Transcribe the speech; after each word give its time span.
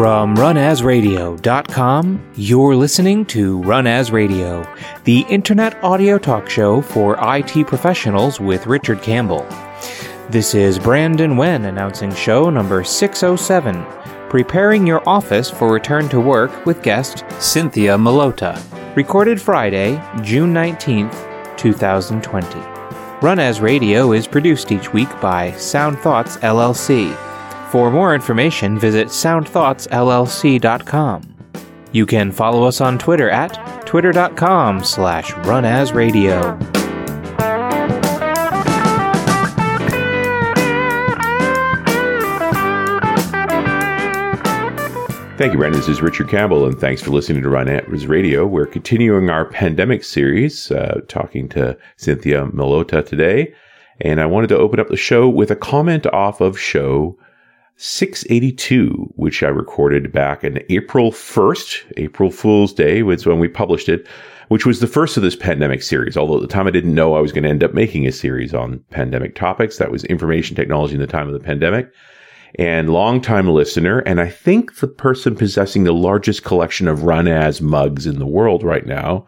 From 0.00 0.34
runasradio.com, 0.34 2.32
you're 2.34 2.74
listening 2.74 3.26
to 3.26 3.60
Run 3.60 3.86
As 3.86 4.10
Radio, 4.10 4.66
the 5.04 5.26
internet 5.28 5.76
audio 5.84 6.16
talk 6.16 6.48
show 6.48 6.80
for 6.80 7.18
IT 7.20 7.66
professionals 7.66 8.40
with 8.40 8.66
Richard 8.66 9.02
Campbell. 9.02 9.46
This 10.30 10.54
is 10.54 10.78
Brandon 10.78 11.36
Wen 11.36 11.66
announcing 11.66 12.14
show 12.14 12.48
number 12.48 12.82
607, 12.82 13.84
preparing 14.30 14.86
your 14.86 15.06
office 15.06 15.50
for 15.50 15.70
return 15.70 16.08
to 16.08 16.18
work 16.18 16.64
with 16.64 16.82
guest 16.82 17.22
Cynthia 17.38 17.98
Milota, 17.98 18.58
recorded 18.96 19.38
Friday, 19.38 20.02
June 20.22 20.54
19th, 20.54 21.58
2020. 21.58 22.58
Run 23.20 23.38
As 23.38 23.60
Radio 23.60 24.12
is 24.12 24.26
produced 24.26 24.72
each 24.72 24.94
week 24.94 25.10
by 25.20 25.52
Sound 25.58 25.98
Thoughts 25.98 26.38
LLC. 26.38 27.29
For 27.70 27.90
more 27.90 28.14
information, 28.16 28.78
visit 28.80 29.06
soundthoughtsllc.com. 29.08 31.36
You 31.92 32.04
can 32.04 32.32
follow 32.32 32.64
us 32.64 32.80
on 32.80 32.98
Twitter 32.98 33.30
at 33.30 33.86
twitter.com 33.86 34.82
slash 34.82 35.30
runasradio. 35.32 36.58
Thank 45.38 45.52
you, 45.52 45.58
Brandon. 45.58 45.80
This 45.80 45.88
is 45.88 46.02
Richard 46.02 46.28
Campbell, 46.28 46.66
and 46.66 46.76
thanks 46.78 47.00
for 47.00 47.12
listening 47.12 47.42
to 47.42 47.48
Run 47.48 47.68
As 47.68 48.08
Radio. 48.08 48.48
We're 48.48 48.66
continuing 48.66 49.30
our 49.30 49.44
pandemic 49.44 50.02
series, 50.02 50.72
uh, 50.72 51.02
talking 51.06 51.48
to 51.50 51.78
Cynthia 51.96 52.48
Milota 52.48 53.06
today. 53.06 53.54
And 54.00 54.20
I 54.20 54.26
wanted 54.26 54.48
to 54.48 54.58
open 54.58 54.80
up 54.80 54.88
the 54.88 54.96
show 54.96 55.28
with 55.28 55.52
a 55.52 55.56
comment 55.56 56.08
off 56.08 56.40
of 56.40 56.58
show 56.58 57.16
682, 57.82 59.10
which 59.16 59.42
I 59.42 59.48
recorded 59.48 60.12
back 60.12 60.44
in 60.44 60.62
April 60.68 61.10
1st, 61.12 61.94
April 61.96 62.30
Fool's 62.30 62.74
Day 62.74 63.02
was 63.02 63.24
when 63.24 63.38
we 63.38 63.48
published 63.48 63.88
it, 63.88 64.06
which 64.48 64.66
was 64.66 64.80
the 64.80 64.86
first 64.86 65.16
of 65.16 65.22
this 65.22 65.34
pandemic 65.34 65.82
series. 65.82 66.14
Although 66.14 66.36
at 66.36 66.42
the 66.42 66.46
time 66.46 66.66
I 66.66 66.72
didn't 66.72 66.94
know 66.94 67.14
I 67.14 67.20
was 67.20 67.32
going 67.32 67.44
to 67.44 67.48
end 67.48 67.64
up 67.64 67.72
making 67.72 68.06
a 68.06 68.12
series 68.12 68.52
on 68.52 68.84
pandemic 68.90 69.34
topics. 69.34 69.78
That 69.78 69.90
was 69.90 70.04
information 70.04 70.54
technology 70.54 70.92
in 70.92 71.00
the 71.00 71.06
time 71.06 71.26
of 71.26 71.32
the 71.32 71.40
pandemic 71.40 71.90
and 72.58 72.90
longtime 72.90 73.48
listener. 73.48 74.00
And 74.00 74.20
I 74.20 74.28
think 74.28 74.76
the 74.76 74.88
person 74.88 75.34
possessing 75.34 75.84
the 75.84 75.94
largest 75.94 76.44
collection 76.44 76.86
of 76.86 77.04
run 77.04 77.28
as 77.28 77.62
mugs 77.62 78.06
in 78.06 78.18
the 78.18 78.26
world 78.26 78.62
right 78.62 78.84
now, 78.84 79.24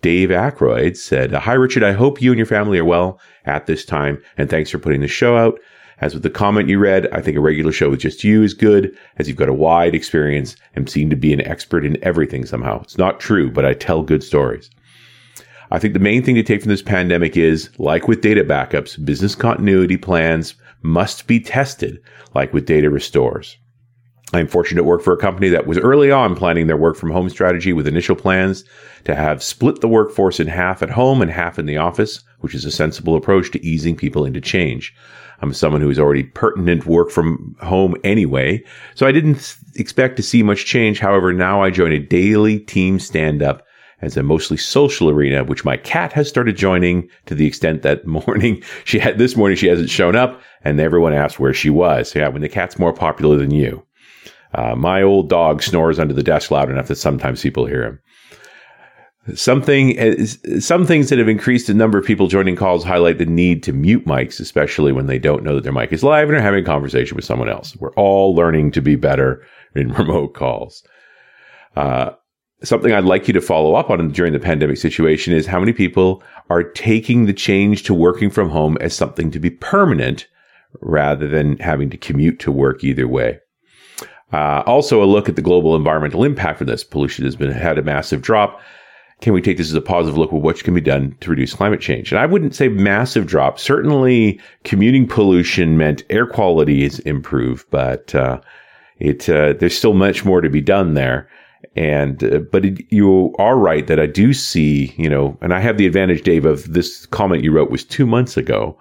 Dave 0.00 0.28
Aykroyd 0.28 0.96
said, 0.96 1.32
Hi, 1.32 1.54
Richard. 1.54 1.82
I 1.82 1.90
hope 1.90 2.22
you 2.22 2.30
and 2.30 2.38
your 2.38 2.46
family 2.46 2.78
are 2.78 2.84
well 2.84 3.18
at 3.46 3.66
this 3.66 3.84
time. 3.84 4.22
And 4.38 4.48
thanks 4.48 4.70
for 4.70 4.78
putting 4.78 5.00
the 5.00 5.08
show 5.08 5.36
out. 5.36 5.58
As 6.00 6.12
with 6.12 6.22
the 6.22 6.30
comment 6.30 6.68
you 6.68 6.78
read, 6.78 7.08
I 7.10 7.22
think 7.22 7.36
a 7.36 7.40
regular 7.40 7.72
show 7.72 7.88
with 7.88 8.00
just 8.00 8.22
you 8.22 8.42
is 8.42 8.52
good, 8.52 8.96
as 9.16 9.28
you've 9.28 9.38
got 9.38 9.48
a 9.48 9.54
wide 9.54 9.94
experience 9.94 10.54
and 10.74 10.88
seem 10.88 11.08
to 11.10 11.16
be 11.16 11.32
an 11.32 11.46
expert 11.46 11.86
in 11.86 12.02
everything 12.04 12.44
somehow. 12.44 12.82
It's 12.82 12.98
not 12.98 13.18
true, 13.18 13.50
but 13.50 13.64
I 13.64 13.72
tell 13.72 14.02
good 14.02 14.22
stories. 14.22 14.68
I 15.70 15.78
think 15.78 15.94
the 15.94 16.00
main 16.00 16.22
thing 16.22 16.34
to 16.34 16.42
take 16.42 16.60
from 16.60 16.70
this 16.70 16.82
pandemic 16.82 17.36
is, 17.36 17.70
like 17.78 18.08
with 18.08 18.20
data 18.20 18.44
backups, 18.44 19.02
business 19.04 19.34
continuity 19.34 19.96
plans 19.96 20.54
must 20.82 21.26
be 21.26 21.40
tested, 21.40 22.00
like 22.34 22.52
with 22.52 22.66
data 22.66 22.90
restores. 22.90 23.56
I'm 24.32 24.48
fortunate 24.48 24.80
to 24.80 24.84
work 24.84 25.02
for 25.02 25.12
a 25.12 25.18
company 25.18 25.48
that 25.50 25.66
was 25.66 25.78
early 25.78 26.10
on 26.10 26.34
planning 26.34 26.66
their 26.66 26.76
work 26.76 26.96
from 26.96 27.12
home 27.12 27.30
strategy 27.30 27.72
with 27.72 27.86
initial 27.86 28.16
plans 28.16 28.64
to 29.04 29.14
have 29.14 29.42
split 29.42 29.80
the 29.80 29.88
workforce 29.88 30.40
in 30.40 30.48
half 30.48 30.82
at 30.82 30.90
home 30.90 31.22
and 31.22 31.30
half 31.30 31.60
in 31.60 31.66
the 31.66 31.76
office, 31.76 32.24
which 32.40 32.54
is 32.54 32.64
a 32.64 32.72
sensible 32.72 33.14
approach 33.14 33.52
to 33.52 33.64
easing 33.64 33.96
people 33.96 34.24
into 34.24 34.40
change. 34.40 34.92
I'm 35.42 35.52
someone 35.52 35.80
who 35.80 35.90
is 35.90 35.98
already 35.98 36.24
pertinent 36.24 36.86
work 36.86 37.10
from 37.10 37.54
home 37.60 37.94
anyway. 38.02 38.64
So 38.94 39.06
I 39.06 39.12
didn't 39.12 39.56
expect 39.76 40.16
to 40.16 40.22
see 40.22 40.42
much 40.42 40.64
change. 40.64 40.98
However, 40.98 41.32
now 41.32 41.62
I 41.62 41.70
join 41.70 41.92
a 41.92 42.00
daily 42.00 42.58
team 42.58 42.98
stand 42.98 43.42
up 43.42 43.64
as 44.02 44.16
a 44.16 44.22
mostly 44.22 44.56
social 44.56 45.08
arena, 45.08 45.44
which 45.44 45.64
my 45.64 45.76
cat 45.76 46.12
has 46.12 46.28
started 46.28 46.56
joining 46.56 47.08
to 47.26 47.34
the 47.34 47.46
extent 47.46 47.82
that 47.82 48.06
morning 48.26 48.62
she 48.84 48.98
had 48.98 49.18
this 49.18 49.36
morning 49.36 49.56
she 49.56 49.68
hasn't 49.68 49.90
shown 49.90 50.16
up 50.16 50.40
and 50.64 50.80
everyone 50.80 51.12
asked 51.12 51.38
where 51.38 51.54
she 51.54 51.70
was. 51.70 52.14
Yeah, 52.14 52.28
when 52.28 52.42
the 52.42 52.48
cat's 52.48 52.78
more 52.78 52.92
popular 52.92 53.36
than 53.36 53.52
you. 53.52 53.85
Uh, 54.54 54.74
my 54.74 55.02
old 55.02 55.28
dog 55.28 55.62
snores 55.62 55.98
under 55.98 56.14
the 56.14 56.22
desk 56.22 56.50
loud 56.50 56.70
enough 56.70 56.88
that 56.88 56.96
sometimes 56.96 57.42
people 57.42 57.66
hear 57.66 57.84
him. 57.84 58.00
Something, 59.34 60.24
some 60.60 60.86
things 60.86 61.08
that 61.08 61.18
have 61.18 61.28
increased 61.28 61.66
the 61.66 61.74
number 61.74 61.98
of 61.98 62.06
people 62.06 62.28
joining 62.28 62.54
calls 62.54 62.84
highlight 62.84 63.18
the 63.18 63.26
need 63.26 63.64
to 63.64 63.72
mute 63.72 64.06
mics, 64.06 64.38
especially 64.38 64.92
when 64.92 65.08
they 65.08 65.18
don't 65.18 65.42
know 65.42 65.56
that 65.56 65.64
their 65.64 65.72
mic 65.72 65.92
is 65.92 66.04
live 66.04 66.28
and 66.28 66.38
are 66.38 66.42
having 66.42 66.62
a 66.62 66.66
conversation 66.66 67.16
with 67.16 67.24
someone 67.24 67.48
else. 67.48 67.76
We're 67.76 67.94
all 67.94 68.36
learning 68.36 68.70
to 68.72 68.80
be 68.80 68.94
better 68.94 69.44
in 69.74 69.92
remote 69.94 70.34
calls. 70.34 70.84
Uh, 71.74 72.12
something 72.62 72.92
I'd 72.92 73.04
like 73.04 73.26
you 73.26 73.34
to 73.34 73.40
follow 73.40 73.74
up 73.74 73.90
on 73.90 74.10
during 74.10 74.32
the 74.32 74.38
pandemic 74.38 74.76
situation 74.76 75.32
is 75.32 75.46
how 75.46 75.58
many 75.58 75.72
people 75.72 76.22
are 76.48 76.62
taking 76.62 77.26
the 77.26 77.34
change 77.34 77.82
to 77.84 77.94
working 77.94 78.30
from 78.30 78.50
home 78.50 78.78
as 78.80 78.94
something 78.94 79.32
to 79.32 79.40
be 79.40 79.50
permanent 79.50 80.28
rather 80.80 81.28
than 81.28 81.58
having 81.58 81.90
to 81.90 81.96
commute 81.96 82.38
to 82.40 82.52
work 82.52 82.84
either 82.84 83.08
way. 83.08 83.40
Uh, 84.32 84.62
also, 84.66 85.02
a 85.02 85.06
look 85.06 85.28
at 85.28 85.36
the 85.36 85.42
global 85.42 85.76
environmental 85.76 86.24
impact 86.24 86.60
of 86.60 86.66
this. 86.66 86.82
Pollution 86.82 87.24
has 87.24 87.36
been 87.36 87.50
had 87.50 87.78
a 87.78 87.82
massive 87.82 88.22
drop 88.22 88.60
can 89.20 89.32
we 89.32 89.40
take 89.40 89.56
this 89.56 89.68
as 89.68 89.74
a 89.74 89.80
positive 89.80 90.18
look 90.18 90.32
at 90.32 90.40
what 90.40 90.62
can 90.62 90.74
be 90.74 90.80
done 90.80 91.16
to 91.20 91.30
reduce 91.30 91.54
climate 91.54 91.80
change? 91.80 92.12
And 92.12 92.18
I 92.18 92.26
wouldn't 92.26 92.54
say 92.54 92.68
massive 92.68 93.26
drop. 93.26 93.58
Certainly, 93.58 94.40
commuting 94.64 95.08
pollution 95.08 95.78
meant 95.78 96.04
air 96.10 96.26
quality 96.26 96.84
is 96.84 96.98
improved, 97.00 97.66
but 97.70 98.14
uh, 98.14 98.40
it 98.98 99.28
uh, 99.28 99.54
there's 99.54 99.76
still 99.76 99.94
much 99.94 100.24
more 100.24 100.40
to 100.40 100.50
be 100.50 100.60
done 100.60 100.94
there. 100.94 101.28
And 101.74 102.22
uh, 102.22 102.38
but 102.40 102.66
it, 102.66 102.84
you 102.90 103.34
are 103.38 103.56
right 103.56 103.86
that 103.86 103.98
I 103.98 104.06
do 104.06 104.34
see, 104.34 104.94
you 104.98 105.08
know, 105.08 105.38
and 105.40 105.54
I 105.54 105.60
have 105.60 105.78
the 105.78 105.86
advantage, 105.86 106.22
Dave, 106.22 106.44
of 106.44 106.72
this 106.72 107.06
comment 107.06 107.42
you 107.42 107.52
wrote 107.52 107.70
was 107.70 107.84
two 107.84 108.06
months 108.06 108.36
ago. 108.36 108.78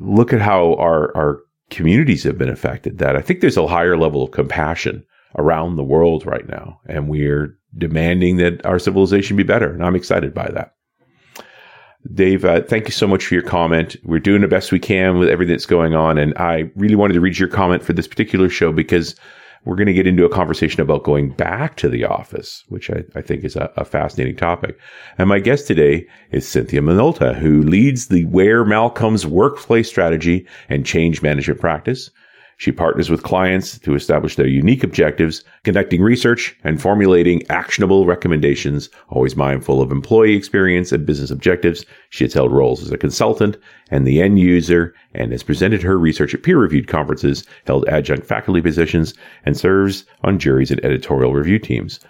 Look 0.00 0.32
at 0.32 0.40
how 0.40 0.74
our 0.74 1.16
our 1.16 1.40
communities 1.70 2.24
have 2.24 2.38
been 2.38 2.48
affected. 2.48 2.98
That 2.98 3.16
I 3.16 3.20
think 3.20 3.40
there's 3.40 3.56
a 3.56 3.66
higher 3.66 3.96
level 3.96 4.22
of 4.22 4.30
compassion 4.30 5.04
around 5.36 5.76
the 5.76 5.84
world 5.84 6.26
right 6.26 6.48
now, 6.48 6.80
and 6.86 7.08
we're 7.08 7.56
demanding 7.76 8.36
that 8.38 8.64
our 8.64 8.78
civilization 8.78 9.36
be 9.36 9.42
better. 9.42 9.72
And 9.72 9.84
I'm 9.84 9.96
excited 9.96 10.32
by 10.34 10.50
that. 10.52 10.74
Dave, 12.14 12.44
uh, 12.44 12.62
thank 12.62 12.86
you 12.86 12.92
so 12.92 13.06
much 13.06 13.26
for 13.26 13.34
your 13.34 13.42
comment. 13.42 13.96
We're 14.04 14.20
doing 14.20 14.40
the 14.40 14.48
best 14.48 14.72
we 14.72 14.78
can 14.78 15.18
with 15.18 15.28
everything 15.28 15.54
that's 15.54 15.66
going 15.66 15.94
on. 15.94 16.16
And 16.16 16.32
I 16.38 16.70
really 16.76 16.94
wanted 16.94 17.14
to 17.14 17.20
read 17.20 17.38
your 17.38 17.48
comment 17.48 17.82
for 17.82 17.92
this 17.92 18.06
particular 18.06 18.48
show 18.48 18.72
because 18.72 19.14
we're 19.68 19.76
going 19.76 19.86
to 19.86 19.92
get 19.92 20.06
into 20.06 20.24
a 20.24 20.30
conversation 20.30 20.80
about 20.80 21.04
going 21.04 21.28
back 21.28 21.76
to 21.76 21.90
the 21.90 22.02
office, 22.02 22.64
which 22.68 22.90
I, 22.90 23.04
I 23.14 23.20
think 23.20 23.44
is 23.44 23.54
a, 23.54 23.70
a, 23.76 23.84
fascinating 23.84 24.34
topic. 24.34 24.78
And 25.18 25.28
my 25.28 25.40
guest 25.40 25.66
today 25.66 26.06
is 26.30 26.48
Cynthia 26.48 26.80
Milota, 26.80 27.34
who 27.34 27.60
leads 27.62 28.08
the 28.08 28.24
Ware 28.24 28.64
Malcomb's 28.64 29.26
workplace 29.26 29.86
strategy 29.86 30.46
and 30.70 30.86
change 30.86 31.20
management 31.20 31.60
practice. 31.60 32.10
She 32.58 32.72
partners 32.72 33.08
with 33.08 33.22
clients 33.22 33.78
to 33.78 33.94
establish 33.94 34.34
their 34.34 34.48
unique 34.48 34.82
objectives, 34.82 35.44
conducting 35.62 36.02
research 36.02 36.56
and 36.64 36.82
formulating 36.82 37.48
actionable 37.48 38.04
recommendations, 38.04 38.90
always 39.10 39.36
mindful 39.36 39.80
of 39.80 39.92
employee 39.92 40.34
experience 40.34 40.90
and 40.90 41.06
business 41.06 41.30
objectives. 41.30 41.86
She 42.10 42.24
has 42.24 42.34
held 42.34 42.50
roles 42.50 42.82
as 42.82 42.90
a 42.90 42.98
consultant 42.98 43.56
and 43.92 44.04
the 44.04 44.20
end 44.20 44.40
user 44.40 44.92
and 45.14 45.30
has 45.30 45.44
presented 45.44 45.82
her 45.82 45.96
research 45.96 46.34
at 46.34 46.42
peer 46.42 46.58
reviewed 46.58 46.88
conferences, 46.88 47.44
held 47.64 47.88
adjunct 47.88 48.26
faculty 48.26 48.60
positions, 48.60 49.14
and 49.44 49.56
serves 49.56 50.04
on 50.24 50.40
juries 50.40 50.72
and 50.72 50.84
editorial 50.84 51.34
review 51.34 51.60
teams. 51.60 52.00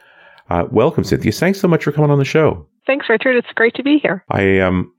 Uh, 0.48 0.64
welcome, 0.70 1.04
Cynthia. 1.04 1.30
Thanks 1.30 1.60
so 1.60 1.68
much 1.68 1.84
for 1.84 1.92
coming 1.92 2.10
on 2.10 2.18
the 2.18 2.24
show. 2.24 2.66
Thanks, 2.86 3.06
Richard. 3.10 3.36
It's 3.36 3.52
great 3.54 3.74
to 3.74 3.82
be 3.82 3.98
here. 3.98 4.24
I 4.30 4.60
um, 4.60 4.90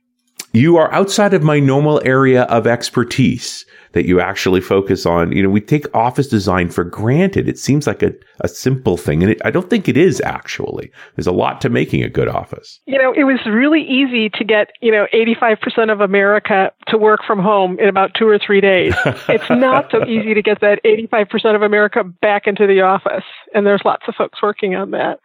you 0.53 0.77
are 0.77 0.91
outside 0.93 1.33
of 1.33 1.43
my 1.43 1.59
normal 1.59 2.01
area 2.05 2.43
of 2.43 2.67
expertise 2.67 3.65
that 3.93 4.05
you 4.05 4.19
actually 4.19 4.61
focus 4.61 5.05
on. 5.05 5.31
You 5.31 5.43
know, 5.43 5.49
we 5.49 5.61
take 5.61 5.85
office 5.95 6.27
design 6.27 6.69
for 6.69 6.83
granted. 6.83 7.47
It 7.47 7.57
seems 7.57 7.87
like 7.87 8.03
a, 8.03 8.13
a 8.41 8.47
simple 8.47 8.97
thing, 8.97 9.23
and 9.23 9.31
it, 9.31 9.41
I 9.43 9.51
don't 9.51 9.69
think 9.69 9.87
it 9.87 9.97
is 9.97 10.21
actually. 10.21 10.91
There's 11.15 11.27
a 11.27 11.31
lot 11.31 11.61
to 11.61 11.69
making 11.69 12.03
a 12.03 12.09
good 12.09 12.27
office. 12.27 12.79
You 12.85 12.97
know, 12.97 13.13
it 13.13 13.23
was 13.23 13.39
really 13.47 13.81
easy 13.81 14.29
to 14.29 14.43
get, 14.43 14.71
you 14.81 14.91
know, 14.91 15.07
85% 15.13 15.91
of 15.91 16.01
America 16.01 16.71
to 16.87 16.97
work 16.97 17.21
from 17.25 17.39
home 17.39 17.79
in 17.79 17.89
about 17.89 18.11
two 18.17 18.27
or 18.27 18.39
three 18.39 18.61
days. 18.61 18.93
it's 19.27 19.49
not 19.49 19.89
so 19.91 20.05
easy 20.05 20.33
to 20.33 20.41
get 20.41 20.61
that 20.61 20.79
85% 20.83 21.55
of 21.55 21.61
America 21.61 22.03
back 22.03 22.47
into 22.47 22.67
the 22.67 22.81
office, 22.81 23.25
and 23.53 23.65
there's 23.65 23.81
lots 23.85 24.03
of 24.07 24.15
folks 24.15 24.41
working 24.41 24.75
on 24.75 24.91
that. 24.91 25.19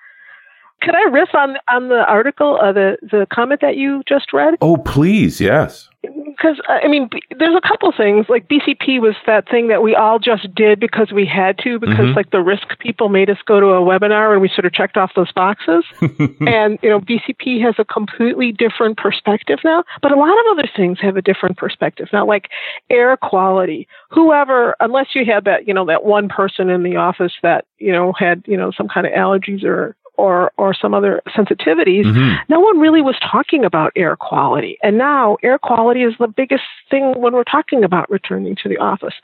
Could 0.83 0.95
I 0.95 1.09
riff 1.11 1.35
on 1.35 1.57
on 1.69 1.89
the 1.89 2.05
article, 2.07 2.59
uh, 2.61 2.73
the 2.73 2.97
the 3.03 3.27
comment 3.33 3.61
that 3.63 3.77
you 3.77 4.03
just 4.07 4.33
read? 4.33 4.55
Oh, 4.61 4.77
please, 4.77 5.41
yes 5.41 5.89
because 6.37 6.61
I 6.69 6.89
mean, 6.89 7.09
there's 7.39 7.57
a 7.57 7.67
couple 7.67 7.93
things. 7.97 8.27
Like 8.29 8.49
BCP 8.49 9.01
was 9.01 9.15
that 9.27 9.49
thing 9.49 9.69
that 9.69 9.83
we 9.83 9.95
all 9.95 10.19
just 10.19 10.55
did 10.55 10.81
because 10.81 11.13
we 11.13 11.27
had 11.27 11.59
to, 11.59 11.79
because 11.79 11.97
mm-hmm. 11.97 12.17
like 12.17 12.31
the 12.31 12.41
risk 12.41 12.79
people 12.79 13.09
made 13.09 13.31
us 13.31 13.39
go 13.47 13.61
to 13.61 13.67
a 13.67 13.81
webinar 13.81 14.33
and 14.33 14.41
we 14.41 14.49
sort 14.49 14.67
of 14.67 14.73
checked 14.73 14.97
off 14.97 15.13
those 15.17 15.33
boxes. 15.33 15.85
and 16.01 16.79
you 16.83 16.91
know, 16.91 17.01
BCP 17.01 17.61
has 17.63 17.75
a 17.79 17.85
completely 17.85 18.53
different 18.53 18.99
perspective 18.99 19.59
now. 19.65 19.85
But 20.03 20.13
a 20.13 20.17
lot 20.17 20.33
of 20.33 20.45
other 20.53 20.69
things 20.75 20.99
have 21.01 21.17
a 21.17 21.23
different 21.23 21.57
perspective 21.57 22.09
now, 22.13 22.27
like 22.27 22.49
air 22.91 23.17
quality. 23.17 23.89
Whoever, 24.11 24.77
unless 24.81 25.15
you 25.15 25.25
had 25.25 25.45
that, 25.45 25.67
you 25.67 25.75
know, 25.75 25.87
that 25.87 26.05
one 26.05 26.29
person 26.29 26.69
in 26.71 26.83
the 26.83 26.97
office 26.97 27.33
that 27.43 27.67
you 27.79 27.93
know 27.93 28.13
had 28.13 28.43
you 28.47 28.57
know 28.57 28.71
some 28.77 28.89
kind 28.89 29.07
of 29.07 29.13
allergies 29.13 29.65
or 29.65 29.97
or 30.17 30.53
or 30.57 30.75
some 30.75 30.95
other 30.95 31.23
sensitivities, 31.37 32.05
mm-hmm. 32.05 32.35
no 32.49 32.61
one 32.61 32.79
really 32.79 33.03
was 33.03 33.17
talking 33.21 33.65
about 33.65 33.93
air 33.97 34.17
quality. 34.17 34.79
And 34.83 34.99
now 34.99 35.37
air 35.43 35.59
quality 35.59 36.03
is 36.03 36.15
the 36.19 36.29
biggest 36.29 36.65
thing 36.91 37.15
when 37.17 37.33
we're 37.33 37.45
talking 37.45 37.85
about 37.85 38.11
returning 38.11 38.57
to 38.63 38.69
the 38.69 38.79
office. 38.79 39.15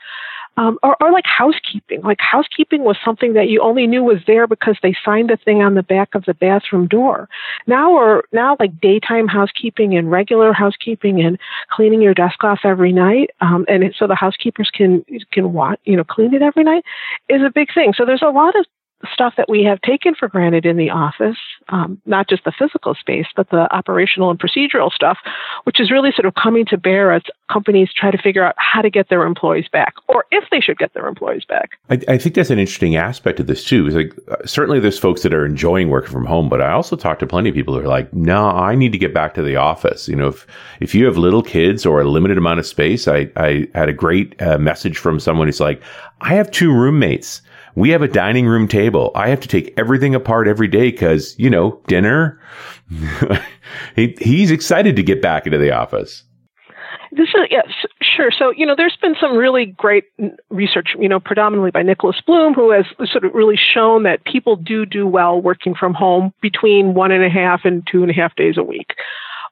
Um, 0.57 0.77
or, 0.83 0.97
or 1.01 1.13
like 1.13 1.25
housekeeping. 1.25 2.01
Like 2.01 2.19
housekeeping 2.19 2.83
was 2.83 2.97
something 3.05 3.33
that 3.35 3.47
you 3.47 3.61
only 3.61 3.87
knew 3.87 4.03
was 4.03 4.19
there 4.27 4.47
because 4.47 4.77
they 4.83 4.93
signed 5.03 5.31
a 5.31 5.37
thing 5.37 5.63
on 5.63 5.75
the 5.75 5.81
back 5.81 6.13
of 6.13 6.25
the 6.25 6.33
bathroom 6.33 6.87
door. 6.87 7.29
Now 7.67 7.93
or 7.93 8.25
now 8.33 8.57
like 8.59 8.81
daytime 8.81 9.29
housekeeping 9.29 9.95
and 9.97 10.11
regular 10.11 10.51
housekeeping 10.51 11.21
and 11.21 11.39
cleaning 11.69 12.01
your 12.01 12.13
desk 12.13 12.43
off 12.43 12.59
every 12.65 12.91
night, 12.91 13.29
um, 13.39 13.65
and 13.69 13.95
so 13.97 14.07
the 14.07 14.15
housekeepers 14.15 14.69
can 14.73 15.05
can 15.31 15.53
watch, 15.53 15.79
you 15.85 15.95
know, 15.95 16.03
clean 16.03 16.33
it 16.33 16.41
every 16.41 16.65
night 16.65 16.83
is 17.29 17.41
a 17.41 17.49
big 17.49 17.73
thing. 17.73 17.93
So 17.95 18.05
there's 18.05 18.21
a 18.21 18.29
lot 18.29 18.53
of 18.59 18.65
stuff 19.13 19.33
that 19.37 19.49
we 19.49 19.63
have 19.63 19.81
taken 19.81 20.15
for 20.15 20.27
granted 20.27 20.65
in 20.65 20.77
the 20.77 20.89
office, 20.89 21.37
um, 21.69 22.01
not 22.05 22.29
just 22.29 22.43
the 22.43 22.51
physical 22.57 22.95
space, 22.95 23.27
but 23.35 23.49
the 23.49 23.73
operational 23.73 24.29
and 24.29 24.39
procedural 24.39 24.91
stuff, 24.91 25.17
which 25.63 25.79
is 25.79 25.91
really 25.91 26.11
sort 26.11 26.25
of 26.25 26.33
coming 26.35 26.65
to 26.65 26.77
bear 26.77 27.11
as 27.11 27.21
companies 27.51 27.89
try 27.93 28.11
to 28.11 28.17
figure 28.17 28.43
out 28.43 28.55
how 28.57 28.81
to 28.81 28.89
get 28.89 29.09
their 29.09 29.23
employees 29.23 29.67
back, 29.71 29.95
or 30.07 30.25
if 30.31 30.43
they 30.51 30.59
should 30.59 30.77
get 30.77 30.93
their 30.93 31.07
employees 31.07 31.43
back. 31.45 31.71
I, 31.89 31.99
I 32.07 32.17
think 32.17 32.35
that's 32.35 32.49
an 32.49 32.59
interesting 32.59 32.95
aspect 32.95 33.39
of 33.39 33.47
this 33.47 33.63
too. 33.63 33.87
Is 33.87 33.95
like 33.95 34.13
uh, 34.29 34.37
certainly 34.45 34.79
there's 34.79 34.99
folks 34.99 35.23
that 35.23 35.33
are 35.33 35.45
enjoying 35.45 35.89
working 35.89 36.11
from 36.11 36.25
home, 36.25 36.49
but 36.49 36.61
I 36.61 36.71
also 36.71 36.95
talk 36.95 37.19
to 37.19 37.27
plenty 37.27 37.49
of 37.49 37.55
people 37.55 37.73
who 37.73 37.81
are 37.81 37.87
like, 37.87 38.11
"No, 38.13 38.47
I 38.47 38.75
need 38.75 38.91
to 38.91 38.97
get 38.97 39.13
back 39.13 39.33
to 39.35 39.41
the 39.41 39.55
office." 39.55 40.07
You 40.07 40.15
know, 40.15 40.27
if 40.27 40.47
if 40.79 40.95
you 40.95 41.05
have 41.05 41.17
little 41.17 41.43
kids 41.43 41.85
or 41.85 42.01
a 42.01 42.05
limited 42.05 42.37
amount 42.37 42.59
of 42.59 42.65
space, 42.65 43.07
I 43.07 43.29
I 43.35 43.67
had 43.75 43.89
a 43.89 43.93
great 43.93 44.39
uh, 44.41 44.57
message 44.57 44.97
from 44.97 45.19
someone 45.19 45.47
who's 45.47 45.59
like, 45.59 45.81
"I 46.21 46.33
have 46.35 46.51
two 46.51 46.73
roommates." 46.73 47.41
We 47.75 47.89
have 47.89 48.01
a 48.01 48.07
dining 48.07 48.47
room 48.47 48.67
table. 48.67 49.11
I 49.15 49.29
have 49.29 49.39
to 49.41 49.47
take 49.47 49.73
everything 49.77 50.15
apart 50.15 50.47
every 50.47 50.67
day 50.67 50.91
because, 50.91 51.35
you 51.37 51.49
know, 51.49 51.81
dinner. 51.87 52.39
he, 53.95 54.15
he's 54.19 54.51
excited 54.51 54.95
to 54.95 55.03
get 55.03 55.21
back 55.21 55.45
into 55.45 55.57
the 55.57 55.71
office. 55.71 56.23
This 57.13 57.27
is 57.27 57.41
yes, 57.49 57.67
sure. 58.01 58.31
So 58.31 58.53
you 58.55 58.65
know, 58.65 58.73
there's 58.75 58.97
been 59.01 59.15
some 59.19 59.35
really 59.35 59.65
great 59.65 60.05
research, 60.49 60.95
you 60.97 61.09
know, 61.09 61.19
predominantly 61.19 61.71
by 61.71 61.83
Nicholas 61.83 62.21
Bloom, 62.25 62.53
who 62.53 62.71
has 62.71 62.85
sort 63.11 63.25
of 63.25 63.33
really 63.33 63.57
shown 63.57 64.03
that 64.03 64.23
people 64.23 64.55
do 64.55 64.85
do 64.85 65.05
well 65.05 65.41
working 65.41 65.75
from 65.75 65.93
home 65.93 66.33
between 66.41 66.93
one 66.93 67.11
and 67.11 67.23
a 67.23 67.29
half 67.29 67.61
and 67.65 67.85
two 67.91 68.01
and 68.01 68.09
a 68.09 68.13
half 68.13 68.33
days 68.35 68.57
a 68.57 68.63
week. 68.63 68.93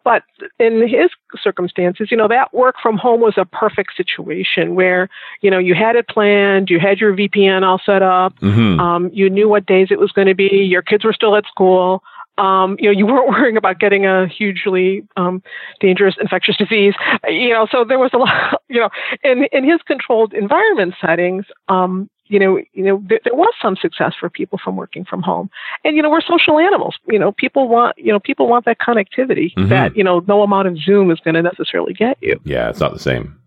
But 0.04 0.24
in 0.60 0.88
his 0.88 1.10
circumstances, 1.42 2.10
you 2.10 2.18
know, 2.18 2.28
that 2.28 2.54
work 2.54 2.76
from 2.82 2.98
home 2.98 3.20
was 3.22 3.34
a 3.38 3.46
perfect 3.46 3.96
situation 3.98 4.76
where, 4.76 5.10
you 5.42 5.52
know, 5.52 5.60
you 5.60 5.76
had 5.76 5.96
it 5.96 6.08
planned, 6.08 6.70
you 6.70 6.80
had 6.80 7.00
your 7.00 7.14
VPN 7.16 7.64
all 7.64 7.82
set 7.86 8.02
up, 8.02 8.38
mm-hmm. 8.40 8.80
um, 8.80 9.10
you 9.14 9.30
knew 9.30 9.50
what 9.50 9.66
days 9.66 9.90
it 9.92 10.00
was 10.00 10.12
going 10.12 10.28
to 10.28 10.36
be, 10.36 10.48
your 10.70 10.82
kids 10.82 11.04
were 11.04 11.14
still 11.14 11.36
at 11.36 11.46
school. 11.46 12.02
Um, 12.38 12.78
you 12.80 12.86
know, 12.86 12.98
you 12.98 13.06
weren't 13.06 13.28
worrying 13.30 13.58
about 13.58 13.80
getting 13.80 14.06
a 14.06 14.28
hugely 14.28 15.06
um, 15.18 15.44
dangerous 15.82 16.16
infectious 16.20 16.56
disease. 16.56 16.94
You 17.28 17.50
know, 17.50 17.68
so 17.70 17.84
there 17.84 18.00
was 18.00 18.12
a 18.14 18.18
lot. 18.18 18.62
You 18.72 18.82
know, 18.82 18.90
in 19.24 19.46
in 19.52 19.64
his 19.64 19.82
controlled 19.82 20.32
environment 20.32 20.94
settings, 21.02 21.46
um, 21.70 22.08
you 22.30 22.40
know, 22.40 22.60
you 22.74 22.84
know, 22.84 23.04
there, 23.08 23.20
there, 23.24 23.34
was 23.34 23.54
some 23.62 23.76
success 23.76 24.14
for 24.18 24.30
people 24.30 24.60
from 24.64 24.76
working 24.76 25.04
from 25.04 25.22
home. 25.22 25.50
And 25.84 25.96
you 25.96 26.04
know, 26.04 26.10
we're 26.10 26.22
social 26.22 26.60
animals. 26.60 26.96
You 27.08 27.20
know, 27.20 27.32
people 27.32 27.68
want 27.68 27.98
you 27.98 28.12
know 28.12 28.20
people 28.20 28.48
want 28.48 28.66
that 28.66 28.80
connectivity 28.80 29.54
mm-hmm. 29.54 29.70
that 29.70 29.98
you 29.98 30.04
know 30.04 30.24
no 30.28 30.44
amount 30.44 30.68
of 30.68 30.78
Zoom 30.78 31.12
is 31.12 31.20
going 31.20 31.34
to 31.34 31.42
necessarily 31.42 31.94
get 31.94 32.18
you. 32.22 32.40
Yeah, 32.46 32.70
it's 32.70 32.80
not 32.80 32.94
the 32.94 33.00
same. 33.00 33.38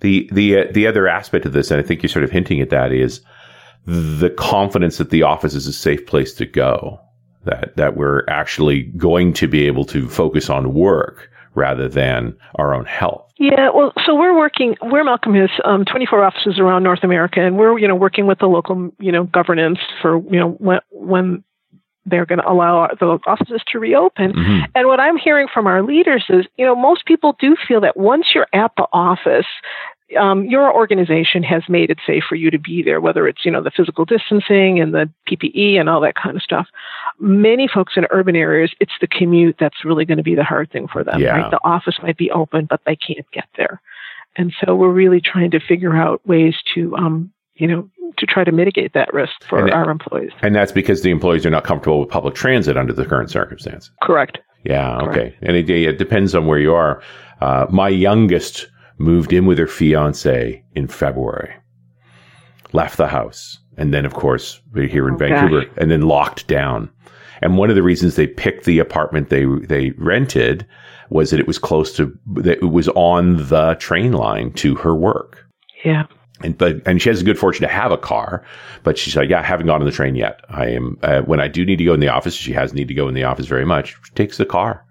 The 0.00 0.28
the 0.32 0.58
uh, 0.58 0.64
the 0.72 0.86
other 0.86 1.06
aspect 1.06 1.44
of 1.44 1.52
this, 1.52 1.70
and 1.70 1.78
I 1.78 1.82
think 1.82 2.02
you're 2.02 2.08
sort 2.08 2.24
of 2.24 2.30
hinting 2.30 2.60
at 2.60 2.70
that, 2.70 2.92
is 2.92 3.20
the 3.84 4.30
confidence 4.30 4.96
that 4.98 5.10
the 5.10 5.22
office 5.22 5.54
is 5.54 5.66
a 5.66 5.72
safe 5.72 6.06
place 6.06 6.32
to 6.34 6.46
go. 6.46 6.98
That 7.44 7.76
that 7.76 7.96
we're 7.96 8.24
actually 8.28 8.84
going 8.96 9.34
to 9.34 9.48
be 9.48 9.66
able 9.66 9.84
to 9.86 10.08
focus 10.08 10.48
on 10.48 10.72
work 10.72 11.30
rather 11.54 11.88
than 11.88 12.36
our 12.54 12.74
own 12.74 12.86
health. 12.86 13.29
Yeah, 13.40 13.70
well, 13.74 13.94
so 14.04 14.14
we're 14.14 14.36
working. 14.36 14.76
Ware 14.82 15.02
Malcomb 15.02 15.40
has 15.40 15.48
um, 15.64 15.86
24 15.86 16.22
offices 16.22 16.58
around 16.58 16.82
North 16.82 17.02
America, 17.02 17.40
and 17.40 17.56
we're 17.56 17.78
you 17.78 17.88
know 17.88 17.94
working 17.94 18.26
with 18.26 18.38
the 18.38 18.46
local 18.46 18.90
you 19.00 19.10
know 19.10 19.24
governance 19.24 19.78
for 20.02 20.18
you 20.30 20.38
know 20.38 20.50
when 20.58 20.80
when 20.90 21.42
they're 22.04 22.26
going 22.26 22.40
to 22.40 22.46
allow 22.48 22.88
the 22.98 23.18
offices 23.26 23.62
to 23.68 23.78
reopen. 23.78 24.32
Mm-hmm. 24.32 24.64
And 24.74 24.88
what 24.88 25.00
I'm 25.00 25.16
hearing 25.16 25.48
from 25.52 25.66
our 25.66 25.82
leaders 25.82 26.24
is, 26.28 26.46
you 26.56 26.66
know, 26.66 26.74
most 26.74 27.06
people 27.06 27.36
do 27.38 27.56
feel 27.66 27.80
that 27.80 27.96
once 27.96 28.26
you're 28.34 28.48
at 28.52 28.72
the 28.76 28.86
office, 28.92 29.46
um, 30.18 30.44
your 30.46 30.72
organization 30.74 31.42
has 31.42 31.62
made 31.68 31.90
it 31.90 31.98
safe 32.06 32.24
for 32.28 32.34
you 32.34 32.50
to 32.50 32.58
be 32.58 32.82
there, 32.82 33.00
whether 33.00 33.28
it's 33.28 33.44
you 33.44 33.50
know 33.50 33.62
the 33.62 33.70
physical 33.70 34.04
distancing 34.04 34.80
and 34.80 34.94
the 34.94 35.10
PPE 35.28 35.78
and 35.78 35.88
all 35.88 36.00
that 36.00 36.14
kind 36.14 36.36
of 36.36 36.42
stuff. 36.42 36.66
Many 37.18 37.68
folks 37.68 37.94
in 37.96 38.06
urban 38.10 38.36
areas, 38.36 38.72
it's 38.80 38.92
the 39.00 39.06
commute 39.06 39.56
that's 39.58 39.84
really 39.84 40.04
going 40.04 40.18
to 40.18 40.24
be 40.24 40.34
the 40.34 40.44
hard 40.44 40.70
thing 40.70 40.88
for 40.88 41.04
them. 41.04 41.20
Yeah. 41.20 41.36
Right? 41.36 41.50
The 41.50 41.60
office 41.62 41.98
might 42.02 42.16
be 42.16 42.30
open, 42.30 42.66
but 42.68 42.80
they 42.86 42.96
can't 42.96 43.30
get 43.32 43.46
there, 43.56 43.80
and 44.36 44.52
so 44.64 44.74
we're 44.74 44.92
really 44.92 45.20
trying 45.20 45.50
to 45.52 45.60
figure 45.60 45.96
out 45.96 46.26
ways 46.26 46.54
to 46.74 46.96
um, 46.96 47.32
you 47.54 47.66
know 47.66 47.88
to 48.16 48.26
try 48.26 48.44
to 48.44 48.52
mitigate 48.52 48.92
that 48.94 49.12
risk 49.14 49.32
for 49.48 49.60
and 49.60 49.70
our 49.70 49.90
employees. 49.90 50.32
And 50.42 50.54
that's 50.54 50.72
because 50.72 51.02
the 51.02 51.10
employees 51.10 51.46
are 51.46 51.50
not 51.50 51.64
comfortable 51.64 52.00
with 52.00 52.08
public 52.08 52.34
transit 52.34 52.76
under 52.76 52.92
the 52.92 53.06
current 53.06 53.30
circumstances. 53.30 53.90
Correct. 54.02 54.38
Yeah. 54.64 54.98
Okay. 54.98 55.12
Correct. 55.12 55.36
And 55.42 55.56
it, 55.56 55.70
it, 55.70 55.98
depends 55.98 56.34
on 56.34 56.46
where 56.46 56.58
you 56.58 56.74
are. 56.74 57.02
Uh, 57.40 57.66
my 57.70 57.88
youngest 57.88 58.66
moved 59.00 59.32
in 59.32 59.46
with 59.46 59.58
her 59.58 59.66
fiance 59.66 60.62
in 60.74 60.86
February, 60.86 61.52
left 62.72 62.98
the 62.98 63.08
house, 63.08 63.58
and 63.76 63.94
then, 63.94 64.04
of 64.04 64.14
course, 64.14 64.60
we're 64.72 64.86
here 64.86 65.08
in 65.08 65.14
oh, 65.14 65.18
Vancouver, 65.18 65.64
gosh. 65.64 65.74
and 65.78 65.90
then 65.90 66.02
locked 66.02 66.46
down. 66.46 66.90
And 67.42 67.56
one 67.56 67.70
of 67.70 67.76
the 67.76 67.82
reasons 67.82 68.14
they 68.14 68.26
picked 68.26 68.66
the 68.66 68.78
apartment 68.78 69.30
they 69.30 69.46
they 69.46 69.90
rented 69.92 70.66
was 71.08 71.30
that 71.30 71.40
it 71.40 71.46
was 71.46 71.58
close 71.58 71.96
to 71.96 72.16
that 72.34 72.58
it 72.58 72.70
was 72.70 72.88
on 72.90 73.48
the 73.48 73.76
train 73.80 74.12
line 74.12 74.52
to 74.52 74.74
her 74.76 74.94
work. 74.94 75.46
Yeah. 75.82 76.04
And 76.42 76.56
but 76.56 76.82
and 76.86 77.00
she 77.00 77.08
has 77.08 77.22
a 77.22 77.24
good 77.24 77.38
fortune 77.38 77.62
to 77.62 77.72
have 77.72 77.92
a 77.92 77.98
car, 77.98 78.44
but 78.82 78.98
she's 78.98 79.16
like, 79.16 79.30
yeah, 79.30 79.40
I 79.40 79.42
haven't 79.42 79.66
gone 79.66 79.80
on 79.80 79.86
the 79.86 79.92
train 79.92 80.14
yet. 80.14 80.40
I 80.50 80.66
am 80.66 80.98
uh, 81.02 81.22
when 81.22 81.40
I 81.40 81.48
do 81.48 81.64
need 81.64 81.76
to 81.76 81.84
go 81.84 81.94
in 81.94 82.00
the 82.00 82.08
office. 82.08 82.34
She 82.34 82.52
has 82.52 82.74
need 82.74 82.88
to 82.88 82.94
go 82.94 83.08
in 83.08 83.14
the 83.14 83.24
office 83.24 83.46
very 83.46 83.64
much. 83.64 83.96
She 84.04 84.12
takes 84.14 84.36
the 84.36 84.46
car. 84.46 84.84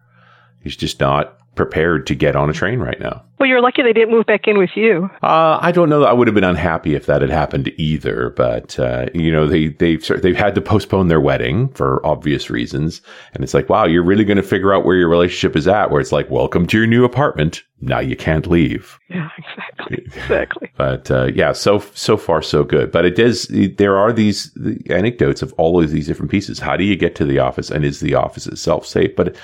He's 0.63 0.75
just 0.75 0.99
not 0.99 1.38
prepared 1.59 2.07
to 2.07 2.15
get 2.15 2.37
on 2.37 2.49
a 2.49 2.53
train 2.53 2.79
right 2.79 3.01
now. 3.01 3.21
Well, 3.37 3.49
you're 3.49 3.59
lucky 3.59 3.83
they 3.83 3.91
didn't 3.91 4.11
move 4.11 4.25
back 4.25 4.47
in 4.47 4.57
with 4.57 4.69
you. 4.75 5.09
Uh, 5.21 5.59
I 5.61 5.73
don't 5.73 5.89
know. 5.89 6.05
I 6.05 6.13
would 6.13 6.25
have 6.25 6.33
been 6.33 6.45
unhappy 6.45 6.95
if 6.95 7.05
that 7.07 7.21
had 7.21 7.29
happened 7.29 7.69
either. 7.75 8.29
But 8.29 8.79
uh, 8.79 9.07
you 9.13 9.29
know, 9.29 9.45
they 9.45 9.67
they've 9.67 10.01
they've 10.21 10.37
had 10.37 10.55
to 10.55 10.61
postpone 10.61 11.09
their 11.09 11.19
wedding 11.19 11.67
for 11.73 12.05
obvious 12.05 12.49
reasons, 12.49 13.01
and 13.33 13.43
it's 13.43 13.53
like, 13.53 13.67
wow, 13.67 13.85
you're 13.85 14.05
really 14.05 14.23
going 14.23 14.37
to 14.37 14.43
figure 14.43 14.73
out 14.73 14.85
where 14.85 14.95
your 14.95 15.09
relationship 15.09 15.57
is 15.57 15.67
at. 15.67 15.91
Where 15.91 15.99
it's 15.99 16.13
like, 16.13 16.29
welcome 16.29 16.65
to 16.67 16.77
your 16.77 16.87
new 16.87 17.03
apartment. 17.03 17.61
Now 17.81 17.99
you 17.99 18.15
can't 18.15 18.47
leave. 18.47 18.97
Yeah, 19.09 19.27
exactly, 19.37 20.05
exactly. 20.05 20.71
but 20.77 21.11
uh, 21.11 21.25
yeah, 21.35 21.51
so 21.51 21.79
so 21.93 22.15
far 22.15 22.41
so 22.41 22.63
good. 22.63 22.89
But 22.89 23.03
it 23.03 23.17
does. 23.17 23.47
There 23.49 23.97
are 23.97 24.13
these 24.13 24.57
anecdotes 24.89 25.41
of 25.41 25.51
all 25.57 25.83
of 25.83 25.91
these 25.91 26.07
different 26.07 26.31
pieces. 26.31 26.57
How 26.57 26.77
do 26.77 26.85
you 26.85 26.95
get 26.95 27.15
to 27.15 27.25
the 27.25 27.39
office, 27.39 27.69
and 27.69 27.83
is 27.83 27.99
the 27.99 28.15
office 28.15 28.47
itself 28.47 28.85
safe? 28.85 29.13
But 29.17 29.35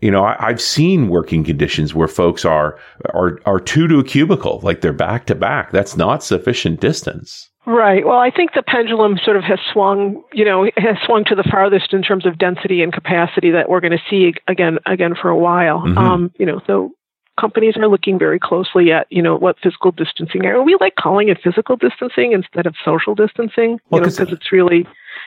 you 0.00 0.10
know, 0.10 0.24
I, 0.24 0.48
have 0.48 0.60
seen 0.60 1.08
working 1.08 1.42
conditions 1.42 1.94
where 1.94 2.08
folks 2.08 2.44
are 2.44 2.78
are 3.14 3.40
are 3.46 3.60
two 3.60 3.88
to 3.88 3.98
a 3.98 4.04
cubicle, 4.04 4.60
like 4.62 4.80
they're 4.80 4.92
back 4.92 5.26
to 5.26 5.34
back. 5.34 5.72
That's 5.72 5.96
not 5.96 6.22
sufficient 6.22 6.80
distance. 6.80 7.50
Right. 7.66 8.06
Well, 8.06 8.18
I 8.18 8.30
think 8.30 8.52
the 8.54 8.62
pendulum 8.62 9.18
sort 9.24 9.36
of 9.36 9.42
has 9.42 9.58
swung, 9.72 10.22
you 10.32 10.44
know, 10.44 10.70
has 10.76 10.96
swung 11.04 11.24
to 11.24 11.34
the 11.34 11.42
farthest 11.42 11.92
in 11.92 12.00
terms 12.02 12.24
of 12.24 12.38
density 12.38 12.80
and 12.80 12.92
capacity 12.92 13.50
that 13.50 13.68
we're 13.68 13.80
going 13.80 13.92
to 13.92 14.02
see 14.08 14.34
again, 14.46 14.78
again 14.86 15.14
for 15.20 15.30
a 15.30 15.36
while. 15.36 15.80
Mm-hmm. 15.80 15.98
Um, 15.98 16.32
you 16.38 16.46
know, 16.46 16.60
so 16.64 16.92
companies 17.40 17.76
are 17.76 17.88
looking 17.88 18.20
very 18.20 18.38
closely 18.38 18.92
at, 18.92 19.08
you 19.10 19.20
know, 19.20 19.36
what 19.36 19.56
physical 19.60 19.90
distancing 19.90 20.46
are. 20.46 20.62
We 20.62 20.76
like 20.80 20.94
calling 20.94 21.28
it 21.28 21.38
physical 21.42 21.76
distancing 21.76 22.32
instead 22.32 22.66
of 22.66 22.76
social 22.84 23.16
distancing, 23.16 23.80
well, 23.90 24.00
you 24.00 24.06
know, 24.06 24.12
because 24.12 24.32
it's 24.32 24.52
really 24.52 24.86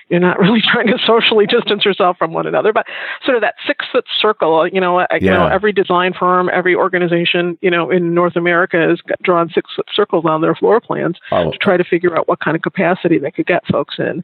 you're 0.09 0.19
not 0.19 0.39
really 0.43 0.61
trying 0.61 0.87
to 0.87 0.97
socially 1.05 1.45
distance 1.45 1.85
yourself 1.85 2.17
from 2.17 2.33
one 2.33 2.47
another, 2.47 2.73
but 2.73 2.85
sort 3.23 3.37
of 3.37 3.41
that 3.41 3.55
six 3.65 3.85
foot 3.91 4.05
circle, 4.19 4.67
you 4.67 4.81
know, 4.81 4.99
yeah. 4.99 5.07
you 5.19 5.29
know, 5.29 5.47
every 5.47 5.71
design 5.71 6.13
firm, 6.13 6.49
every 6.53 6.75
organization, 6.75 7.57
you 7.61 7.69
know, 7.69 7.89
in 7.89 8.13
North 8.13 8.35
America 8.35 8.77
has 8.77 8.99
drawn 9.23 9.49
six 9.49 9.71
foot 9.75 9.87
circles 9.93 10.25
on 10.25 10.41
their 10.41 10.55
floor 10.55 10.79
plans 10.81 11.17
oh. 11.31 11.51
to 11.51 11.57
try 11.57 11.77
to 11.77 11.83
figure 11.83 12.17
out 12.17 12.27
what 12.27 12.39
kind 12.39 12.55
of 12.55 12.61
capacity 12.61 13.17
they 13.17 13.31
could 13.31 13.45
get 13.45 13.65
folks 13.67 13.95
in. 13.99 14.23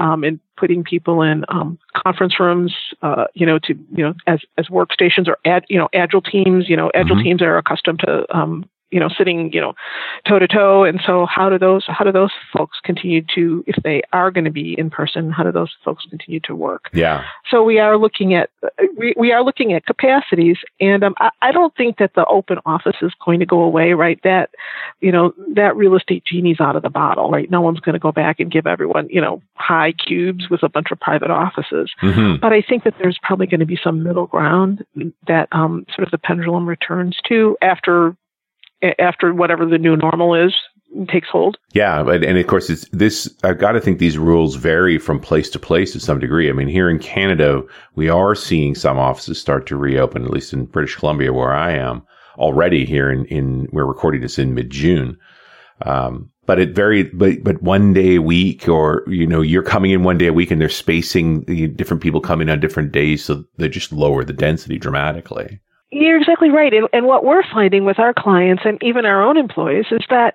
um, 0.00 0.24
and 0.24 0.40
putting 0.56 0.82
people 0.84 1.22
in 1.22 1.44
um, 1.48 1.78
conference 1.96 2.38
rooms, 2.38 2.74
uh, 3.02 3.24
you 3.34 3.46
know, 3.46 3.58
to 3.60 3.74
you 3.94 4.04
know 4.04 4.14
as 4.26 4.40
as 4.58 4.66
workstations 4.66 5.28
or 5.28 5.38
ad, 5.44 5.64
you 5.68 5.78
know 5.78 5.88
agile 5.94 6.22
teams. 6.22 6.68
You 6.68 6.76
know, 6.76 6.90
agile 6.94 7.16
mm-hmm. 7.16 7.24
teams 7.24 7.42
are 7.42 7.56
accustomed 7.56 8.00
to 8.00 8.24
um, 8.36 8.68
you 8.90 9.00
know, 9.00 9.08
sitting, 9.08 9.52
you 9.52 9.60
know, 9.60 9.74
toe 10.28 10.38
to 10.38 10.46
toe. 10.46 10.84
And 10.84 11.00
so 11.04 11.26
how 11.26 11.50
do 11.50 11.58
those, 11.58 11.84
how 11.88 12.04
do 12.04 12.12
those 12.12 12.30
folks 12.56 12.78
continue 12.84 13.22
to, 13.34 13.64
if 13.66 13.82
they 13.82 14.02
are 14.12 14.30
going 14.30 14.44
to 14.44 14.50
be 14.50 14.78
in 14.78 14.88
person, 14.88 15.30
how 15.30 15.42
do 15.42 15.50
those 15.50 15.74
folks 15.84 16.04
continue 16.08 16.40
to 16.40 16.54
work? 16.54 16.90
Yeah. 16.92 17.24
So 17.50 17.64
we 17.64 17.80
are 17.80 17.96
looking 17.98 18.34
at, 18.34 18.50
we, 18.96 19.14
we 19.16 19.32
are 19.32 19.42
looking 19.42 19.72
at 19.72 19.86
capacities 19.86 20.58
and 20.80 21.02
um, 21.02 21.14
I, 21.18 21.30
I 21.42 21.52
don't 21.52 21.74
think 21.76 21.98
that 21.98 22.14
the 22.14 22.24
open 22.26 22.58
office 22.66 22.96
is 23.02 23.12
going 23.24 23.40
to 23.40 23.46
go 23.46 23.62
away, 23.62 23.94
right? 23.94 24.20
That, 24.22 24.50
you 25.00 25.10
know, 25.10 25.34
that 25.54 25.76
real 25.76 25.96
estate 25.96 26.24
genie's 26.24 26.60
out 26.60 26.76
of 26.76 26.82
the 26.82 26.90
bottle, 26.90 27.30
right? 27.30 27.50
No 27.50 27.60
one's 27.60 27.80
going 27.80 27.94
to 27.94 27.98
go 27.98 28.12
back 28.12 28.38
and 28.38 28.50
give 28.50 28.66
everyone, 28.66 29.08
you 29.10 29.20
know, 29.20 29.42
high 29.56 29.92
cubes 29.92 30.48
with 30.50 30.62
a 30.62 30.68
bunch 30.68 30.92
of 30.92 31.00
private 31.00 31.30
offices. 31.30 31.90
Mm-hmm. 32.00 32.40
But 32.40 32.52
I 32.52 32.62
think 32.62 32.84
that 32.84 32.94
there's 33.00 33.18
probably 33.22 33.46
going 33.46 33.60
to 33.60 33.66
be 33.66 33.78
some 33.82 34.02
middle 34.02 34.26
ground 34.26 34.84
that 35.26 35.48
um, 35.52 35.84
sort 35.94 36.06
of 36.06 36.12
the 36.12 36.18
pendulum 36.18 36.68
returns 36.68 37.16
to 37.28 37.56
after 37.60 38.16
after 38.98 39.32
whatever 39.34 39.66
the 39.66 39.78
new 39.78 39.96
normal 39.96 40.34
is 40.34 40.54
takes 41.08 41.28
hold. 41.28 41.58
Yeah, 41.72 42.08
and 42.08 42.38
of 42.38 42.46
course, 42.46 42.70
it's 42.70 42.88
this. 42.90 43.28
I've 43.42 43.58
got 43.58 43.72
to 43.72 43.80
think 43.80 43.98
these 43.98 44.18
rules 44.18 44.54
vary 44.54 44.98
from 44.98 45.18
place 45.18 45.50
to 45.50 45.58
place 45.58 45.92
to 45.92 46.00
some 46.00 46.18
degree. 46.18 46.48
I 46.48 46.52
mean, 46.52 46.68
here 46.68 46.88
in 46.88 46.98
Canada, 46.98 47.62
we 47.96 48.08
are 48.08 48.34
seeing 48.34 48.74
some 48.74 48.98
offices 48.98 49.40
start 49.40 49.66
to 49.66 49.76
reopen, 49.76 50.24
at 50.24 50.30
least 50.30 50.52
in 50.52 50.66
British 50.66 50.96
Columbia, 50.96 51.32
where 51.32 51.52
I 51.52 51.72
am 51.72 52.02
already. 52.38 52.84
Here 52.84 53.10
in, 53.10 53.24
in 53.26 53.68
we're 53.72 53.86
recording 53.86 54.20
this 54.20 54.38
in 54.38 54.54
mid 54.54 54.70
June. 54.70 55.18
Um, 55.82 56.30
but 56.46 56.60
it 56.60 56.74
very, 56.74 57.04
but, 57.04 57.42
but 57.42 57.62
one 57.62 57.94
day 57.94 58.16
a 58.16 58.22
week 58.22 58.68
or, 58.68 59.02
you 59.08 59.26
know, 59.26 59.40
you're 59.40 59.62
coming 59.62 59.90
in 59.90 60.04
one 60.04 60.18
day 60.18 60.26
a 60.26 60.32
week 60.32 60.50
and 60.50 60.60
they're 60.60 60.68
spacing 60.68 61.42
the 61.44 61.68
different 61.68 62.02
people 62.02 62.20
coming 62.20 62.50
on 62.50 62.60
different 62.60 62.92
days. 62.92 63.24
So 63.24 63.44
they 63.56 63.68
just 63.68 63.92
lower 63.92 64.24
the 64.24 64.32
density 64.32 64.78
dramatically. 64.78 65.60
You're 65.94 66.18
exactly 66.18 66.50
right. 66.50 66.74
And, 66.74 66.88
and 66.92 67.06
what 67.06 67.24
we're 67.24 67.44
finding 67.52 67.84
with 67.84 68.00
our 68.00 68.12
clients 68.12 68.64
and 68.64 68.82
even 68.82 69.06
our 69.06 69.22
own 69.22 69.36
employees 69.36 69.86
is 69.92 70.02
that 70.10 70.34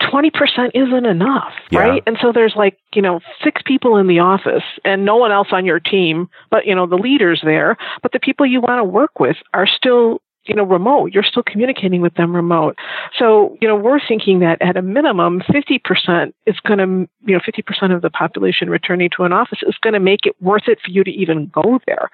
20% 0.00 0.30
isn't 0.72 1.04
enough, 1.04 1.52
yeah. 1.70 1.80
right? 1.80 2.02
And 2.06 2.16
so 2.22 2.32
there's 2.32 2.54
like, 2.56 2.78
you 2.94 3.02
know, 3.02 3.20
six 3.42 3.60
people 3.64 3.96
in 3.96 4.06
the 4.06 4.20
office 4.20 4.62
and 4.84 5.04
no 5.04 5.16
one 5.16 5.32
else 5.32 5.48
on 5.50 5.66
your 5.66 5.80
team, 5.80 6.28
but, 6.48 6.64
you 6.64 6.74
know, 6.74 6.86
the 6.86 6.96
leaders 6.96 7.40
there, 7.44 7.76
but 8.02 8.12
the 8.12 8.20
people 8.20 8.46
you 8.46 8.60
want 8.60 8.78
to 8.78 8.84
work 8.84 9.18
with 9.18 9.36
are 9.52 9.66
still, 9.66 10.22
you 10.44 10.54
know, 10.54 10.62
remote. 10.62 11.12
You're 11.12 11.24
still 11.24 11.42
communicating 11.42 12.00
with 12.00 12.14
them 12.14 12.34
remote. 12.34 12.78
So, 13.18 13.58
you 13.60 13.66
know, 13.66 13.76
we're 13.76 14.00
thinking 14.06 14.38
that 14.40 14.62
at 14.62 14.76
a 14.76 14.82
minimum, 14.82 15.40
50% 15.40 16.32
is 16.46 16.56
going 16.60 16.78
to, 16.78 17.08
you 17.26 17.34
know, 17.34 17.40
50% 17.40 17.94
of 17.94 18.00
the 18.00 18.10
population 18.10 18.70
returning 18.70 19.10
to 19.16 19.24
an 19.24 19.32
office 19.32 19.58
is 19.66 19.76
going 19.82 19.94
to 19.94 20.00
make 20.00 20.24
it 20.24 20.36
worth 20.40 20.68
it 20.68 20.78
for 20.82 20.90
you 20.90 21.02
to 21.02 21.10
even 21.10 21.50
go 21.52 21.80
there. 21.86 22.10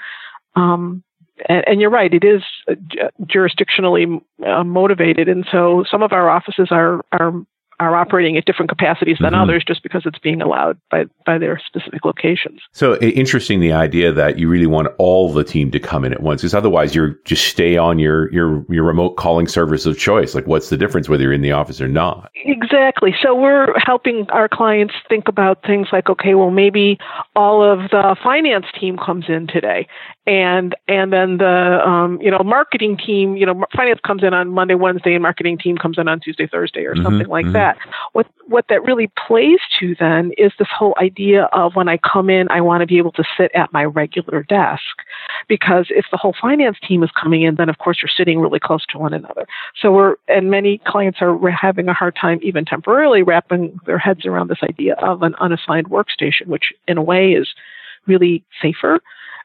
Um, 0.56 1.04
and, 1.48 1.64
and, 1.66 1.80
you're 1.80 1.90
right, 1.90 2.12
it 2.12 2.24
is 2.24 2.42
uh, 2.68 2.74
jurisdictionally 3.22 4.20
uh, 4.46 4.64
motivated, 4.64 5.28
and 5.28 5.46
so 5.50 5.84
some 5.90 6.02
of 6.02 6.12
our 6.12 6.30
offices 6.30 6.68
are 6.70 7.04
are 7.12 7.32
are 7.78 7.94
operating 7.94 8.36
at 8.36 8.44
different 8.46 8.70
capacities 8.70 9.18
than 9.20 9.32
mm-hmm. 9.32 9.42
others 9.42 9.62
just 9.66 9.82
because 9.82 10.02
it's 10.06 10.18
being 10.18 10.40
allowed 10.40 10.78
by, 10.90 11.04
by 11.26 11.36
their 11.36 11.60
specific 11.64 12.04
locations. 12.04 12.60
So 12.72 12.96
interesting 12.98 13.60
the 13.60 13.72
idea 13.72 14.12
that 14.12 14.38
you 14.38 14.48
really 14.48 14.66
want 14.66 14.88
all 14.98 15.32
the 15.32 15.44
team 15.44 15.70
to 15.72 15.78
come 15.78 16.04
in 16.04 16.12
at 16.12 16.22
once 16.22 16.40
because 16.40 16.54
otherwise 16.54 16.94
you're 16.94 17.18
just 17.24 17.46
stay 17.46 17.76
on 17.76 17.98
your, 17.98 18.32
your, 18.32 18.64
your 18.70 18.84
remote 18.84 19.16
calling 19.16 19.46
service 19.46 19.84
of 19.84 19.98
choice. 19.98 20.34
Like 20.34 20.46
what's 20.46 20.70
the 20.70 20.76
difference 20.76 21.08
whether 21.08 21.22
you're 21.22 21.32
in 21.32 21.42
the 21.42 21.52
office 21.52 21.80
or 21.80 21.88
not? 21.88 22.30
Exactly. 22.34 23.14
So 23.22 23.34
we're 23.34 23.78
helping 23.78 24.26
our 24.30 24.48
clients 24.48 24.94
think 25.08 25.28
about 25.28 25.62
things 25.62 25.88
like, 25.92 26.08
okay, 26.08 26.34
well, 26.34 26.50
maybe 26.50 26.98
all 27.34 27.62
of 27.62 27.90
the 27.90 28.16
finance 28.22 28.66
team 28.78 28.96
comes 28.96 29.26
in 29.28 29.46
today 29.46 29.86
and 30.26 30.74
and 30.88 31.12
then 31.12 31.38
the 31.38 31.80
um, 31.86 32.20
you 32.20 32.30
know 32.30 32.40
marketing 32.44 32.96
team 32.96 33.36
you 33.36 33.46
know 33.46 33.64
finance 33.74 34.00
comes 34.04 34.24
in 34.24 34.34
on 34.34 34.48
Monday 34.48 34.74
Wednesday 34.74 35.14
and 35.14 35.22
marketing 35.22 35.56
team 35.56 35.78
comes 35.78 35.98
in 35.98 36.08
on 36.08 36.18
Tuesday 36.18 36.48
Thursday 36.48 36.84
or 36.84 36.94
mm-hmm, 36.94 37.04
something 37.04 37.28
like 37.28 37.44
mm-hmm. 37.44 37.52
that. 37.52 37.78
What 38.12 38.26
what 38.48 38.64
that 38.68 38.82
really 38.82 39.10
plays 39.26 39.60
to 39.78 39.94
then 40.00 40.32
is 40.36 40.52
this 40.58 40.68
whole 40.76 40.96
idea 41.00 41.44
of 41.52 41.76
when 41.76 41.88
I 41.88 41.98
come 41.98 42.28
in 42.28 42.48
I 42.50 42.60
want 42.60 42.80
to 42.80 42.86
be 42.86 42.98
able 42.98 43.12
to 43.12 43.24
sit 43.36 43.52
at 43.54 43.72
my 43.72 43.84
regular 43.84 44.42
desk. 44.42 44.82
Because 45.48 45.86
if 45.90 46.06
the 46.10 46.16
whole 46.16 46.34
finance 46.40 46.76
team 46.86 47.04
is 47.04 47.10
coming 47.20 47.42
in 47.42 47.54
then 47.54 47.68
of 47.68 47.78
course 47.78 47.98
you're 48.02 48.10
sitting 48.14 48.40
really 48.40 48.60
close 48.60 48.84
to 48.86 48.98
one 48.98 49.14
another. 49.14 49.46
So 49.80 49.92
we're 49.92 50.16
and 50.26 50.50
many 50.50 50.78
clients 50.86 51.18
are 51.20 51.38
having 51.50 51.88
a 51.88 51.94
hard 51.94 52.16
time 52.20 52.40
even 52.42 52.64
temporarily 52.64 53.22
wrapping 53.22 53.78
their 53.86 53.98
heads 53.98 54.26
around 54.26 54.50
this 54.50 54.62
idea 54.64 54.94
of 54.94 55.22
an 55.22 55.36
unassigned 55.38 55.88
workstation 55.88 56.46
which 56.46 56.72
in 56.88 56.98
a 56.98 57.02
way 57.02 57.32
is 57.32 57.48
really 58.06 58.44
safer 58.60 59.00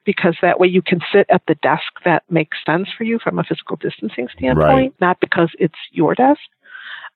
because 0.05 0.35
that 0.41 0.59
way 0.59 0.67
you 0.67 0.81
can 0.81 0.99
sit 1.11 1.25
at 1.29 1.43
the 1.47 1.55
desk 1.55 1.91
that 2.05 2.23
makes 2.29 2.57
sense 2.65 2.87
for 2.97 3.03
you 3.03 3.19
from 3.19 3.39
a 3.39 3.43
physical 3.43 3.75
distancing 3.77 4.27
standpoint, 4.33 4.57
right. 4.57 4.93
not 4.99 5.19
because 5.19 5.49
it's 5.59 5.77
your 5.91 6.15
desk. 6.15 6.41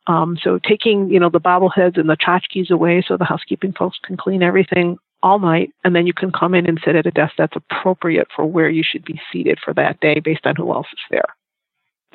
Um, 0.07 0.37
so 0.41 0.59
taking, 0.59 1.09
you 1.09 1.19
know, 1.19 1.29
the 1.29 1.39
bobbleheads 1.39 1.97
and 1.97 2.09
the 2.09 2.17
tchotchkes 2.17 2.69
away 2.69 3.03
so 3.07 3.17
the 3.17 3.25
housekeeping 3.25 3.73
folks 3.73 3.97
can 4.03 4.17
clean 4.17 4.43
everything 4.43 4.97
all 5.23 5.39
night 5.39 5.71
and 5.83 5.95
then 5.95 6.05
you 6.05 6.13
can 6.13 6.31
come 6.31 6.53
in 6.53 6.67
and 6.67 6.79
sit 6.85 6.95
at 6.95 7.07
a 7.07 7.11
desk 7.11 7.33
that's 7.37 7.55
appropriate 7.55 8.27
for 8.35 8.45
where 8.45 8.69
you 8.69 8.83
should 8.83 9.03
be 9.03 9.19
seated 9.31 9.57
for 9.63 9.73
that 9.73 9.99
day 9.99 10.19
based 10.19 10.45
on 10.45 10.55
who 10.55 10.71
else 10.71 10.85
is 10.93 10.99
there 11.09 11.25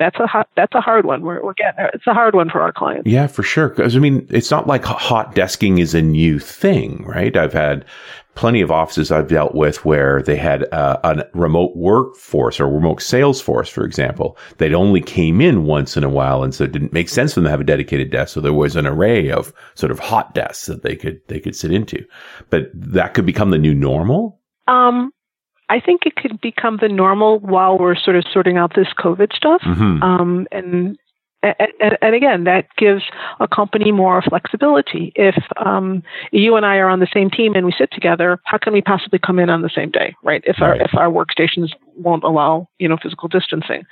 that's 0.01 0.19
a 0.19 0.25
hot, 0.25 0.49
that's 0.55 0.73
a 0.73 0.81
hard 0.81 1.05
one. 1.05 1.21
We're, 1.21 1.43
we're 1.43 1.53
getting 1.53 1.85
it's 1.93 2.07
a 2.07 2.13
hard 2.13 2.33
one 2.33 2.49
for 2.49 2.59
our 2.59 2.71
clients. 2.71 3.07
Yeah, 3.07 3.27
for 3.27 3.43
sure. 3.43 3.69
Because 3.69 3.95
I 3.95 3.99
mean, 3.99 4.25
it's 4.31 4.49
not 4.49 4.65
like 4.65 4.83
hot 4.83 5.35
desking 5.35 5.79
is 5.79 5.93
a 5.93 6.01
new 6.01 6.39
thing, 6.39 7.03
right? 7.05 7.37
I've 7.37 7.53
had 7.53 7.85
plenty 8.33 8.61
of 8.61 8.71
offices 8.71 9.11
I've 9.11 9.27
dealt 9.27 9.53
with 9.53 9.85
where 9.85 10.23
they 10.23 10.37
had 10.37 10.63
uh, 10.73 10.97
a 11.03 11.25
remote 11.35 11.75
workforce 11.75 12.59
or 12.59 12.67
remote 12.67 13.01
sales 13.01 13.41
force, 13.41 13.69
for 13.69 13.85
example, 13.85 14.37
that 14.57 14.73
only 14.73 15.01
came 15.01 15.39
in 15.39 15.65
once 15.65 15.95
in 15.95 16.03
a 16.03 16.09
while, 16.09 16.41
and 16.41 16.55
so 16.55 16.63
it 16.63 16.71
didn't 16.71 16.93
make 16.93 17.09
sense 17.09 17.33
for 17.33 17.41
them 17.41 17.45
to 17.45 17.51
have 17.51 17.61
a 17.61 17.65
dedicated 17.65 18.09
desk. 18.09 18.33
So 18.33 18.41
there 18.41 18.53
was 18.53 18.75
an 18.75 18.87
array 18.87 19.29
of 19.29 19.53
sort 19.75 19.91
of 19.91 19.99
hot 19.99 20.33
desks 20.33 20.65
that 20.65 20.81
they 20.81 20.95
could 20.95 21.21
they 21.27 21.39
could 21.39 21.55
sit 21.55 21.71
into, 21.71 22.03
but 22.49 22.71
that 22.73 23.13
could 23.13 23.27
become 23.27 23.51
the 23.51 23.59
new 23.59 23.75
normal. 23.75 24.39
Um, 24.67 25.11
I 25.71 25.79
think 25.79 26.05
it 26.05 26.17
could 26.17 26.41
become 26.41 26.79
the 26.81 26.89
normal 26.89 27.39
while 27.39 27.77
we're 27.77 27.95
sort 27.95 28.17
of 28.17 28.25
sorting 28.31 28.57
out 28.57 28.75
this 28.75 28.89
COVID 28.99 29.33
stuff. 29.33 29.61
Mm-hmm. 29.61 30.03
Um, 30.03 30.45
and, 30.51 30.99
and, 31.41 31.97
and 32.01 32.13
again, 32.13 32.43
that 32.43 32.67
gives 32.75 33.03
a 33.39 33.47
company 33.47 33.93
more 33.93 34.21
flexibility. 34.21 35.13
If 35.15 35.41
um, 35.65 36.03
you 36.33 36.57
and 36.57 36.65
I 36.65 36.75
are 36.75 36.89
on 36.89 36.99
the 36.99 37.07
same 37.13 37.29
team 37.29 37.53
and 37.55 37.65
we 37.65 37.71
sit 37.71 37.89
together, 37.93 38.41
how 38.43 38.57
can 38.57 38.73
we 38.73 38.81
possibly 38.81 39.17
come 39.17 39.39
in 39.39 39.49
on 39.49 39.61
the 39.61 39.69
same 39.73 39.91
day, 39.91 40.13
right? 40.23 40.43
If 40.45 40.59
right. 40.59 40.81
our 40.81 40.85
if 40.85 40.93
our 40.93 41.09
workstations 41.09 41.69
won't 41.95 42.25
allow 42.25 42.67
you 42.77 42.89
know 42.89 42.97
physical 43.01 43.29
distancing, 43.29 43.83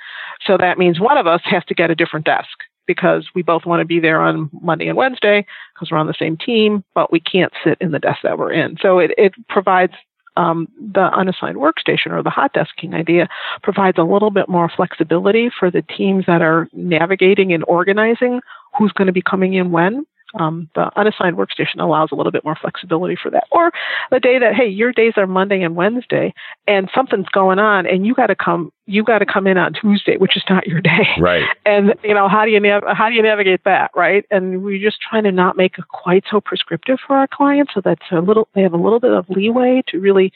so 0.46 0.58
that 0.58 0.76
means 0.76 1.00
one 1.00 1.16
of 1.16 1.26
us 1.26 1.40
has 1.44 1.64
to 1.64 1.74
get 1.74 1.90
a 1.90 1.94
different 1.94 2.26
desk 2.26 2.58
because 2.86 3.28
we 3.34 3.40
both 3.40 3.64
want 3.64 3.80
to 3.80 3.86
be 3.86 4.00
there 4.00 4.20
on 4.20 4.50
Monday 4.60 4.88
and 4.88 4.98
Wednesday 4.98 5.46
because 5.74 5.90
we're 5.90 5.98
on 5.98 6.08
the 6.08 6.14
same 6.18 6.36
team, 6.36 6.84
but 6.94 7.10
we 7.10 7.20
can't 7.20 7.52
sit 7.64 7.78
in 7.80 7.92
the 7.92 7.98
desk 7.98 8.18
that 8.22 8.36
we're 8.36 8.52
in. 8.52 8.76
So 8.82 8.98
it, 8.98 9.12
it 9.16 9.32
provides 9.48 9.94
um, 10.36 10.68
the 10.78 11.00
unassigned 11.00 11.56
workstation 11.56 12.12
or 12.12 12.22
the 12.22 12.30
hot 12.30 12.54
desking 12.54 12.94
idea 12.94 13.28
provides 13.62 13.98
a 13.98 14.02
little 14.02 14.30
bit 14.30 14.48
more 14.48 14.70
flexibility 14.74 15.50
for 15.58 15.70
the 15.70 15.82
teams 15.82 16.24
that 16.26 16.42
are 16.42 16.68
navigating 16.72 17.52
and 17.52 17.64
organizing 17.66 18.40
who's 18.78 18.92
going 18.92 19.06
to 19.06 19.12
be 19.12 19.22
coming 19.22 19.54
in 19.54 19.70
when 19.70 20.06
um, 20.38 20.68
the 20.74 20.90
unassigned 20.96 21.36
workstation 21.36 21.80
allows 21.80 22.10
a 22.12 22.14
little 22.14 22.32
bit 22.32 22.44
more 22.44 22.56
flexibility 22.60 23.16
for 23.20 23.30
that. 23.30 23.44
Or 23.50 23.72
the 24.10 24.20
day 24.20 24.38
that 24.38 24.54
hey, 24.54 24.68
your 24.68 24.92
days 24.92 25.14
are 25.16 25.26
Monday 25.26 25.62
and 25.62 25.74
Wednesday, 25.74 26.32
and 26.66 26.88
something's 26.94 27.28
going 27.28 27.58
on, 27.58 27.86
and 27.86 28.06
you 28.06 28.14
got 28.14 28.28
to 28.28 28.36
come, 28.36 28.72
you 28.86 29.02
got 29.02 29.18
to 29.18 29.26
come 29.26 29.46
in 29.46 29.58
on 29.58 29.72
Tuesday, 29.72 30.16
which 30.16 30.36
is 30.36 30.44
not 30.48 30.66
your 30.66 30.80
day. 30.80 31.06
Right. 31.18 31.44
And 31.66 31.94
you 32.02 32.14
know 32.14 32.28
how 32.28 32.44
do 32.44 32.50
you 32.50 32.58
nav- 32.58 32.82
how 32.96 33.08
do 33.08 33.14
you 33.14 33.22
navigate 33.22 33.62
that, 33.64 33.90
right? 33.94 34.24
And 34.30 34.64
we're 34.64 34.82
just 34.82 35.00
trying 35.00 35.24
to 35.24 35.32
not 35.32 35.56
make 35.56 35.78
it 35.78 35.86
quite 35.88 36.24
so 36.30 36.40
prescriptive 36.40 36.98
for 37.06 37.16
our 37.16 37.28
clients, 37.28 37.72
so 37.74 37.80
that's 37.84 38.02
a 38.10 38.20
little 38.20 38.48
they 38.54 38.62
have 38.62 38.72
a 38.72 38.78
little 38.78 38.98
bit 38.98 39.12
of 39.12 39.28
leeway 39.28 39.82
to 39.88 40.00
really, 40.00 40.32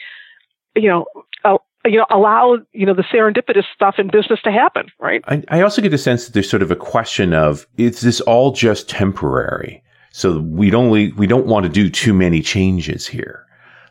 you 0.74 0.88
know. 0.88 1.06
Uh, 1.44 1.58
you 1.86 1.98
know, 1.98 2.06
allow 2.10 2.56
you 2.72 2.86
know 2.86 2.94
the 2.94 3.02
serendipitous 3.02 3.64
stuff 3.74 3.96
in 3.98 4.08
business 4.08 4.40
to 4.42 4.50
happen, 4.50 4.86
right? 4.98 5.22
I, 5.28 5.42
I 5.48 5.60
also 5.60 5.82
get 5.82 5.90
the 5.90 5.98
sense 5.98 6.24
that 6.24 6.32
there's 6.32 6.48
sort 6.48 6.62
of 6.62 6.70
a 6.70 6.76
question 6.76 7.34
of 7.34 7.66
is 7.76 8.00
this 8.00 8.20
all 8.22 8.52
just 8.52 8.88
temporary? 8.88 9.83
So 10.16 10.38
we 10.38 10.70
don't 10.70 10.90
we 10.90 11.26
don't 11.26 11.46
want 11.46 11.64
to 11.64 11.68
do 11.68 11.90
too 11.90 12.14
many 12.14 12.40
changes 12.40 13.04
here. 13.04 13.44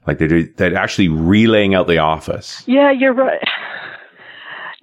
Like 0.08 0.20
they're, 0.20 0.44
they're 0.56 0.74
actually 0.74 1.10
relaying 1.10 1.76
out 1.76 1.88
the 1.88 1.98
office. 1.98 2.64
Yeah, 2.66 2.92
you're 2.92 3.14
right. 3.14 3.46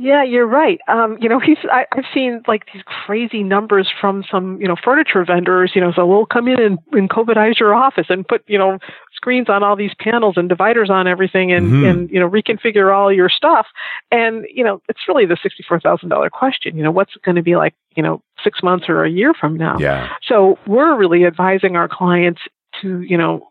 Yeah, 0.03 0.25
you're 0.25 0.47
right. 0.47 0.81
Um, 0.89 1.19
you 1.21 1.29
know, 1.29 1.39
he's 1.45 1.59
I, 1.71 1.85
I've 1.93 2.07
seen 2.13 2.41
like 2.49 2.65
these 2.73 2.83
crazy 2.87 3.43
numbers 3.43 3.93
from 4.01 4.25
some 4.31 4.59
you 4.59 4.67
know 4.67 4.77
furniture 4.83 5.25
vendors. 5.27 5.73
You 5.75 5.83
know, 5.83 5.93
so 5.95 6.07
we'll 6.07 6.25
come 6.25 6.49
in 6.49 6.59
and, 6.59 6.79
and 6.93 7.11
COVIDize 7.11 7.61
your 7.61 7.75
office 7.75 8.07
and 8.09 8.27
put 8.27 8.43
you 8.47 8.57
know 8.57 8.79
screens 9.15 9.51
on 9.51 9.63
all 9.63 9.77
these 9.77 9.93
panels 10.01 10.35
and 10.39 10.49
dividers 10.49 10.89
on 10.89 11.07
everything 11.07 11.53
and 11.53 11.67
mm-hmm. 11.67 11.85
and 11.85 12.11
you 12.11 12.19
know 12.19 12.31
reconfigure 12.31 12.97
all 12.97 13.13
your 13.13 13.29
stuff. 13.29 13.67
And 14.11 14.47
you 14.53 14.65
know, 14.65 14.81
it's 14.89 15.01
really 15.07 15.27
the 15.27 15.37
sixty 15.43 15.63
four 15.69 15.79
thousand 15.79 16.09
dollar 16.09 16.31
question. 16.31 16.79
You 16.79 16.83
know, 16.83 16.91
what's 16.91 17.15
it 17.15 17.23
going 17.23 17.37
to 17.37 17.43
be 17.43 17.57
like? 17.57 17.75
You 17.95 18.03
know, 18.03 18.23
six 18.43 18.63
months 18.63 18.87
or 18.89 19.05
a 19.05 19.11
year 19.11 19.35
from 19.39 19.59
now. 19.59 19.77
Yeah. 19.79 20.09
So 20.27 20.59
we're 20.67 20.97
really 20.97 21.27
advising 21.27 21.77
our 21.77 21.89
clients 21.89 22.41
to 22.81 23.03
you 23.03 23.19
know 23.19 23.50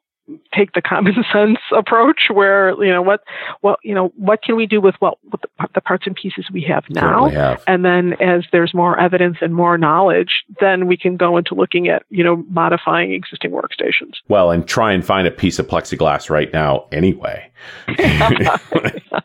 take 0.53 0.73
the 0.73 0.81
common 0.81 1.13
sense 1.33 1.59
approach 1.75 2.29
where 2.31 2.71
you 2.83 2.91
know 2.91 3.01
what 3.01 3.21
what 3.61 3.79
you 3.83 3.93
know 3.93 4.11
what 4.15 4.41
can 4.41 4.55
we 4.55 4.65
do 4.65 4.81
with 4.81 4.95
what 4.99 5.17
with 5.31 5.41
the, 5.73 5.81
parts 5.81 6.05
and 6.05 6.15
pieces 6.15 6.45
we 6.51 6.61
have 6.61 6.83
now 6.89 7.29
have. 7.29 7.63
and 7.65 7.85
then 7.85 8.13
as 8.21 8.43
there's 8.51 8.73
more 8.73 8.99
evidence 8.99 9.37
and 9.41 9.55
more 9.55 9.77
knowledge 9.77 10.43
then 10.59 10.87
we 10.87 10.97
can 10.97 11.15
go 11.17 11.37
into 11.37 11.55
looking 11.55 11.87
at 11.87 12.03
you 12.09 12.23
know 12.23 12.43
modifying 12.49 13.13
existing 13.13 13.51
workstations 13.51 14.13
Well, 14.27 14.51
and 14.51 14.67
try 14.67 14.91
and 14.91 15.05
find 15.05 15.27
a 15.27 15.31
piece 15.31 15.59
of 15.59 15.67
plexiglass 15.67 16.29
right 16.29 16.51
now 16.51 16.87
anyway. 16.91 17.48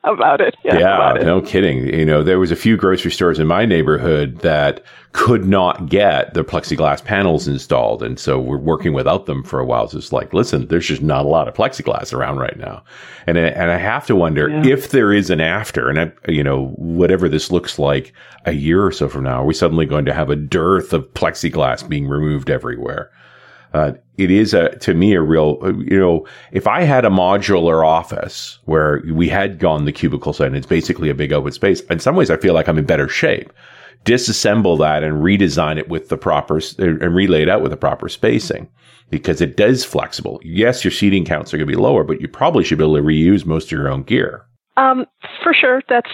about 0.05 0.41
it 0.41 0.55
yeah, 0.65 0.79
Yeah, 0.79 0.95
about 0.95 1.17
it. 1.21 1.25
no 1.25 1.41
kidding. 1.41 1.87
You 1.87 2.05
know, 2.05 2.23
there 2.23 2.39
was 2.39 2.51
a 2.51 2.57
few 2.57 2.77
grocery 2.77 3.11
stores 3.11 3.39
in 3.39 3.47
my 3.47 3.65
neighborhood 3.65 4.39
that 4.41 4.83
could 5.13 5.45
not 5.45 5.89
get 5.89 6.35
the 6.35 6.43
plexiglass 6.45 7.03
panels 7.05 7.47
installed, 7.47 8.03
and 8.03 8.19
so 8.19 8.41
we're 8.41 8.59
working 8.59 8.93
without 8.93 9.27
them 9.27 9.43
for 9.45 9.61
a 9.61 9.65
while. 9.65 9.87
So 9.89 9.99
it's 9.99 10.13
like, 10.13 10.35
listen, 10.35 10.67
there's 10.69 10.87
just 10.89 11.03
not 11.03 11.25
a 11.25 11.29
lot 11.29 11.47
of 11.47 11.55
plexiglass 11.55 12.13
around 12.13 12.39
right 12.39 12.59
now, 12.59 12.83
and 13.27 13.39
I- 13.39 13.43
and 13.43 13.71
I 13.71 13.77
have 13.77 14.07
to 14.07 14.17
wonder 14.17 14.49
Yeah. 14.49 14.67
if 14.67 14.91
there 14.91 15.13
is 15.13 15.31
an 15.31 15.41
after, 15.41 15.89
and 15.89 16.01
I, 16.01 16.13
you 16.29 16.43
know, 16.43 16.69
whatever 16.77 17.29
this 17.29 17.53
looks 17.53 17.79
like 17.79 18.13
a 18.45 18.53
year 18.53 18.85
or 18.85 18.91
so 18.93 19.09
from 19.09 19.25
now, 19.25 19.43
are 19.43 19.47
we 19.47 19.55
suddenly 19.55 19.87
going 19.87 20.05
to 20.07 20.13
have 20.15 20.31
a 20.31 20.37
dearth 20.37 20.93
of 20.93 21.05
plexiglass 21.15 21.89
being 21.89 22.09
removed 22.09 22.51
everywhere? 22.51 23.11
Uh, 23.75 23.93
it 24.19 24.31
is 24.31 24.55
a 24.55 24.71
to 24.77 24.95
me 24.95 25.15
a 25.15 25.21
real 25.21 25.59
you 25.85 25.99
know 25.99 26.25
if 26.53 26.69
I 26.69 26.83
had 26.83 27.05
a 27.05 27.11
modular 27.11 27.85
office 27.85 28.61
where 28.67 29.03
we 29.13 29.29
had 29.29 29.59
gone 29.59 29.85
the 29.85 29.93
cubicle 29.93 30.33
side 30.33 30.47
and 30.47 30.57
it's 30.57 30.67
basically 30.67 31.11
a 31.11 31.15
big 31.15 31.33
open 31.33 31.51
space. 31.51 31.81
In 31.83 31.99
some 31.99 32.15
ways, 32.15 32.31
I 32.31 32.37
feel 32.37 32.55
like 32.55 32.69
I'm 32.69 32.79
in 32.79 32.87
better 32.87 33.09
shape. 33.09 33.53
Disassemble 34.05 34.79
that 34.79 35.03
and 35.03 35.23
redesign 35.23 35.77
it 35.77 35.89
with 35.89 36.09
the 36.09 36.17
proper 36.17 36.61
and 36.79 37.15
relay 37.15 37.43
it 37.43 37.49
out 37.49 37.63
with 37.63 37.73
the 37.73 37.77
proper 37.77 38.09
spacing 38.09 38.69
because 39.11 39.41
it 39.41 39.57
does 39.57 39.85
flexible. 39.85 40.41
Yes, 40.45 40.85
your 40.85 40.93
seating 40.93 41.25
counts 41.25 41.53
are 41.53 41.57
going 41.57 41.69
to 41.69 41.77
be 41.77 41.81
lower, 41.81 42.05
but 42.05 42.21
you 42.21 42.29
probably 42.29 42.63
should 42.63 42.79
be 42.79 42.85
able 42.85 42.97
to 42.97 43.03
reuse 43.03 43.45
most 43.45 43.67
of 43.67 43.73
your 43.73 43.89
own 43.89 44.05
gear. 44.05 44.47
Um, 44.77 45.07
for 45.43 45.53
sure, 45.53 45.83
that's 45.89 46.11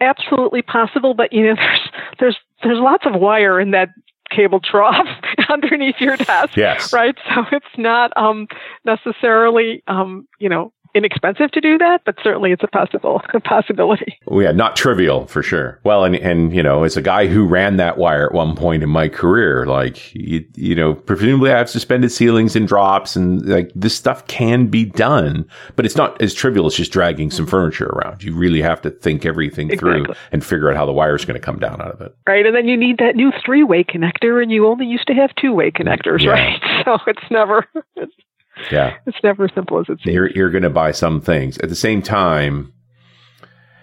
absolutely 0.00 0.62
possible. 0.62 1.14
But 1.14 1.32
you 1.32 1.46
know, 1.46 1.54
there's 1.56 1.80
there's 2.20 2.36
there's 2.62 2.78
lots 2.78 3.06
of 3.06 3.20
wire 3.20 3.60
in 3.60 3.72
that 3.72 3.88
cable 4.30 4.60
trough 4.60 5.06
underneath 5.50 5.96
your 6.00 6.16
desk, 6.16 6.56
Yes. 6.56 6.92
right? 6.92 7.16
So 7.34 7.44
it's 7.52 7.66
not 7.78 8.12
um, 8.16 8.46
necessarily 8.84 9.82
um, 9.86 10.26
you 10.38 10.48
know 10.48 10.72
inexpensive 10.96 11.50
to 11.52 11.60
do 11.60 11.78
that, 11.78 12.02
but 12.04 12.16
certainly 12.22 12.52
it's 12.52 12.62
a 12.62 12.68
possible 12.68 13.20
a 13.34 13.40
possibility. 13.40 14.18
Oh, 14.28 14.40
yeah, 14.40 14.52
not 14.52 14.76
trivial 14.76 15.26
for 15.26 15.42
sure. 15.42 15.80
Well, 15.84 16.04
and 16.04 16.16
and 16.16 16.54
you 16.54 16.62
know, 16.62 16.84
as 16.84 16.96
a 16.96 17.02
guy 17.02 17.26
who 17.26 17.44
ran 17.46 17.76
that 17.76 17.98
wire 17.98 18.26
at 18.26 18.32
one 18.34 18.56
point 18.56 18.82
in 18.82 18.88
my 18.88 19.08
career, 19.08 19.66
like 19.66 20.14
you, 20.14 20.44
you 20.56 20.74
know, 20.74 20.94
presumably 20.94 21.52
I 21.52 21.58
have 21.58 21.70
suspended 21.70 22.10
ceilings 22.12 22.56
and 22.56 22.66
drops, 22.66 23.16
and 23.16 23.44
like 23.46 23.70
this 23.74 23.94
stuff 23.94 24.26
can 24.26 24.66
be 24.68 24.84
done, 24.84 25.46
but 25.76 25.84
it's 25.84 25.96
not 25.96 26.20
as 26.22 26.34
trivial 26.34 26.66
as 26.66 26.74
just 26.74 26.92
dragging 26.92 27.30
some 27.30 27.46
furniture 27.46 27.86
around. 27.86 28.22
You 28.22 28.34
really 28.34 28.62
have 28.62 28.80
to 28.82 28.90
think 28.90 29.26
everything 29.26 29.76
through 29.78 30.06
and 30.32 30.44
figure 30.44 30.70
out 30.70 30.76
how 30.76 30.86
the 30.86 30.92
wire 30.92 31.14
is 31.14 31.24
going 31.24 31.38
to 31.38 31.44
come 31.44 31.58
down 31.58 31.80
out 31.80 31.90
of 31.92 32.00
it. 32.00 32.16
Right, 32.26 32.46
and 32.46 32.54
then 32.56 32.66
you 32.68 32.76
need 32.76 32.98
that 32.98 33.16
new 33.16 33.32
three-way 33.44 33.84
connector, 33.84 34.42
and 34.42 34.50
you 34.50 34.66
only 34.66 34.86
used 34.86 35.06
to 35.08 35.14
have 35.14 35.30
two-way 35.36 35.70
connectors, 35.70 36.22
Yeah. 36.22 36.30
right? 36.30 36.62
So 36.86 36.98
it's 37.08 37.30
never 37.30 37.66
it's, 37.96 38.12
Yeah, 38.70 38.94
it's 39.06 39.18
never 39.22 39.44
as 39.44 39.50
simple 39.54 39.78
as 39.80 39.86
it 39.88 39.98
seems. 40.02 40.14
you're 40.14 40.30
you're 40.30 40.50
going 40.50 40.62
to 40.62 40.70
buy 40.70 40.92
some 40.92 41.20
things 41.20 41.58
at 41.58 41.68
the 41.68 41.76
same 41.76 42.02
time. 42.02 42.72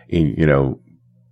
in- 0.10 0.36
You 0.38 0.46
know, 0.46 0.80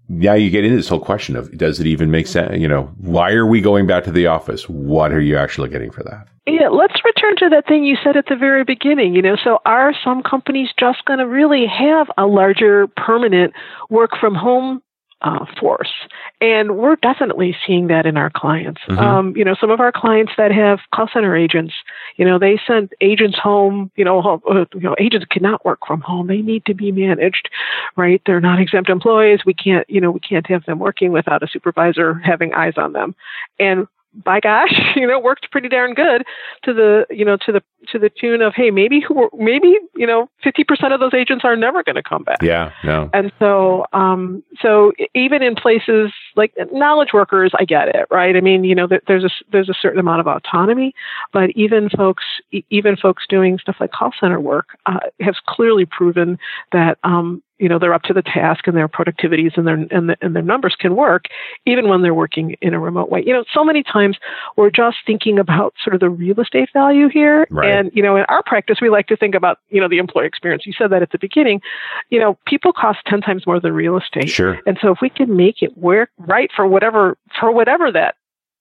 now 0.09 0.33
you 0.33 0.49
get 0.49 0.63
into 0.65 0.75
this 0.77 0.89
whole 0.89 0.99
question 0.99 1.35
of 1.35 1.55
does 1.57 1.79
it 1.79 1.87
even 1.87 2.11
make 2.11 2.27
sense? 2.27 2.57
You 2.59 2.67
know, 2.67 2.83
why 2.97 3.31
are 3.31 3.45
we 3.45 3.61
going 3.61 3.87
back 3.87 4.03
to 4.05 4.11
the 4.11 4.27
office? 4.27 4.67
What 4.69 5.11
are 5.11 5.21
you 5.21 5.37
actually 5.37 5.69
getting 5.69 5.91
for 5.91 6.03
that? 6.03 6.27
Yeah, 6.47 6.69
let's 6.69 6.95
return 7.05 7.35
to 7.37 7.49
that 7.49 7.67
thing 7.67 7.83
you 7.83 7.95
said 8.03 8.17
at 8.17 8.25
the 8.27 8.35
very 8.35 8.63
beginning. 8.63 9.13
You 9.15 9.21
know, 9.21 9.35
so 9.41 9.59
are 9.65 9.93
some 10.03 10.23
companies 10.23 10.69
just 10.79 11.05
going 11.05 11.19
to 11.19 11.27
really 11.27 11.65
have 11.67 12.07
a 12.17 12.25
larger 12.25 12.87
permanent 12.97 13.53
work 13.89 14.11
from 14.19 14.33
home 14.35 14.81
uh, 15.21 15.45
force? 15.59 15.91
And 16.39 16.77
we're 16.77 16.95
definitely 16.95 17.55
seeing 17.65 17.87
that 17.87 18.05
in 18.05 18.17
our 18.17 18.29
clients. 18.29 18.81
Mhm. 18.87 18.97
Um, 18.97 19.37
you 19.37 19.45
know, 19.45 19.55
some 19.55 19.69
of 19.69 19.79
our 19.79 19.91
clients 19.91 20.33
that 20.37 20.51
have 20.51 20.79
call 20.93 21.07
center 21.07 21.35
agents, 21.35 21.73
you 22.17 22.25
know, 22.25 22.39
they 22.39 22.59
send 22.65 22.91
agents 23.01 23.37
home. 23.37 23.91
You 23.95 24.05
know, 24.05 24.21
ho- 24.21 24.41
uh, 24.49 24.65
you 24.73 24.81
know, 24.81 24.95
agents 24.99 25.25
cannot 25.29 25.63
work 25.63 25.85
from 25.85 26.01
home; 26.01 26.27
they 26.27 26.41
need 26.41 26.65
to 26.65 26.73
be 26.73 26.91
managed, 26.91 27.49
right? 27.95 28.21
They're 28.25 28.41
not 28.41 28.59
exempt 28.59 28.89
employees. 28.89 29.45
We 29.45 29.53
can't, 29.53 29.89
you 29.89 30.01
know, 30.01 30.11
we 30.11 30.19
can't 30.19 30.47
have 30.47 30.65
them 30.65 30.79
working 30.79 31.11
without 31.11 31.43
a 31.43 31.47
supervisor 31.47 32.15
having 32.15 32.53
eyes 32.53 32.73
on 32.77 32.93
them. 32.93 33.15
And 33.59 33.87
by 34.13 34.39
gosh, 34.39 34.73
you 34.95 35.07
know, 35.07 35.19
worked 35.19 35.51
pretty 35.51 35.69
darn 35.69 35.93
good 35.93 36.23
to 36.63 36.73
the, 36.73 37.05
you 37.09 37.25
know, 37.25 37.37
to 37.45 37.51
the 37.51 37.61
to 37.87 37.99
the 37.99 38.09
tune 38.09 38.41
of, 38.41 38.53
hey, 38.55 38.69
maybe 38.69 38.99
who, 38.99 39.29
maybe 39.37 39.77
you 39.95 40.05
know, 40.05 40.29
fifty 40.43 40.63
percent 40.63 40.93
of 40.93 40.99
those 40.99 41.13
agents 41.13 41.43
are 41.45 41.55
never 41.55 41.83
going 41.83 41.95
to 41.95 42.03
come 42.03 42.23
back. 42.23 42.41
Yeah, 42.41 42.71
no. 42.83 43.09
And 43.13 43.31
so, 43.39 43.85
um, 43.93 44.43
so 44.61 44.91
even 45.15 45.41
in 45.41 45.55
places 45.55 46.11
like 46.35 46.53
knowledge 46.71 47.09
workers, 47.13 47.51
I 47.57 47.65
get 47.65 47.89
it, 47.89 48.07
right? 48.09 48.35
I 48.35 48.41
mean, 48.41 48.63
you 48.63 48.75
know, 48.75 48.87
there's 49.07 49.23
a 49.23 49.29
there's 49.51 49.69
a 49.69 49.73
certain 49.79 49.99
amount 49.99 50.21
of 50.21 50.27
autonomy, 50.27 50.93
but 51.31 51.49
even 51.51 51.89
folks, 51.89 52.23
even 52.69 52.95
folks 52.95 53.25
doing 53.27 53.57
stuff 53.59 53.77
like 53.79 53.91
call 53.91 54.11
center 54.19 54.39
work, 54.39 54.77
uh, 54.85 54.99
has 55.19 55.35
clearly 55.47 55.85
proven 55.85 56.37
that, 56.71 56.97
um, 57.03 57.43
you 57.59 57.69
know, 57.69 57.77
they're 57.77 57.93
up 57.93 58.01
to 58.03 58.13
the 58.13 58.23
task 58.23 58.65
and 58.65 58.75
their 58.75 58.87
productivities 58.87 59.55
and 59.55 59.67
their 59.67 59.75
and, 59.75 60.09
the, 60.09 60.17
and 60.21 60.35
their 60.35 60.41
numbers 60.41 60.75
can 60.79 60.95
work, 60.95 61.25
even 61.65 61.87
when 61.87 62.01
they're 62.01 62.13
working 62.13 62.55
in 62.61 62.73
a 62.73 62.79
remote 62.79 63.09
way. 63.11 63.23
You 63.25 63.33
know, 63.33 63.43
so 63.53 63.63
many 63.63 63.83
times 63.83 64.17
we're 64.57 64.71
just 64.71 64.97
thinking 65.05 65.37
about 65.37 65.75
sort 65.83 65.93
of 65.93 65.99
the 65.99 66.09
real 66.09 66.39
estate 66.39 66.69
value 66.73 67.07
here, 67.07 67.47
Right. 67.51 67.69
and 67.69 67.91
you 67.93 68.01
know, 68.01 68.15
in 68.15 68.23
our 68.29 68.41
practice, 68.43 68.79
we 68.81 68.89
like 68.89 69.07
to 69.07 69.15
think 69.15 69.35
about 69.35 69.59
you 69.69 69.79
know 69.79 69.87
the 69.87 69.99
employee 69.99 70.25
experience. 70.25 70.65
You 70.65 70.73
said 70.77 70.89
that 70.91 71.01
at 71.01 71.11
the 71.11 71.19
beginning 71.19 71.61
you 72.09 72.19
know, 72.19 72.37
people 72.45 72.73
cost 72.73 72.99
10 73.07 73.21
times 73.21 73.47
more 73.47 73.59
than 73.59 73.73
real 73.73 73.97
estate. 73.97 74.29
Sure. 74.29 74.59
And 74.65 74.77
so 74.81 74.91
if 74.91 74.99
we 75.01 75.09
can 75.09 75.35
make 75.35 75.61
it 75.61 75.77
work 75.77 76.09
right 76.27 76.49
for 76.55 76.65
whatever, 76.67 77.17
for 77.39 77.51
whatever 77.51 77.91
that 77.91 78.15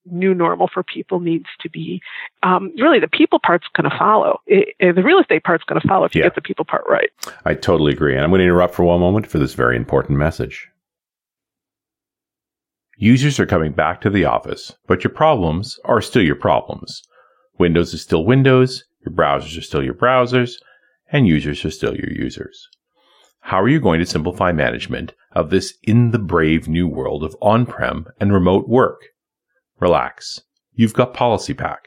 new 0.07 0.35
normal 0.35 0.68
for 0.73 0.83
people 0.83 1.20
needs 1.20 1.44
to 1.61 1.68
be, 1.68 2.01
um, 2.42 2.73
really 2.79 2.99
the 3.01 3.07
people 3.09 3.38
part's 3.44 3.66
going 3.77 3.88
to 3.88 3.96
follow. 3.99 4.40
It, 4.46 4.75
it- 4.79 4.94
the 4.96 5.03
real 5.03 5.18
estate 5.20 5.44
part's 5.44 5.64
going 5.64 5.81
to 5.81 5.87
follow 5.87 6.05
if 6.07 6.14
you 6.14 6.20
Yeah. 6.23 6.27
get 6.29 6.35
the 6.37 6.40
people 6.42 6.64
part 6.64 6.85
right. 6.88 7.11
I 7.44 7.55
totally 7.55 7.92
agree. 7.92 8.14
And 8.14 8.25
I'm 8.25 8.31
going 8.31 8.38
to 8.40 8.44
interrupt 8.44 8.75
for 8.75 8.85
one 8.85 9.01
moment 9.01 9.27
for 9.27 9.38
this 9.38 9.55
very 9.55 9.77
important 9.77 10.18
message. 10.18 10.68
Users 12.96 13.40
are 13.40 13.46
coming 13.46 13.73
back 13.73 14.01
to 14.03 14.11
the 14.11 14.25
office, 14.27 14.73
but 14.87 15.03
your 15.05 15.12
problems 15.12 15.79
are 15.85 16.01
still 16.03 16.23
your 16.23 16.35
problems. 16.37 17.03
Windows 17.59 17.94
is 17.94 18.03
still 18.03 18.25
Windows, 18.25 18.85
your 19.07 19.14
browsers 19.14 19.57
are 19.57 19.62
still 19.62 19.83
your 19.83 19.94
browsers, 19.94 20.53
and 21.11 21.27
users 21.27 21.64
are 21.64 21.70
still 21.70 21.94
your 21.96 22.11
users. 22.11 22.68
How 23.40 23.61
are 23.61 23.68
you 23.68 23.81
going 23.81 24.00
to 24.00 24.07
simplify 24.07 24.53
management 24.53 25.14
of 25.33 25.50
this 25.50 25.74
in 25.83 26.11
the 26.11 26.18
brave 26.18 26.68
new 26.68 26.87
world 26.87 27.24
of 27.24 27.37
on-prem 27.40 28.07
and 28.20 28.33
remote 28.33 28.68
work? 28.68 29.00
Relax. 29.81 30.40
You've 30.74 30.94
got 30.94 31.14
PolicyPak. 31.14 31.79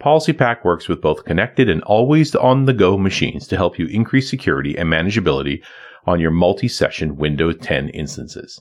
PolicyPak 0.00 0.64
works 0.64 0.88
with 0.88 1.00
both 1.00 1.24
connected 1.24 1.68
and 1.68 1.82
always 1.82 2.34
on 2.34 2.64
the 2.64 2.72
go 2.72 2.96
machines 2.96 3.46
to 3.48 3.56
help 3.56 3.78
you 3.78 3.86
increase 3.86 4.28
security 4.28 4.76
and 4.76 4.88
manageability 4.88 5.62
on 6.06 6.20
your 6.20 6.30
multi 6.30 6.68
session 6.68 7.16
Windows 7.16 7.56
10 7.60 7.90
instances. 7.90 8.60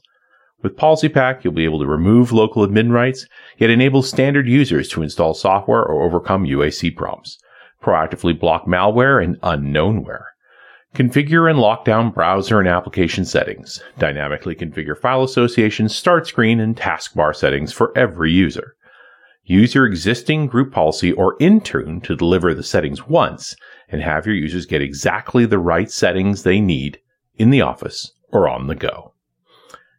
With 0.62 0.76
PolicyPak, 0.76 1.44
you'll 1.44 1.54
be 1.54 1.63
able 1.63 1.80
to 1.80 1.88
remove 1.88 2.34
local 2.34 2.68
admin 2.68 2.92
rights, 2.92 3.26
yet 3.58 3.70
enable 3.70 4.02
standard 4.02 4.48
users 4.48 4.89
to 4.89 5.02
install 5.02 5.34
software 5.34 5.84
or 5.84 6.04
overcome 6.04 6.46
UAC 6.46 6.96
prompts, 6.96 7.39
proactively 7.82 8.38
block 8.38 8.65
malware 8.65 9.24
and 9.24 9.39
unknownware. 9.42 10.26
Configure 10.95 11.49
and 11.49 11.60
lock 11.60 11.86
down 11.86 12.10
browser 12.10 12.60
and 12.60 12.67
application 12.67 13.23
settings, 13.23 13.82
dynamically 13.99 14.56
configure 14.56 14.97
file 14.97 15.23
association, 15.23 15.88
start 15.88 16.28
screen, 16.28 16.60
and 16.60 16.75
taskbar 16.75 17.36
settings 17.36 17.71
for 17.71 17.95
every 17.97 18.32
user. 18.32 18.75
Use 19.43 19.73
your 19.73 19.86
existing 19.86 20.47
group 20.47 20.71
policy 20.71 21.12
or 21.12 21.38
Intune 21.38 22.04
to 22.04 22.15
deliver 22.15 22.54
the 22.54 22.63
settings 22.63 23.08
once 23.08 23.56
and 23.88 24.02
have 24.02 24.25
your 24.25 24.36
users 24.36 24.65
get 24.65 24.82
exactly 24.82 25.45
the 25.45 25.60
right 25.60 25.89
settings 25.89 26.43
they 26.43 26.60
need 26.60 26.99
in 27.36 27.49
the 27.49 27.62
office 27.62 28.12
or 28.32 28.49
on 28.49 28.67
the 28.67 28.75
go. 28.75 29.13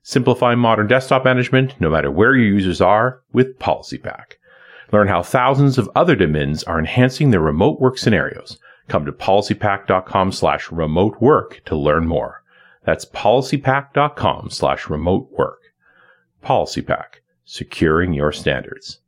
Simplify 0.02 0.54
modern 0.54 0.86
desktop 0.86 1.24
management 1.24 1.74
no 1.80 1.90
matter 1.90 2.10
where 2.10 2.34
your 2.34 2.46
users 2.46 2.80
are 2.80 3.22
with 3.32 3.58
PolicyPak. 3.58 4.34
Learn 4.92 5.08
how 5.08 5.22
thousands 5.22 5.78
of 5.78 5.90
other 5.94 6.16
domains 6.16 6.64
are 6.64 6.78
enhancing 6.78 7.30
their 7.30 7.40
remote 7.40 7.80
work 7.80 7.96
scenarios. 7.96 8.58
Come 8.90 9.06
to 9.06 9.12
policypak.com 9.12 10.32
slash 10.32 10.72
remote 10.72 11.20
work 11.20 11.62
to 11.66 11.76
learn 11.76 12.08
more. 12.08 12.42
That's 12.84 13.04
policypak.com 13.04 14.50
slash 14.50 14.90
remote 14.90 15.28
work. 15.30 15.60
PolicyPak, 16.44 17.20
securing 17.44 18.14
your 18.14 18.32
standards. 18.32 18.98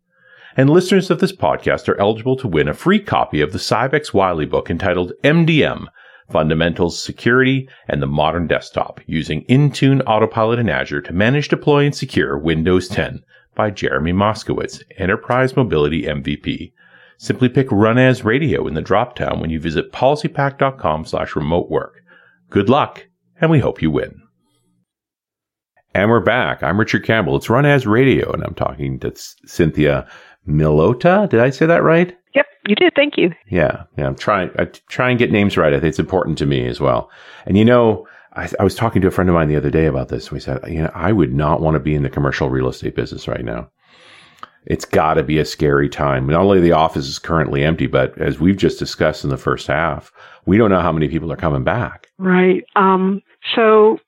And 0.57 0.71
listeners 0.71 1.11
of 1.11 1.19
this 1.19 1.35
podcast 1.35 1.89
are 1.89 1.99
eligible 1.99 2.37
to 2.37 2.47
win 2.47 2.69
a 2.69 2.75
free 2.75 3.01
copy 3.01 3.41
of 3.41 3.51
the 3.51 3.59
Sybex 3.59 4.15
Wiley 4.15 4.47
book 4.47 4.71
entitled 4.71 5.15
MDM 5.25 5.87
Fundamentals, 6.31 7.03
Security, 7.03 7.69
and 7.89 8.01
the 8.01 8.07
Modern 8.07 8.47
Desktop 8.47 9.01
using 9.07 9.45
Intune 9.47 10.01
Autopilot 10.07 10.61
and 10.61 10.71
Azure 10.71 11.01
to 11.01 11.13
manage, 11.13 11.49
deploy, 11.49 11.87
and 11.87 11.95
secure 11.95 12.39
Windows 12.39 12.87
10 12.87 13.25
by 13.57 13.71
Jeremy 13.71 14.13
Moskowitz, 14.13 14.85
Enterprise 14.97 15.57
Mobility 15.57 16.05
MVP. 16.05 16.71
Simply 17.23 17.49
pick 17.49 17.71
Run 17.71 17.99
As 17.99 18.25
Radio 18.25 18.67
in 18.67 18.75
the 18.75 18.83
drop-down 18.83 19.39
when 19.39 19.49
you 19.49 19.61
visit 19.61 19.93
policypak.com 19.93 21.05
slash 21.05 21.37
remote 21.37 21.71
work. 21.71 22.03
Good 22.51 22.69
luck, 22.69 23.07
and 23.41 23.49
we 23.49 23.61
hope 23.61 23.81
you 23.81 23.93
win. 23.93 24.21
And 25.95 26.11
we're 26.11 26.19
back. 26.19 26.65
I'm 26.65 26.81
Richard 26.81 27.05
Campbell. 27.05 27.37
It's 27.37 27.49
Run 27.49 27.65
As 27.65 27.87
Radio, 27.87 28.33
and 28.33 28.43
I'm 28.43 28.57
talking 28.57 28.99
to 28.99 29.13
Cynthia 29.47 30.09
Milota. 30.49 31.29
Did 31.29 31.39
I 31.39 31.51
say 31.51 31.65
that 31.65 31.85
right? 31.85 32.13
Yep, 32.35 32.47
you 32.67 32.75
did. 32.75 32.93
Thank 32.97 33.17
you. 33.17 33.31
Yeah, 33.47 33.85
yeah. 33.97 34.09
I'm 34.09 34.17
trying. 34.17 34.51
I 34.59 34.65
try 34.65 35.11
and 35.11 35.19
get 35.19 35.31
names 35.31 35.57
right. 35.57 35.73
I 35.73 35.79
think 35.79 35.91
it's 35.91 36.01
important 36.01 36.39
to 36.39 36.47
me 36.47 36.67
as 36.67 36.81
well. 36.81 37.09
And 37.47 37.57
you 37.57 37.65
know, 37.65 38.05
I, 38.33 38.51
I 38.59 38.65
was 38.65 38.75
talking 38.75 39.01
to 39.01 39.07
a 39.07 39.13
friend 39.13 39.31
of 39.31 39.35
mine 39.35 39.47
the 39.47 39.55
other 39.55 39.71
day 39.71 39.87
about 39.87 40.09
this. 40.09 40.33
We 40.33 40.41
said, 40.41 40.59
you 40.67 40.83
know, 40.83 40.91
I 40.93 41.13
would 41.13 41.33
not 41.33 41.61
want 41.61 41.77
to 41.77 41.81
be 41.81 41.95
in 41.95 42.03
the 42.03 42.11
commercial 42.11 42.51
real 42.51 42.69
estate 42.69 42.97
business 42.97 43.29
right 43.29 43.45
now. 43.45 43.71
It's 44.67 44.85
got 44.85 45.15
to 45.15 45.23
be 45.23 45.39
a 45.39 45.45
scary 45.45 45.89
time. 45.89 46.27
Not 46.27 46.43
only 46.43 46.61
the 46.61 46.73
office 46.73 47.07
is 47.07 47.19
currently 47.19 47.65
empty, 47.65 47.87
but 47.87 48.17
as 48.19 48.39
we've 48.39 48.57
just 48.57 48.79
discussed 48.79 49.25
in 49.25 49.31
the 49.31 49.37
first 49.37 49.67
half, 49.67 50.13
we 50.47 50.57
don't 50.57 50.71
know 50.71 50.81
how 50.81 50.93
many 50.93 51.09
people 51.09 51.33
are 51.33 51.37
coming 51.37 51.65
back. 51.65 52.09
Right. 52.19 52.65
Um, 52.77 53.23
so 53.57 53.99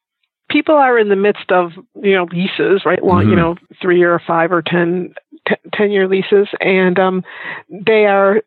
people 0.50 0.76
are 0.76 0.98
in 0.98 1.08
the 1.08 1.16
midst 1.16 1.50
of 1.50 1.72
you 2.00 2.14
know 2.14 2.26
leases, 2.30 2.82
right? 2.84 3.02
Long, 3.02 3.22
mm-hmm. 3.22 3.30
you 3.30 3.36
know, 3.36 3.56
three 3.82 4.02
or 4.02 4.20
five 4.24 4.52
or 4.52 4.62
ten, 4.62 5.14
t- 5.48 5.56
ten 5.72 5.90
year 5.90 6.08
leases, 6.08 6.48
and 6.60 6.98
um, 6.98 7.24
they 7.68 8.06
are 8.06 8.42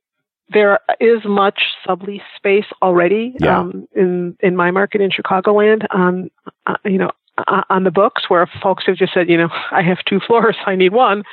there 0.49 0.79
is 0.99 1.19
much 1.25 1.61
sublease 1.85 2.21
space 2.37 2.65
already 2.81 3.35
yeah. 3.39 3.59
um, 3.59 3.87
in 3.95 4.37
in 4.39 4.55
my 4.55 4.71
market 4.71 5.01
in 5.01 5.09
Chicagoland 5.11 5.85
on 5.91 6.31
uh, 6.65 6.75
you 6.85 6.97
know 6.97 7.11
uh, 7.37 7.63
on 7.69 7.83
the 7.83 7.91
books 7.91 8.29
where 8.29 8.49
folks 8.61 8.85
have 8.87 8.95
just 8.95 9.13
said 9.13 9.29
you 9.29 9.37
know 9.37 9.49
I 9.71 9.81
have 9.81 9.99
two 10.07 10.19
floors 10.25 10.55
I 10.65 10.75
need 10.75 10.93
one. 10.93 11.23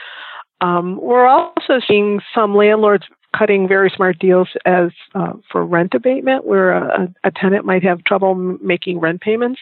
Um, 0.65 0.99
we're 1.03 1.27
also 1.27 1.79
seeing 1.87 2.21
some 2.35 2.57
landlords 2.57 3.05
cutting 3.37 3.69
very 3.69 3.91
smart 3.95 4.19
deals 4.19 4.49
as 4.65 4.91
uh, 5.15 5.33
for 5.51 5.67
rent 5.67 5.93
abatement, 5.93 6.47
where 6.47 6.73
a, 6.73 7.13
a, 7.25 7.31
tenant 7.31 7.67
might 7.67 7.83
have 7.83 8.03
trouble 8.05 8.35
making 8.35 8.99
rent 8.99 9.21
payments. 9.21 9.61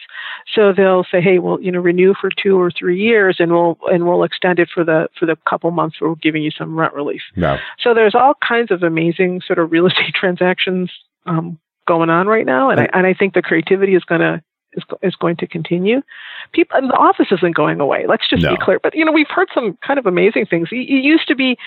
So 0.53 0.71
they'll 0.71 1.03
say, 1.11 1.19
"Hey, 1.19 1.39
well, 1.39 1.59
you 1.59 1.71
know, 1.73 1.81
renew 1.81 2.13
for 2.19 2.29
two 2.29 2.57
or 2.57 2.71
three 2.71 2.97
years, 2.97 3.37
and 3.39 3.51
we'll 3.51 3.77
and 3.91 4.07
we'll 4.07 4.23
extend 4.23 4.59
it 4.59 4.69
for 4.73 4.85
the 4.85 5.09
for 5.19 5.25
the 5.25 5.35
couple 5.49 5.71
months 5.71 5.99
where 5.99 6.09
we're 6.11 6.15
giving 6.15 6.41
you 6.41 6.51
some 6.51 6.79
rent 6.79 6.93
relief." 6.93 7.21
No. 7.35 7.57
So 7.79 7.93
there's 7.93 8.15
all 8.15 8.35
kinds 8.47 8.71
of 8.71 8.81
amazing 8.83 9.41
sort 9.45 9.59
of 9.59 9.73
real 9.73 9.87
estate 9.91 10.13
transactions 10.13 10.89
um, 11.25 11.59
going 11.85 12.09
on 12.09 12.27
right 12.27 12.45
now, 12.45 12.69
and 12.69 12.79
I, 12.79 12.87
and 12.93 13.05
I 13.05 13.13
think 13.13 13.33
the 13.33 13.41
creativity 13.41 13.95
is 13.95 14.05
going 14.05 14.21
to 14.21 14.41
is, 14.75 14.83
is 15.01 15.15
going 15.15 15.37
to 15.37 15.47
continue. 15.47 16.01
People, 16.51 16.81
the 16.81 16.93
office 16.93 17.27
isn't 17.31 17.55
going 17.55 17.79
away. 17.79 18.05
Let's 18.07 18.29
just 18.29 18.43
no. 18.43 18.51
be 18.51 18.57
clear. 18.61 18.79
But 18.79 18.95
you 18.95 19.05
know, 19.05 19.11
we've 19.11 19.29
heard 19.29 19.49
some 19.53 19.77
kind 19.85 19.99
of 19.99 20.05
amazing 20.05 20.45
things. 20.45 20.69
It, 20.71 20.89
it 20.89 21.03
used 21.03 21.27
to 21.27 21.35
be 21.35 21.57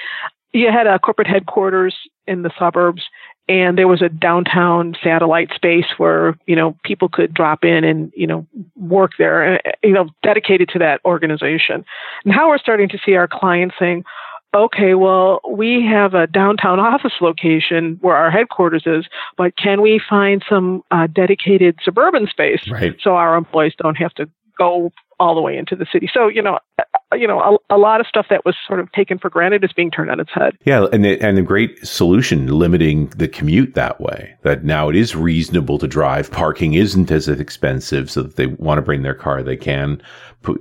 you 0.52 0.70
had 0.70 0.86
a 0.86 0.98
corporate 0.98 1.28
headquarters 1.28 1.94
in 2.26 2.42
the 2.42 2.50
suburbs 2.58 3.02
and 3.48 3.78
there 3.78 3.86
was 3.86 4.02
a 4.02 4.08
downtown 4.08 4.96
satellite 5.02 5.50
space 5.54 5.86
where 5.98 6.36
you 6.46 6.56
know 6.56 6.76
people 6.84 7.08
could 7.08 7.32
drop 7.32 7.64
in 7.64 7.84
and 7.84 8.12
you 8.16 8.26
know 8.26 8.46
work 8.74 9.12
there 9.18 9.54
uh, 9.54 9.72
you 9.82 9.92
know 9.92 10.08
dedicated 10.22 10.68
to 10.68 10.78
that 10.78 11.00
organization 11.04 11.84
now 12.24 12.48
we're 12.48 12.58
starting 12.58 12.88
to 12.88 12.98
see 13.04 13.14
our 13.14 13.28
clients 13.28 13.74
saying 13.78 14.04
okay 14.54 14.94
well 14.94 15.40
we 15.50 15.84
have 15.84 16.14
a 16.14 16.26
downtown 16.26 16.80
office 16.80 17.12
location 17.20 17.98
where 18.00 18.16
our 18.16 18.30
headquarters 18.30 18.84
is 18.86 19.06
but 19.36 19.56
can 19.56 19.82
we 19.82 20.00
find 20.08 20.44
some 20.48 20.82
uh, 20.90 21.06
dedicated 21.06 21.78
suburban 21.82 22.26
space 22.26 22.68
right. 22.70 22.96
so 23.02 23.16
our 23.16 23.36
employees 23.36 23.74
don't 23.78 23.96
have 23.96 24.14
to 24.14 24.28
go 24.58 24.90
all 25.18 25.34
the 25.34 25.40
way 25.40 25.56
into 25.56 25.74
the 25.74 25.86
city. 25.90 26.08
So, 26.12 26.28
you 26.28 26.42
know, 26.42 26.58
uh, 26.78 26.84
you 27.14 27.26
know, 27.26 27.40
a, 27.40 27.76
a, 27.76 27.78
lot 27.78 28.00
of 28.00 28.06
stuff 28.06 28.26
that 28.28 28.44
was 28.44 28.54
sort 28.66 28.80
of 28.80 28.90
taken 28.92 29.18
for 29.18 29.30
granted 29.30 29.64
is 29.64 29.72
being 29.72 29.90
turned 29.90 30.10
on 30.10 30.20
its 30.20 30.30
head. 30.32 30.56
Yeah, 30.64 30.86
and 30.92 31.04
the, 31.04 31.18
and 31.20 31.38
a 31.38 31.42
great 31.42 31.84
solution 31.86 32.46
limiting 32.48 33.06
the 33.16 33.28
commute 33.28 33.74
that 33.74 34.00
way. 34.00 34.34
That 34.42 34.64
now 34.64 34.88
it 34.88 34.96
is 34.96 35.16
reasonable 35.16 35.78
to 35.78 35.86
drive. 35.86 36.30
Parking 36.30 36.74
isn't 36.74 37.10
as 37.10 37.28
expensive, 37.28 38.10
so 38.10 38.22
that 38.22 38.36
they 38.36 38.46
want 38.46 38.78
to 38.78 38.82
bring 38.82 39.02
their 39.02 39.14
car, 39.14 39.42
they 39.42 39.56
can 39.56 40.02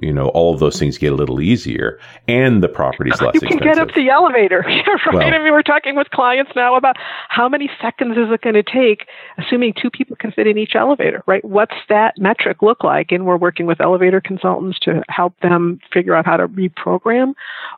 you 0.01 0.13
know, 0.13 0.29
all 0.29 0.53
of 0.53 0.59
those 0.59 0.79
things 0.79 0.97
get 0.97 1.11
a 1.11 1.15
little 1.15 1.41
easier 1.41 1.99
and 2.27 2.63
the 2.63 2.67
property's 2.67 3.21
less 3.21 3.33
you 3.35 3.41
can 3.41 3.57
expensive. 3.57 3.75
get 3.75 3.89
up 3.89 3.95
the 3.95 4.09
elevator, 4.09 4.59
right? 4.65 5.13
Well, 5.13 5.21
I 5.21 5.39
mean, 5.39 5.51
we're 5.51 5.61
talking 5.61 5.95
with 5.95 6.09
clients 6.11 6.51
now 6.55 6.75
about 6.75 6.95
how 7.29 7.49
many 7.49 7.69
seconds 7.81 8.17
is 8.17 8.31
it 8.31 8.41
going 8.41 8.55
to 8.55 8.63
take, 8.63 9.07
assuming 9.37 9.73
two 9.79 9.89
people 9.89 10.15
can 10.15 10.31
fit 10.31 10.47
in 10.47 10.57
each 10.57 10.75
elevator, 10.75 11.23
right? 11.27 11.43
What's 11.43 11.75
that 11.89 12.15
metric 12.17 12.61
look 12.61 12.83
like? 12.83 13.11
And 13.11 13.25
we're 13.25 13.37
working 13.37 13.65
with 13.65 13.81
elevator 13.81 14.21
consultants 14.21 14.79
to 14.79 15.03
help 15.09 15.39
them 15.41 15.79
figure 15.93 16.15
out 16.15 16.25
how 16.25 16.37
to 16.37 16.47
reprogram. 16.47 17.33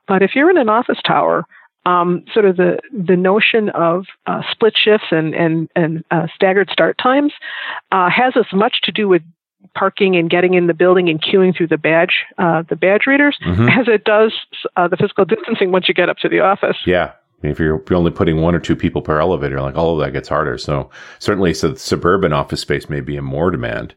But 0.07 0.21
if 0.21 0.31
you're 0.35 0.49
in 0.49 0.57
an 0.57 0.69
office 0.69 0.99
tower, 1.05 1.45
um, 1.87 2.25
sort 2.33 2.45
of 2.45 2.57
the 2.57 2.79
the 2.91 3.15
notion 3.15 3.69
of 3.69 4.07
uh, 4.25 4.41
split 4.51 4.73
shifts 4.75 5.07
and 5.11 5.33
and 5.33 5.69
and 5.73 6.03
uh, 6.11 6.27
staggered 6.35 6.69
start 6.69 6.97
times 6.97 7.31
uh, 7.93 8.09
has 8.09 8.33
as 8.35 8.45
much 8.53 8.81
to 8.83 8.91
do 8.91 9.07
with 9.07 9.21
parking 9.75 10.15
and 10.15 10.29
getting 10.29 10.53
in 10.53 10.67
the 10.67 10.73
building 10.73 11.09
and 11.09 11.21
queuing 11.21 11.55
through 11.55 11.67
the 11.67 11.77
badge 11.77 12.25
uh, 12.37 12.63
the 12.69 12.75
badge 12.75 13.05
readers 13.05 13.37
mm-hmm. 13.45 13.69
as 13.69 13.87
it 13.87 14.03
does 14.03 14.33
uh, 14.75 14.87
the 14.87 14.97
physical 14.97 15.25
distancing 15.25 15.71
once 15.71 15.87
you 15.87 15.93
get 15.93 16.09
up 16.09 16.17
to 16.17 16.29
the 16.29 16.39
office. 16.39 16.77
Yeah. 16.85 17.13
If 17.43 17.59
you're 17.59 17.83
only 17.91 18.09
putting 18.09 18.41
one 18.41 18.55
or 18.55 18.59
two 18.59 18.75
people 18.75 19.03
per 19.03 19.19
elevator, 19.19 19.61
like 19.61 19.75
all 19.75 19.93
of 19.93 20.03
that 20.03 20.11
gets 20.11 20.27
harder. 20.27 20.57
So 20.57 20.89
certainly, 21.19 21.53
so 21.53 21.75
suburban 21.75 22.33
office 22.33 22.61
space 22.61 22.89
may 22.89 22.99
be 22.99 23.15
in 23.15 23.23
more 23.23 23.51
demand, 23.51 23.93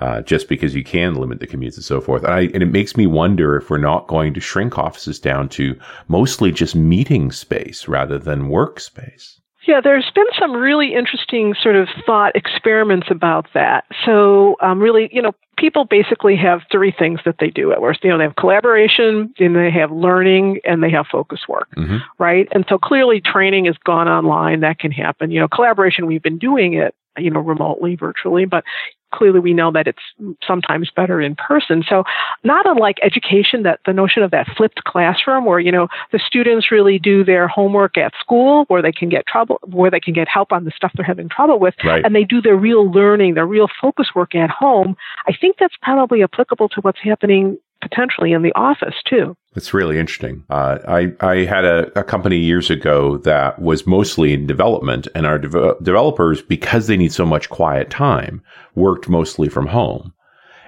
uh, 0.00 0.20
just 0.20 0.46
because 0.46 0.74
you 0.74 0.84
can 0.84 1.14
limit 1.14 1.40
the 1.40 1.46
commutes 1.46 1.76
and 1.76 1.84
so 1.84 2.02
forth. 2.02 2.22
And, 2.22 2.34
I, 2.34 2.40
and 2.52 2.62
it 2.62 2.70
makes 2.70 2.94
me 2.94 3.06
wonder 3.06 3.56
if 3.56 3.70
we're 3.70 3.78
not 3.78 4.08
going 4.08 4.34
to 4.34 4.40
shrink 4.40 4.76
offices 4.76 5.18
down 5.18 5.48
to 5.50 5.78
mostly 6.08 6.52
just 6.52 6.74
meeting 6.74 7.32
space 7.32 7.88
rather 7.88 8.18
than 8.18 8.50
workspace. 8.50 9.40
Yeah, 9.66 9.80
there's 9.82 10.10
been 10.14 10.26
some 10.38 10.52
really 10.52 10.94
interesting 10.94 11.54
sort 11.62 11.76
of 11.76 11.88
thought 12.04 12.34
experiments 12.34 13.08
about 13.10 13.46
that. 13.54 13.84
So, 14.04 14.56
um, 14.60 14.80
really, 14.80 15.08
you 15.12 15.22
know, 15.22 15.32
people 15.56 15.84
basically 15.84 16.36
have 16.36 16.62
three 16.70 16.92
things 16.96 17.20
that 17.24 17.36
they 17.38 17.48
do 17.48 17.72
at 17.72 17.80
work. 17.80 17.96
You 18.02 18.10
know, 18.10 18.18
they 18.18 18.24
have 18.24 18.36
collaboration, 18.36 19.32
and 19.38 19.56
they 19.56 19.70
have 19.70 19.92
learning, 19.92 20.60
and 20.64 20.82
they 20.82 20.90
have 20.90 21.06
focus 21.06 21.40
work, 21.48 21.68
mm-hmm. 21.76 21.98
right? 22.18 22.48
And 22.52 22.64
so 22.68 22.78
clearly, 22.78 23.20
training 23.20 23.66
has 23.66 23.76
gone 23.84 24.08
online. 24.08 24.60
That 24.60 24.78
can 24.78 24.90
happen. 24.90 25.30
You 25.30 25.40
know, 25.40 25.48
collaboration, 25.48 26.06
we've 26.06 26.22
been 26.22 26.38
doing 26.38 26.74
it 26.74 26.94
you 27.18 27.30
know, 27.30 27.40
remotely, 27.40 27.96
virtually, 27.96 28.44
but 28.44 28.64
clearly 29.12 29.40
we 29.40 29.52
know 29.52 29.70
that 29.70 29.86
it's 29.86 30.02
sometimes 30.46 30.90
better 30.94 31.20
in 31.20 31.36
person. 31.36 31.84
So 31.86 32.04
not 32.44 32.66
unlike 32.66 32.96
education, 33.02 33.62
that 33.62 33.80
the 33.86 33.92
notion 33.92 34.22
of 34.22 34.30
that 34.30 34.48
flipped 34.56 34.84
classroom 34.84 35.44
where, 35.44 35.60
you 35.60 35.70
know, 35.70 35.88
the 36.12 36.18
students 36.18 36.72
really 36.72 36.98
do 36.98 37.22
their 37.24 37.46
homework 37.46 37.98
at 37.98 38.12
school 38.18 38.64
where 38.68 38.82
they 38.82 38.92
can 38.92 39.08
get 39.08 39.26
trouble, 39.26 39.58
where 39.64 39.90
they 39.90 40.00
can 40.00 40.14
get 40.14 40.28
help 40.28 40.50
on 40.50 40.64
the 40.64 40.72
stuff 40.74 40.92
they're 40.96 41.04
having 41.04 41.28
trouble 41.28 41.58
with. 41.58 41.74
Right. 41.84 42.04
And 42.04 42.14
they 42.14 42.24
do 42.24 42.40
their 42.40 42.56
real 42.56 42.90
learning, 42.90 43.34
their 43.34 43.46
real 43.46 43.68
focus 43.80 44.08
work 44.14 44.34
at 44.34 44.50
home. 44.50 44.96
I 45.28 45.32
think 45.38 45.56
that's 45.58 45.76
probably 45.82 46.22
applicable 46.22 46.70
to 46.70 46.80
what's 46.80 47.00
happening 47.02 47.58
potentially 47.82 48.32
in 48.32 48.42
the 48.42 48.52
office 48.54 48.94
too. 49.06 49.34
It's 49.54 49.74
really 49.74 49.98
interesting. 49.98 50.44
Uh, 50.48 50.78
I 50.88 51.12
I 51.20 51.44
had 51.44 51.64
a, 51.64 51.98
a, 51.98 52.04
company 52.04 52.38
years 52.38 52.70
ago 52.70 53.18
that 53.18 53.60
was 53.60 53.86
mostly 53.86 54.32
in 54.32 54.46
development, 54.46 55.08
and 55.14 55.26
our 55.26 55.38
de- 55.38 55.74
developers, 55.82 56.40
because 56.40 56.86
they 56.86 56.96
need 56.96 57.12
so 57.12 57.26
much 57.26 57.50
quiet 57.50 57.90
time, 57.90 58.42
worked 58.74 59.08
mostly 59.08 59.48
from 59.48 59.66
home. 59.66 60.14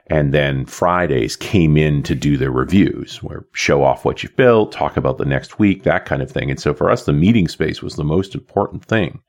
And 0.09 0.35
then 0.35 0.66
Fridays 0.66 1.35
came 1.35 1.79
in 1.79 2.03
to 2.03 2.14
do 2.14 2.37
their 2.37 2.50
reviews, 2.50 3.22
where 3.22 3.46
show 3.53 3.83
off 3.83 4.05
what 4.05 4.22
you've 4.22 4.37
built, 4.37 4.70
talk 4.70 4.98
about 4.98 5.16
the 5.16 5.24
next 5.24 5.59
week, 5.59 5.85
that 5.85 6.05
kind 6.05 6.20
of 6.20 6.31
thing. 6.31 6.50
And 6.50 6.61
so 6.61 6.74
for 6.74 6.90
us, 6.90 7.05
the 7.05 7.14
meeting 7.14 7.48
space 7.48 7.81
was 7.81 7.94
the 7.94 8.05
most 8.05 8.35
important 8.35 8.85
thing. 8.85 9.22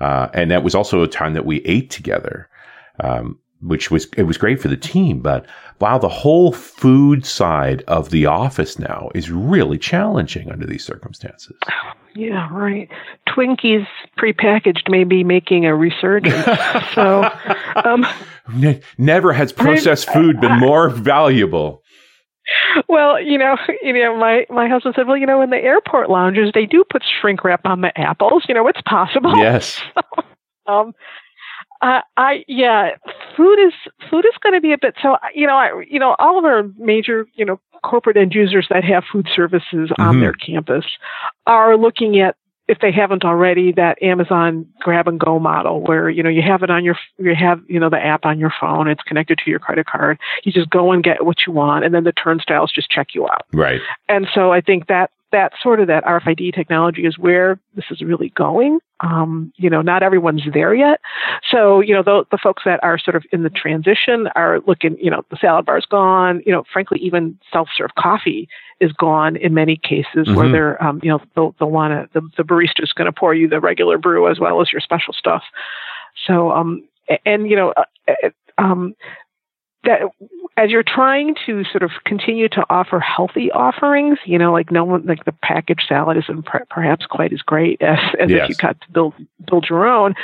Uh, 0.00 0.28
and 0.32 0.50
that 0.50 0.64
was 0.64 0.74
also 0.74 1.02
a 1.02 1.08
time 1.08 1.34
that 1.34 1.44
we 1.44 1.60
ate 1.62 1.90
together. 1.90 2.48
Um, 3.00 3.38
which 3.60 3.90
was 3.90 4.06
it 4.16 4.24
was 4.24 4.38
great 4.38 4.60
for 4.60 4.68
the 4.68 4.76
team 4.76 5.20
but 5.20 5.46
wow 5.80 5.98
the 5.98 6.08
whole 6.08 6.52
food 6.52 7.26
side 7.26 7.82
of 7.88 8.10
the 8.10 8.26
office 8.26 8.78
now 8.78 9.08
is 9.14 9.30
really 9.30 9.78
challenging 9.78 10.50
under 10.50 10.66
these 10.66 10.84
circumstances 10.84 11.56
yeah 12.14 12.48
right 12.52 12.88
twinkies 13.28 13.86
prepackaged 14.18 14.88
may 14.90 15.04
be 15.04 15.24
making 15.24 15.66
a 15.66 15.74
resurgence 15.74 16.44
so 16.94 17.28
um, 17.84 18.06
ne- 18.54 18.80
never 18.96 19.32
has 19.32 19.52
processed 19.52 20.08
food 20.10 20.40
been 20.40 20.58
more 20.60 20.88
valuable 20.88 21.82
well, 22.88 23.20
you 23.20 23.36
know, 23.36 23.56
you 23.82 23.92
know, 23.92 24.16
my 24.16 24.46
my 24.48 24.68
husband 24.68 24.94
said, 24.96 25.06
well, 25.06 25.16
you 25.16 25.26
know, 25.26 25.42
in 25.42 25.50
the 25.50 25.58
airport 25.58 26.08
lounges, 26.08 26.50
they 26.54 26.66
do 26.66 26.84
put 26.90 27.02
shrink 27.20 27.44
wrap 27.44 27.60
on 27.64 27.82
the 27.82 27.92
apples. 27.98 28.44
You 28.48 28.54
know, 28.54 28.66
it's 28.68 28.80
possible. 28.82 29.36
Yes. 29.36 29.80
um, 30.66 30.94
uh, 31.80 32.00
I 32.16 32.44
yeah, 32.48 32.90
food 33.36 33.58
is 33.58 33.72
food 34.10 34.24
is 34.24 34.34
going 34.42 34.54
to 34.54 34.60
be 34.60 34.72
a 34.72 34.78
bit 34.78 34.94
so 35.02 35.16
you 35.34 35.46
know 35.46 35.56
I 35.56 35.84
you 35.88 35.98
know 35.98 36.16
all 36.18 36.38
of 36.38 36.44
our 36.44 36.64
major 36.78 37.26
you 37.34 37.44
know 37.44 37.60
corporate 37.82 38.16
end 38.16 38.34
users 38.34 38.66
that 38.70 38.84
have 38.84 39.04
food 39.10 39.28
services 39.34 39.90
mm-hmm. 39.90 40.02
on 40.02 40.20
their 40.20 40.32
campus 40.32 40.84
are 41.46 41.76
looking 41.76 42.20
at 42.20 42.36
if 42.66 42.80
they 42.80 42.92
haven't 42.92 43.24
already 43.24 43.72
that 43.72 44.00
Amazon 44.02 44.66
grab 44.80 45.08
and 45.08 45.18
go 45.18 45.38
model 45.38 45.82
where 45.84 46.10
you 46.10 46.22
know 46.22 46.28
you 46.28 46.42
have 46.42 46.62
it 46.62 46.70
on 46.70 46.84
your 46.84 46.96
you 47.18 47.34
have 47.34 47.60
you 47.68 47.78
know 47.78 47.88
the 47.88 47.98
app 47.98 48.24
on 48.24 48.38
your 48.38 48.52
phone 48.60 48.88
it's 48.88 49.02
connected 49.02 49.38
to 49.44 49.50
your 49.50 49.60
credit 49.60 49.86
card 49.86 50.18
you 50.42 50.52
just 50.52 50.70
go 50.70 50.90
and 50.90 51.04
get 51.04 51.24
what 51.24 51.38
you 51.46 51.52
want 51.52 51.84
and 51.84 51.94
then 51.94 52.04
the 52.04 52.12
turnstiles 52.12 52.72
just 52.72 52.90
check 52.90 53.14
you 53.14 53.24
out 53.28 53.46
right 53.52 53.80
and 54.08 54.26
so 54.34 54.52
I 54.52 54.60
think 54.60 54.88
that 54.88 55.10
that 55.32 55.52
sort 55.62 55.80
of 55.80 55.88
that 55.88 56.04
RFID 56.04 56.54
technology 56.54 57.04
is 57.04 57.18
where 57.18 57.60
this 57.74 57.84
is 57.90 58.00
really 58.00 58.30
going. 58.30 58.78
Um, 59.00 59.52
you 59.56 59.70
know, 59.70 59.80
not 59.80 60.02
everyone's 60.02 60.42
there 60.52 60.74
yet. 60.74 61.00
So, 61.48 61.80
you 61.80 61.94
know, 61.94 62.02
the, 62.02 62.24
the 62.30 62.38
folks 62.38 62.64
that 62.64 62.80
are 62.82 62.98
sort 62.98 63.14
of 63.14 63.24
in 63.32 63.42
the 63.42 63.50
transition 63.50 64.28
are 64.34 64.60
looking, 64.66 64.98
you 64.98 65.10
know, 65.10 65.24
the 65.30 65.36
salad 65.36 65.66
bar's 65.66 65.86
gone, 65.86 66.42
you 66.44 66.52
know, 66.52 66.64
frankly, 66.72 66.98
even 67.00 67.38
self-serve 67.52 67.90
coffee 67.96 68.48
is 68.80 68.92
gone 68.92 69.36
in 69.36 69.54
many 69.54 69.76
cases 69.76 70.26
mm-hmm. 70.26 70.34
where 70.34 70.50
they're, 70.50 70.82
um, 70.82 71.00
you 71.02 71.10
know, 71.10 71.20
they'll, 71.34 71.54
they'll 71.58 71.70
want 71.70 71.92
to, 72.12 72.20
the, 72.20 72.28
the 72.36 72.42
barista 72.42 72.82
is 72.82 72.92
going 72.92 73.06
to 73.06 73.12
pour 73.12 73.34
you 73.34 73.48
the 73.48 73.60
regular 73.60 73.98
brew 73.98 74.28
as 74.30 74.40
well 74.40 74.60
as 74.60 74.72
your 74.72 74.80
special 74.80 75.12
stuff. 75.12 75.42
So, 76.26 76.50
um, 76.50 76.82
and, 77.24 77.48
you 77.48 77.56
know, 77.56 77.72
uh, 77.76 77.84
uh 78.08 78.30
um, 78.58 78.94
that 79.88 80.02
as 80.58 80.70
you're 80.70 80.84
trying 80.84 81.34
to 81.46 81.64
sort 81.64 81.82
of 81.82 81.90
continue 82.04 82.48
to 82.48 82.64
offer 82.68 83.00
healthy 83.00 83.50
offerings, 83.50 84.18
you 84.26 84.38
know, 84.38 84.52
like 84.52 84.70
no 84.70 84.84
one, 84.84 85.06
like 85.06 85.24
the 85.24 85.32
packaged 85.32 85.84
salad 85.88 86.16
isn't 86.18 86.44
per, 86.44 86.64
perhaps 86.68 87.06
quite 87.06 87.32
as 87.32 87.40
great 87.40 87.80
as, 87.80 87.98
as 88.20 88.30
yes. 88.30 88.44
if 88.44 88.48
you 88.50 88.54
got 88.56 88.80
to 88.80 88.90
build 88.92 89.14
build 89.48 89.66
your 89.70 89.86
own. 89.86 90.14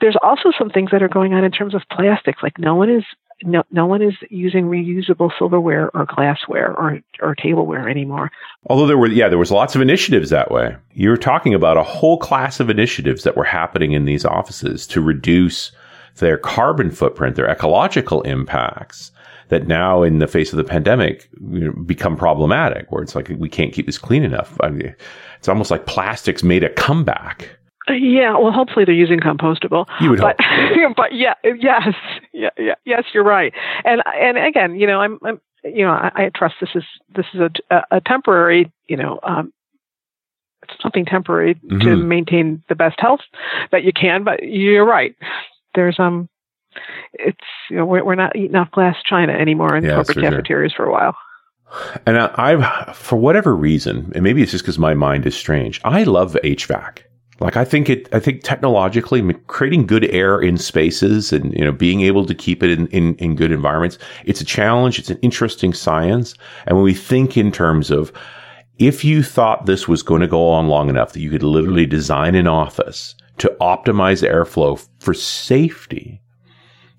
There's 0.00 0.16
also 0.22 0.52
some 0.56 0.70
things 0.70 0.90
that 0.92 1.02
are 1.02 1.08
going 1.08 1.34
on 1.34 1.42
in 1.42 1.50
terms 1.50 1.74
of 1.74 1.82
plastics. 1.90 2.42
Like 2.42 2.58
no 2.58 2.74
one 2.74 2.90
is 2.90 3.04
no, 3.42 3.62
no 3.70 3.86
one 3.86 4.02
is 4.02 4.14
using 4.30 4.66
reusable 4.66 5.30
silverware 5.38 5.90
or 5.94 6.06
glassware 6.06 6.74
or, 6.76 7.00
or 7.20 7.34
tableware 7.34 7.88
anymore. 7.88 8.30
Although 8.66 8.86
there 8.86 8.98
were, 8.98 9.06
yeah, 9.06 9.28
there 9.28 9.38
was 9.38 9.52
lots 9.52 9.76
of 9.76 9.80
initiatives 9.80 10.30
that 10.30 10.50
way. 10.50 10.76
You 10.92 11.10
were 11.10 11.16
talking 11.16 11.54
about 11.54 11.76
a 11.76 11.84
whole 11.84 12.18
class 12.18 12.58
of 12.58 12.68
initiatives 12.68 13.22
that 13.22 13.36
were 13.36 13.44
happening 13.44 13.92
in 13.92 14.06
these 14.06 14.24
offices 14.24 14.86
to 14.88 15.00
reduce 15.00 15.70
their 16.18 16.38
carbon 16.38 16.90
footprint, 16.90 17.36
their 17.36 17.48
ecological 17.48 18.22
impacts 18.22 19.10
that 19.48 19.66
now 19.66 20.02
in 20.02 20.18
the 20.18 20.26
face 20.26 20.52
of 20.52 20.56
the 20.56 20.64
pandemic 20.64 21.28
you 21.40 21.60
know, 21.60 21.72
become 21.84 22.16
problematic 22.16 22.90
where 22.92 23.02
it's 23.02 23.14
like 23.14 23.30
we 23.38 23.48
can't 23.48 23.72
keep 23.72 23.86
this 23.86 23.98
clean 23.98 24.22
enough. 24.22 24.58
I 24.60 24.70
mean, 24.70 24.94
it's 25.38 25.48
almost 25.48 25.70
like 25.70 25.86
plastics 25.86 26.42
made 26.42 26.64
a 26.64 26.70
comeback. 26.70 27.48
Yeah, 27.88 28.36
well, 28.36 28.52
hopefully 28.52 28.84
they're 28.84 28.94
using 28.94 29.18
compostable. 29.18 29.86
You 30.00 30.10
would 30.10 30.20
but, 30.20 30.36
hope. 30.38 30.92
but 30.96 31.14
yeah, 31.14 31.32
yes, 31.42 31.94
yeah, 32.34 32.50
yeah, 32.58 32.74
yes, 32.84 33.04
you're 33.14 33.24
right. 33.24 33.54
And 33.84 34.02
and 34.06 34.36
again, 34.36 34.78
you 34.78 34.86
know, 34.86 35.00
I'm, 35.00 35.18
I'm 35.24 35.40
you 35.64 35.86
know, 35.86 35.92
I, 35.92 36.10
I 36.14 36.30
trust 36.34 36.56
this 36.60 36.70
is 36.74 36.84
this 37.16 37.24
is 37.32 37.40
a, 37.70 37.82
a 37.90 38.00
temporary, 38.02 38.70
you 38.88 38.96
know, 38.98 39.18
um, 39.22 39.54
something 40.82 41.06
temporary 41.06 41.54
mm-hmm. 41.54 41.80
to 41.80 41.96
maintain 41.96 42.62
the 42.68 42.74
best 42.74 43.00
health 43.00 43.20
that 43.72 43.84
you 43.84 43.92
can. 43.94 44.22
But 44.22 44.42
you're 44.42 44.84
right 44.84 45.16
there's 45.78 45.98
um 45.98 46.28
it's 47.12 47.38
you 47.70 47.76
know 47.76 47.86
we're, 47.86 48.04
we're 48.04 48.14
not 48.14 48.34
eating 48.36 48.56
off 48.56 48.70
glass 48.72 48.96
china 49.08 49.32
anymore 49.32 49.76
in 49.76 49.84
corporate 49.84 50.18
cafeterias 50.18 50.72
sure. 50.72 50.84
for 50.84 50.90
a 50.90 50.92
while 50.92 51.14
and 52.06 52.18
I've, 52.18 52.96
for 52.96 53.16
whatever 53.16 53.54
reason, 53.54 54.10
and 54.14 54.24
maybe 54.24 54.42
it's 54.42 54.52
just 54.52 54.64
because 54.64 54.78
my 54.78 54.94
mind 54.94 55.26
is 55.26 55.36
strange, 55.36 55.82
I 55.84 56.04
love 56.04 56.36
HVAC. 56.42 57.00
Like 57.40 57.56
I 57.56 57.64
think 57.64 57.88
it, 57.88 58.08
I 58.12 58.18
think 58.18 58.42
technologically 58.42 59.22
creating 59.46 59.86
good 59.86 60.06
air 60.06 60.40
in 60.40 60.58
spaces 60.58 61.32
and, 61.32 61.52
you 61.52 61.64
know, 61.64 61.70
being 61.70 62.00
able 62.00 62.26
to 62.26 62.34
keep 62.34 62.62
it 62.62 62.70
in, 62.70 62.88
in, 62.88 63.14
in 63.16 63.36
good 63.36 63.52
environments, 63.52 63.98
it's 64.24 64.40
a 64.40 64.44
challenge. 64.44 64.98
It's 64.98 65.10
an 65.10 65.18
interesting 65.22 65.72
science. 65.72 66.34
And 66.66 66.76
when 66.76 66.84
we 66.84 66.94
think 66.94 67.36
in 67.36 67.52
terms 67.52 67.90
of 67.90 68.12
if 68.78 69.04
you 69.04 69.22
thought 69.22 69.66
this 69.66 69.86
was 69.86 70.02
going 70.02 70.20
to 70.20 70.26
go 70.26 70.48
on 70.48 70.68
long 70.68 70.88
enough 70.88 71.12
that 71.12 71.20
you 71.20 71.30
could 71.30 71.42
literally 71.42 71.86
design 71.86 72.34
an 72.34 72.48
office 72.48 73.14
to 73.38 73.56
optimize 73.60 74.28
airflow 74.28 74.84
for 74.98 75.14
safety. 75.14 76.20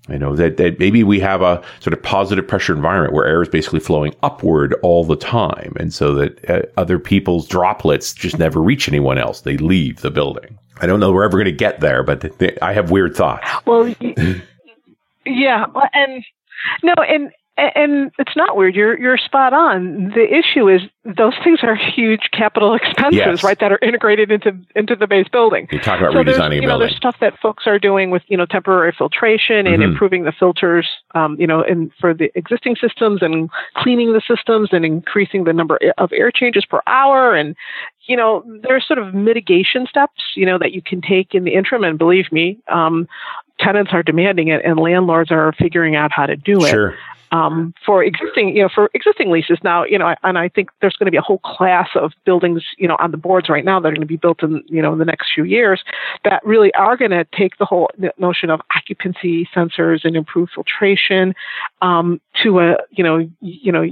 I 0.08 0.16
know, 0.16 0.34
that, 0.34 0.56
that 0.56 0.78
maybe 0.78 1.04
we 1.04 1.20
have 1.20 1.40
a 1.40 1.62
sort 1.78 1.94
of 1.94 2.02
positive 2.02 2.46
pressure 2.46 2.74
environment 2.74 3.12
where 3.12 3.26
air 3.26 3.42
is 3.42 3.48
basically 3.48 3.80
flowing 3.80 4.14
upward 4.22 4.74
all 4.82 5.04
the 5.04 5.16
time. 5.16 5.74
And 5.78 5.94
so 5.94 6.14
that 6.14 6.50
uh, 6.50 6.62
other 6.76 6.98
people's 6.98 7.46
droplets 7.46 8.12
just 8.12 8.38
never 8.38 8.60
reach 8.60 8.88
anyone 8.88 9.18
else. 9.18 9.42
They 9.42 9.56
leave 9.58 10.00
the 10.00 10.10
building. 10.10 10.58
I 10.80 10.86
don't 10.86 10.98
know 10.98 11.12
we're 11.12 11.24
ever 11.24 11.36
going 11.36 11.44
to 11.44 11.52
get 11.52 11.80
there, 11.80 12.02
but 12.02 12.20
they, 12.38 12.58
I 12.60 12.72
have 12.72 12.90
weird 12.90 13.14
thoughts. 13.14 13.48
Well, 13.66 13.94
yeah. 15.26 15.66
And 15.92 16.24
no, 16.82 16.94
and 16.94 17.30
and 17.74 18.10
it's 18.18 18.36
not 18.36 18.56
weird. 18.56 18.74
You're 18.74 18.98
you're 18.98 19.18
spot 19.18 19.52
on. 19.52 20.10
The 20.14 20.26
issue 20.32 20.68
is 20.68 20.82
those 21.04 21.34
things 21.44 21.60
are 21.62 21.74
huge 21.74 22.30
capital 22.32 22.74
expenses, 22.74 23.18
yes. 23.18 23.44
right? 23.44 23.58
That 23.60 23.72
are 23.72 23.78
integrated 23.82 24.30
into 24.30 24.56
into 24.74 24.96
the 24.96 25.06
base 25.06 25.28
building. 25.28 25.68
You 25.70 25.78
talk 25.78 26.00
about 26.00 26.12
so 26.12 26.18
redesigning 26.18 26.24
a 26.24 26.38
building. 26.38 26.68
Know, 26.68 26.78
there's 26.78 26.96
stuff 26.96 27.16
that 27.20 27.38
folks 27.38 27.66
are 27.66 27.78
doing 27.78 28.10
with 28.10 28.22
you 28.28 28.36
know 28.36 28.46
temporary 28.46 28.94
filtration 28.96 29.66
and 29.66 29.68
mm-hmm. 29.68 29.82
improving 29.82 30.24
the 30.24 30.32
filters, 30.32 30.88
um, 31.14 31.36
you 31.38 31.46
know, 31.46 31.62
and 31.62 31.90
for 32.00 32.14
the 32.14 32.30
existing 32.34 32.76
systems 32.76 33.22
and 33.22 33.50
cleaning 33.76 34.12
the 34.12 34.22
systems 34.26 34.70
and 34.72 34.84
increasing 34.84 35.44
the 35.44 35.52
number 35.52 35.78
of 35.98 36.12
air 36.12 36.30
changes 36.30 36.64
per 36.64 36.80
hour 36.86 37.34
and 37.34 37.56
you 38.04 38.16
know, 38.16 38.42
there's 38.62 38.84
sort 38.88 38.98
of 38.98 39.14
mitigation 39.14 39.86
steps, 39.86 40.20
you 40.34 40.44
know, 40.44 40.58
that 40.58 40.72
you 40.72 40.82
can 40.82 41.00
take 41.00 41.32
in 41.32 41.44
the 41.44 41.54
interim. 41.54 41.84
And 41.84 41.96
believe 41.96 42.32
me, 42.32 42.58
um, 42.66 43.06
tenants 43.60 43.92
are 43.92 44.02
demanding 44.02 44.48
it 44.48 44.64
and 44.64 44.80
landlords 44.80 45.30
are 45.30 45.52
figuring 45.52 45.94
out 45.94 46.10
how 46.10 46.26
to 46.26 46.34
do 46.34 46.64
it. 46.64 46.70
Sure 46.70 46.96
um, 47.32 47.74
for 47.84 48.02
existing, 48.02 48.56
you 48.56 48.62
know, 48.62 48.68
for 48.74 48.90
existing 48.94 49.30
leases 49.30 49.58
now, 49.62 49.84
you 49.84 49.98
know, 49.98 50.14
and 50.22 50.38
I 50.38 50.48
think 50.48 50.70
there's 50.80 50.96
going 50.96 51.06
to 51.06 51.10
be 51.10 51.16
a 51.16 51.22
whole 51.22 51.38
class 51.38 51.88
of 51.94 52.12
buildings, 52.24 52.64
you 52.78 52.88
know, 52.88 52.96
on 52.98 53.10
the 53.10 53.16
boards 53.16 53.48
right 53.48 53.64
now 53.64 53.78
that 53.80 53.88
are 53.88 53.92
going 53.92 54.00
to 54.00 54.06
be 54.06 54.16
built 54.16 54.42
in, 54.42 54.62
you 54.66 54.82
know, 54.82 54.92
in 54.92 54.98
the 54.98 55.04
next 55.04 55.32
few 55.34 55.44
years 55.44 55.82
that 56.24 56.44
really 56.44 56.72
are 56.74 56.96
going 56.96 57.10
to 57.12 57.24
take 57.36 57.58
the 57.58 57.64
whole 57.64 57.90
notion 58.18 58.50
of 58.50 58.60
occupancy 58.74 59.48
sensors 59.54 60.04
and 60.04 60.16
improved 60.16 60.52
filtration 60.54 61.34
um, 61.82 62.20
to 62.42 62.60
a, 62.60 62.76
you 62.90 63.04
know, 63.04 63.28
you 63.40 63.72
know, 63.72 63.86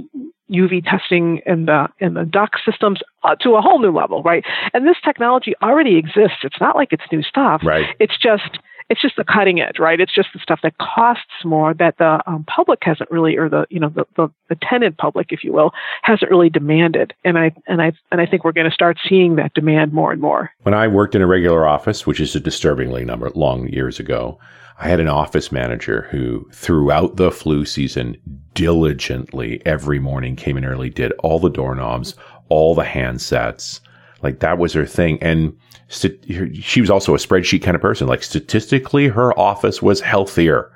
UV 0.51 0.83
testing 0.83 1.41
in 1.45 1.65
the 1.65 1.87
in 1.99 2.15
the 2.15 2.25
duct 2.25 2.57
systems 2.65 2.99
uh, 3.23 3.35
to 3.35 3.55
a 3.55 3.61
whole 3.61 3.79
new 3.79 3.91
level, 3.91 4.23
right? 4.23 4.43
And 4.73 4.85
this 4.85 4.97
technology 5.03 5.53
already 5.61 5.97
exists. 5.97 6.39
It's 6.43 6.59
not 6.59 6.75
like 6.75 6.91
it's 6.91 7.03
new 7.11 7.21
stuff. 7.21 7.61
Right. 7.63 7.85
It's 7.99 8.17
just 8.17 8.57
it's 8.89 9.01
just 9.01 9.15
the 9.15 9.23
cutting 9.23 9.61
edge, 9.61 9.77
right? 9.79 9.99
It's 9.99 10.13
just 10.13 10.29
the 10.33 10.39
stuff 10.39 10.59
that 10.63 10.77
costs 10.79 11.45
more 11.45 11.73
that 11.75 11.97
the 11.97 12.21
um, 12.25 12.43
public 12.45 12.79
hasn't 12.81 13.09
really, 13.11 13.37
or 13.37 13.47
the 13.47 13.67
you 13.69 13.79
know 13.79 13.89
the, 13.89 14.05
the, 14.15 14.29
the 14.49 14.57
tenant 14.61 14.97
public, 14.97 15.27
if 15.31 15.43
you 15.43 15.53
will, 15.53 15.71
hasn't 16.01 16.31
really 16.31 16.49
demanded. 16.49 17.13
And 17.23 17.37
I 17.37 17.53
and 17.67 17.81
I 17.81 17.91
and 18.11 18.19
I 18.19 18.25
think 18.25 18.43
we're 18.43 18.51
going 18.51 18.69
to 18.69 18.73
start 18.73 18.97
seeing 19.07 19.35
that 19.35 19.53
demand 19.53 19.93
more 19.93 20.11
and 20.11 20.21
more. 20.21 20.51
When 20.63 20.73
I 20.73 20.87
worked 20.87 21.15
in 21.15 21.21
a 21.21 21.27
regular 21.27 21.67
office, 21.67 22.07
which 22.07 22.19
is 22.19 22.35
a 22.35 22.39
disturbingly 22.39 23.05
number 23.05 23.29
long 23.35 23.67
years 23.69 23.99
ago, 23.99 24.39
I 24.79 24.87
had 24.87 24.99
an 24.99 25.09
office 25.09 25.51
manager 25.51 26.07
who, 26.09 26.49
throughout 26.53 27.17
the 27.17 27.31
flu 27.31 27.65
season, 27.65 28.17
diligently 28.53 29.61
every 29.65 29.99
morning 29.99 30.35
came 30.35 30.57
in 30.57 30.65
early, 30.65 30.89
did 30.89 31.11
all 31.19 31.37
the 31.37 31.49
doorknobs, 31.49 32.15
all 32.47 32.73
the 32.73 32.83
handsets. 32.83 33.81
Like 34.21 34.39
that 34.39 34.57
was 34.57 34.73
her 34.73 34.85
thing. 34.85 35.21
And 35.21 35.57
st- 35.87 36.23
she 36.63 36.81
was 36.81 36.89
also 36.89 37.13
a 37.13 37.17
spreadsheet 37.17 37.61
kind 37.61 37.75
of 37.75 37.81
person. 37.81 38.07
Like 38.07 38.23
statistically, 38.23 39.07
her 39.07 39.37
office 39.37 39.81
was 39.81 40.01
healthier. 40.01 40.71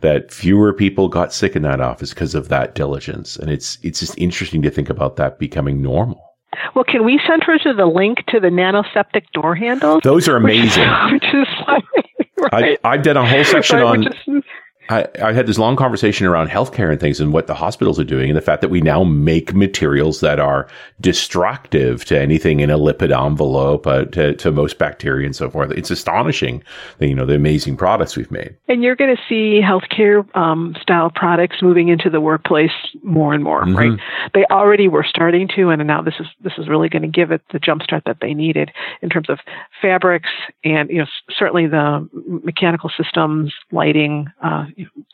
That 0.00 0.30
fewer 0.30 0.74
people 0.74 1.08
got 1.08 1.32
sick 1.32 1.56
in 1.56 1.62
that 1.62 1.80
office 1.80 2.10
because 2.10 2.34
of 2.34 2.48
that 2.48 2.74
diligence, 2.74 3.36
and 3.36 3.48
it's 3.48 3.78
it's 3.82 4.00
just 4.00 4.18
interesting 4.18 4.60
to 4.60 4.70
think 4.70 4.90
about 4.90 5.16
that 5.16 5.38
becoming 5.38 5.80
normal. 5.80 6.20
Well, 6.74 6.84
can 6.84 7.04
we 7.04 7.20
send 7.26 7.42
her 7.44 7.58
to 7.58 7.72
the 7.72 7.86
link 7.86 8.18
to 8.28 8.40
the 8.40 8.48
nanoseptic 8.48 9.30
door 9.32 9.54
handles? 9.54 10.02
Those 10.04 10.28
are 10.28 10.36
amazing. 10.36 10.86
Which, 11.10 11.22
which 11.22 11.34
is 11.34 11.48
like, 11.66 11.84
right. 12.52 12.78
I, 12.84 12.90
I 12.92 12.96
did 12.98 13.16
a 13.16 13.24
whole 13.24 13.44
section 13.44 13.76
right, 13.78 13.86
on 13.86 14.06
is, 14.06 14.44
I, 14.88 15.06
I, 15.22 15.32
had 15.32 15.46
this 15.46 15.58
long 15.58 15.76
conversation 15.76 16.26
around 16.26 16.48
healthcare 16.48 16.90
and 16.90 17.00
things 17.00 17.20
and 17.20 17.32
what 17.32 17.46
the 17.46 17.54
hospitals 17.54 17.98
are 17.98 18.04
doing 18.04 18.30
and 18.30 18.36
the 18.36 18.42
fact 18.42 18.60
that 18.60 18.68
we 18.68 18.80
now 18.80 19.02
make 19.02 19.54
materials 19.54 20.20
that 20.20 20.38
are 20.38 20.68
destructive 21.00 22.04
to 22.06 22.20
anything 22.20 22.60
in 22.60 22.70
a 22.70 22.78
lipid 22.78 23.10
envelope, 23.10 23.86
uh, 23.86 24.04
to, 24.06 24.34
to 24.34 24.50
most 24.50 24.78
bacteria 24.78 25.24
and 25.26 25.34
so 25.34 25.48
forth. 25.48 25.70
It's 25.70 25.90
astonishing, 25.90 26.62
the, 26.98 27.08
you 27.08 27.14
know, 27.14 27.24
the 27.24 27.34
amazing 27.34 27.76
products 27.76 28.16
we've 28.16 28.30
made. 28.30 28.56
And 28.68 28.82
you're 28.82 28.96
going 28.96 29.14
to 29.14 29.22
see 29.28 29.60
healthcare 29.62 30.24
um, 30.36 30.76
style 30.80 31.10
products 31.10 31.62
moving 31.62 31.88
into 31.88 32.10
the 32.10 32.20
workplace 32.20 32.70
more 33.02 33.32
and 33.32 33.42
more, 33.42 33.64
mm-hmm. 33.64 33.76
right? 33.76 34.00
They 34.34 34.44
already 34.50 34.88
were 34.88 35.04
starting 35.08 35.48
to, 35.56 35.70
and 35.70 35.86
now 35.86 36.02
this 36.02 36.14
is 36.20 36.26
this 36.42 36.54
is 36.58 36.68
really 36.68 36.88
going 36.88 37.02
to 37.02 37.08
give 37.08 37.30
it 37.30 37.42
the 37.52 37.58
jumpstart 37.58 38.04
that 38.04 38.18
they 38.20 38.34
needed 38.34 38.70
in 39.02 39.08
terms 39.08 39.28
of 39.30 39.38
fabrics 39.80 40.30
and 40.64 40.90
you 40.90 40.98
know 40.98 41.06
certainly 41.30 41.66
the 41.66 42.08
mechanical 42.42 42.90
systems, 42.96 43.52
lighting. 43.72 44.26
Uh, 44.42 44.66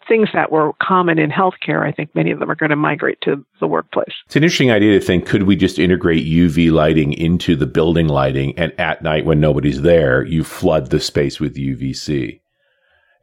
things 0.09 0.29
that 0.35 0.51
were 0.51 0.73
common 0.83 1.18
in 1.18 1.31
healthcare, 1.31 1.87
I 1.87 1.92
think 1.92 2.14
many 2.14 2.31
of 2.31 2.38
them 2.38 2.51
are 2.51 2.55
going 2.55 2.70
to 2.70 2.77
migrate 2.77 3.20
to 3.23 3.44
the 3.61 3.66
workplace. 3.66 4.12
It's 4.27 4.37
an 4.37 4.42
interesting 4.42 4.70
idea 4.70 4.99
to 4.99 5.05
think 5.05 5.27
could 5.27 5.44
we 5.44 5.57
just 5.57 5.79
integrate 5.79 6.27
UV 6.27 6.73
lighting 6.73 7.12
into 7.12 7.57
the 7.57 7.66
building 7.66 8.09
lighting 8.09 8.59
and 8.59 8.73
at 8.79 9.03
night 9.03 9.25
when 9.25 9.40
nobody's 9.40 9.83
there, 9.83 10.25
you 10.25 10.44
flood 10.44 10.90
the 10.90 11.01
space 11.01 11.40
with 11.40 11.57
UVC? 11.57 12.40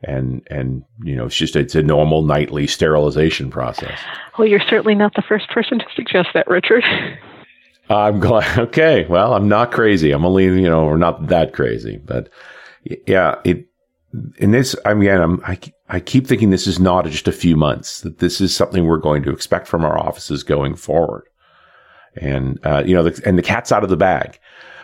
And, 0.04 0.45
and, 0.52 0.84
you 1.04 1.15
know, 1.15 1.26
it's 1.26 1.36
just, 1.36 1.56
it's 1.56 1.73
a 1.73 1.82
normal 1.82 2.21
nightly 2.21 2.67
sterilization 2.67 3.50
process. 3.50 4.00
Well, 4.38 4.47
you're 4.47 4.62
certainly 4.69 4.93
not 4.93 5.15
the 5.15 5.23
first 5.28 5.50
person 5.50 5.80
to 5.80 5.86
suggest 5.95 6.30
that, 6.36 6.47
Richard. 6.47 6.84
I'm 7.89 8.19
glad. 8.19 8.60
Okay. 8.67 9.06
Well, 9.10 9.34
I'm 9.34 9.47
not 9.47 9.71
crazy. 9.71 10.12
I'm 10.12 10.26
only, 10.26 10.45
you 10.45 10.69
know, 10.69 10.86
we're 10.86 10.97
not 10.97 11.28
that 11.28 11.54
crazy, 11.54 11.97
but 11.97 12.30
yeah, 12.84 13.36
it, 13.43 13.65
in 14.38 14.52
this, 14.52 14.76
I 14.86 14.91
again, 14.91 15.21
I'm, 15.21 15.41
I, 15.45 15.60
I 15.89 16.00
keep 16.00 16.28
thinking 16.28 16.50
this 16.50 16.67
is 16.67 16.80
not 16.80 17.06
just 17.06 17.28
a 17.28 17.32
few 17.34 17.56
months, 17.56 18.02
that 18.02 18.19
this 18.19 18.41
is 18.41 18.56
something 18.56 18.86
we're 18.86 18.97
going 18.97 19.23
to 19.23 19.32
expect 19.32 19.67
from 19.67 19.86
our 19.86 19.97
offices 19.97 20.43
going 20.43 20.76
forward. 20.76 21.23
And, 22.15 22.60
uh, 22.65 22.84
you 22.86 22.93
know, 22.93 23.04
the, 23.04 23.21
and 23.26 23.38
the 23.38 23.43
cat's 23.43 23.71
out 23.71 23.84
of 23.84 23.89
the 23.89 23.97
bag. 23.97 24.39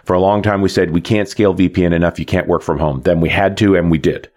For 0.05 0.13
a 0.13 0.19
long 0.19 0.41
time, 0.41 0.61
we 0.61 0.69
said 0.69 0.91
we 0.91 1.01
can't 1.01 1.27
scale 1.27 1.53
VPN 1.53 1.93
enough. 1.93 2.19
You 2.19 2.25
can't 2.25 2.47
work 2.47 2.61
from 2.61 2.79
home. 2.79 3.01
Then 3.01 3.21
we 3.21 3.29
had 3.29 3.57
to, 3.57 3.75
and 3.75 3.89
we 3.89 3.97
did. 3.97 4.29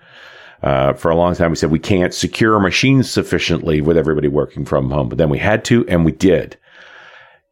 Uh, 0.62 0.94
for 0.94 1.10
a 1.10 1.16
long 1.16 1.34
time, 1.34 1.50
we 1.50 1.56
said 1.56 1.70
we 1.70 1.78
can't 1.78 2.14
secure 2.14 2.58
machines 2.58 3.10
sufficiently 3.10 3.80
with 3.80 3.96
everybody 3.96 4.28
working 4.28 4.64
from 4.64 4.90
home. 4.90 5.08
But 5.08 5.18
then 5.18 5.28
we 5.28 5.38
had 5.38 5.64
to, 5.66 5.86
and 5.88 6.04
we 6.04 6.12
did. 6.12 6.56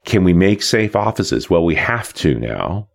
Can 0.05 0.25
we 0.25 0.33
make 0.33 0.63
safe 0.63 0.97
offices? 0.97 1.51
Well, 1.51 1.65
we 1.65 1.75
have 1.77 2.13
to 2.15 2.39
now. 2.39 2.89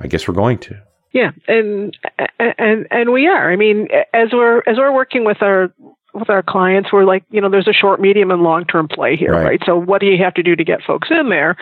I 0.00 0.06
guess 0.06 0.26
we're 0.26 0.34
going 0.34 0.58
to. 0.58 0.80
Yeah, 1.12 1.32
and 1.48 1.96
and 2.38 2.86
and 2.90 3.12
we 3.12 3.26
are. 3.26 3.50
I 3.50 3.56
mean, 3.56 3.88
as 4.14 4.28
we're 4.32 4.58
as 4.66 4.76
we're 4.76 4.94
working 4.94 5.24
with 5.24 5.42
our 5.42 5.72
with 6.14 6.30
our 6.30 6.42
clients, 6.42 6.92
we're 6.92 7.04
like, 7.04 7.24
you 7.30 7.40
know, 7.40 7.48
there's 7.48 7.68
a 7.68 7.72
short, 7.72 8.00
medium, 8.00 8.30
and 8.30 8.42
long 8.42 8.64
term 8.64 8.88
play 8.88 9.16
here, 9.16 9.32
right. 9.32 9.44
right. 9.44 9.62
So 9.66 9.76
what 9.76 10.00
do 10.00 10.06
you 10.06 10.22
have 10.22 10.34
to 10.34 10.42
do 10.42 10.56
to 10.56 10.64
get 10.64 10.82
folks 10.82 11.08
in 11.10 11.28
there? 11.28 11.56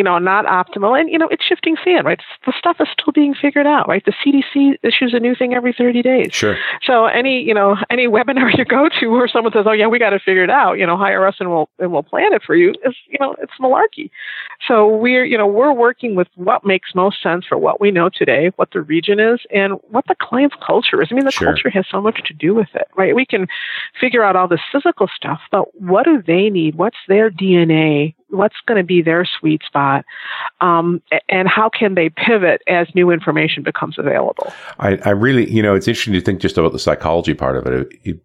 You 0.00 0.04
know, 0.04 0.16
not 0.16 0.46
optimal, 0.46 0.98
and 0.98 1.10
you 1.10 1.18
know, 1.18 1.28
it's 1.28 1.44
shifting 1.44 1.76
sand, 1.84 2.06
right? 2.06 2.18
The 2.46 2.54
stuff 2.58 2.78
is 2.80 2.88
still 2.90 3.12
being 3.12 3.34
figured 3.34 3.66
out, 3.66 3.86
right? 3.86 4.02
The 4.02 4.14
CDC 4.24 4.78
issues 4.82 5.12
a 5.12 5.20
new 5.20 5.34
thing 5.34 5.52
every 5.52 5.74
30 5.74 6.00
days. 6.00 6.32
Sure. 6.32 6.56
So 6.82 7.04
any, 7.04 7.42
you 7.42 7.52
know, 7.52 7.76
any 7.90 8.08
webinar 8.08 8.50
you 8.56 8.64
go 8.64 8.88
to 8.98 9.08
where 9.08 9.28
someone 9.28 9.52
says, 9.52 9.66
oh 9.68 9.72
yeah, 9.72 9.88
we 9.88 9.98
got 9.98 10.10
to 10.10 10.18
figure 10.18 10.42
it 10.42 10.48
out, 10.48 10.78
you 10.78 10.86
know, 10.86 10.96
hire 10.96 11.26
us 11.26 11.34
and 11.38 11.50
we'll 11.50 11.68
and 11.78 11.92
we'll 11.92 12.02
plan 12.02 12.32
it 12.32 12.42
for 12.42 12.56
you, 12.56 12.70
is 12.82 12.96
you 13.08 13.18
know, 13.20 13.36
it's 13.42 13.52
malarkey. 13.60 14.08
So 14.66 14.88
we're, 14.88 15.26
you 15.26 15.36
know, 15.36 15.46
we're 15.46 15.74
working 15.74 16.14
with 16.14 16.28
what 16.36 16.64
makes 16.64 16.94
most 16.94 17.22
sense 17.22 17.44
for 17.44 17.58
what 17.58 17.78
we 17.78 17.90
know 17.90 18.08
today, 18.08 18.52
what 18.56 18.70
the 18.72 18.80
region 18.80 19.20
is, 19.20 19.40
and 19.50 19.74
what 19.90 20.06
the 20.08 20.16
client's 20.18 20.56
culture 20.66 21.02
is. 21.02 21.08
I 21.10 21.14
mean, 21.14 21.26
the 21.26 21.30
sure. 21.30 21.48
culture 21.48 21.68
has 21.68 21.84
so 21.90 22.00
much 22.00 22.22
to 22.24 22.32
do 22.32 22.54
with 22.54 22.68
it, 22.72 22.88
right? 22.96 23.14
We 23.14 23.26
can 23.26 23.48
figure 24.00 24.24
out 24.24 24.34
all 24.34 24.48
this 24.48 24.62
physical 24.72 25.08
stuff, 25.14 25.42
but 25.50 25.78
what 25.78 26.06
do 26.06 26.22
they 26.26 26.48
need? 26.48 26.76
What's 26.76 26.96
their 27.06 27.30
DNA? 27.30 28.14
What's 28.30 28.56
going 28.66 28.78
to 28.78 28.84
be 28.84 29.02
their 29.02 29.26
sweet 29.38 29.62
spot? 29.66 30.04
Um, 30.60 31.02
and 31.28 31.48
how 31.48 31.68
can 31.68 31.94
they 31.94 32.08
pivot 32.10 32.62
as 32.68 32.88
new 32.94 33.10
information 33.10 33.62
becomes 33.62 33.98
available? 33.98 34.52
I, 34.78 34.96
I, 35.04 35.10
really, 35.10 35.50
you 35.50 35.62
know, 35.62 35.74
it's 35.74 35.88
interesting 35.88 36.14
to 36.14 36.20
think 36.20 36.40
just 36.40 36.56
about 36.56 36.72
the 36.72 36.78
psychology 36.78 37.34
part 37.34 37.56
of 37.56 37.66
it. 37.66 37.92
it 38.04 38.20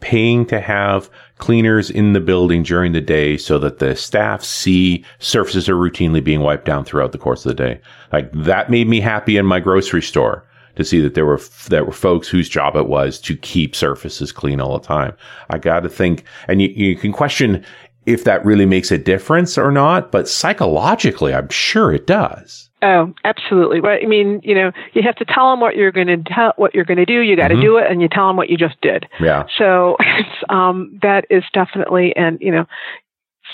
paying 0.00 0.46
to 0.46 0.60
have 0.60 1.10
cleaners 1.38 1.90
in 1.90 2.12
the 2.12 2.20
building 2.20 2.62
during 2.62 2.92
the 2.92 3.00
day 3.00 3.36
so 3.36 3.58
that 3.58 3.78
the 3.78 3.96
staff 3.96 4.42
see 4.44 5.04
surfaces 5.18 5.68
are 5.68 5.74
routinely 5.74 6.22
being 6.22 6.40
wiped 6.40 6.64
down 6.64 6.84
throughout 6.84 7.12
the 7.12 7.18
course 7.18 7.44
of 7.44 7.50
the 7.50 7.62
day. 7.62 7.80
Like 8.12 8.30
that 8.32 8.70
made 8.70 8.88
me 8.88 9.00
happy 9.00 9.36
in 9.36 9.46
my 9.46 9.60
grocery 9.60 10.02
store 10.02 10.44
to 10.76 10.84
see 10.84 11.00
that 11.00 11.14
there 11.14 11.26
were 11.26 11.40
that 11.68 11.86
were 11.86 11.92
folks 11.92 12.28
whose 12.28 12.48
job 12.48 12.76
it 12.76 12.86
was 12.86 13.20
to 13.20 13.36
keep 13.36 13.74
surfaces 13.74 14.30
clean 14.30 14.60
all 14.60 14.78
the 14.78 14.86
time. 14.86 15.12
I 15.50 15.58
got 15.58 15.80
to 15.80 15.88
think, 15.88 16.24
and 16.46 16.62
you, 16.62 16.68
you 16.68 16.96
can 16.96 17.12
question 17.12 17.64
if 18.08 18.24
that 18.24 18.44
really 18.44 18.64
makes 18.64 18.90
a 18.90 18.96
difference 18.96 19.58
or 19.58 19.70
not, 19.70 20.10
but 20.10 20.28
psychologically, 20.28 21.34
I'm 21.34 21.50
sure 21.50 21.92
it 21.92 22.06
does. 22.06 22.70
Oh, 22.80 23.12
absolutely. 23.24 23.80
But 23.80 24.02
I 24.02 24.06
mean, 24.06 24.40
you 24.42 24.54
know, 24.54 24.72
you 24.94 25.02
have 25.02 25.16
to 25.16 25.24
tell 25.26 25.50
them 25.50 25.60
what 25.60 25.76
you're 25.76 25.92
going 25.92 26.06
to 26.06 26.16
tell, 26.18 26.54
what 26.56 26.74
you're 26.74 26.84
going 26.84 26.98
to 26.98 27.04
do. 27.04 27.20
You 27.20 27.36
got 27.36 27.48
to 27.48 27.54
mm-hmm. 27.54 27.62
do 27.62 27.76
it, 27.76 27.90
and 27.90 28.00
you 28.00 28.08
tell 28.08 28.28
them 28.28 28.36
what 28.36 28.48
you 28.48 28.56
just 28.56 28.80
did. 28.80 29.06
Yeah. 29.20 29.44
So 29.58 29.96
um, 30.48 30.98
that 31.02 31.26
is 31.28 31.42
definitely, 31.52 32.14
and 32.16 32.38
you 32.40 32.50
know, 32.50 32.64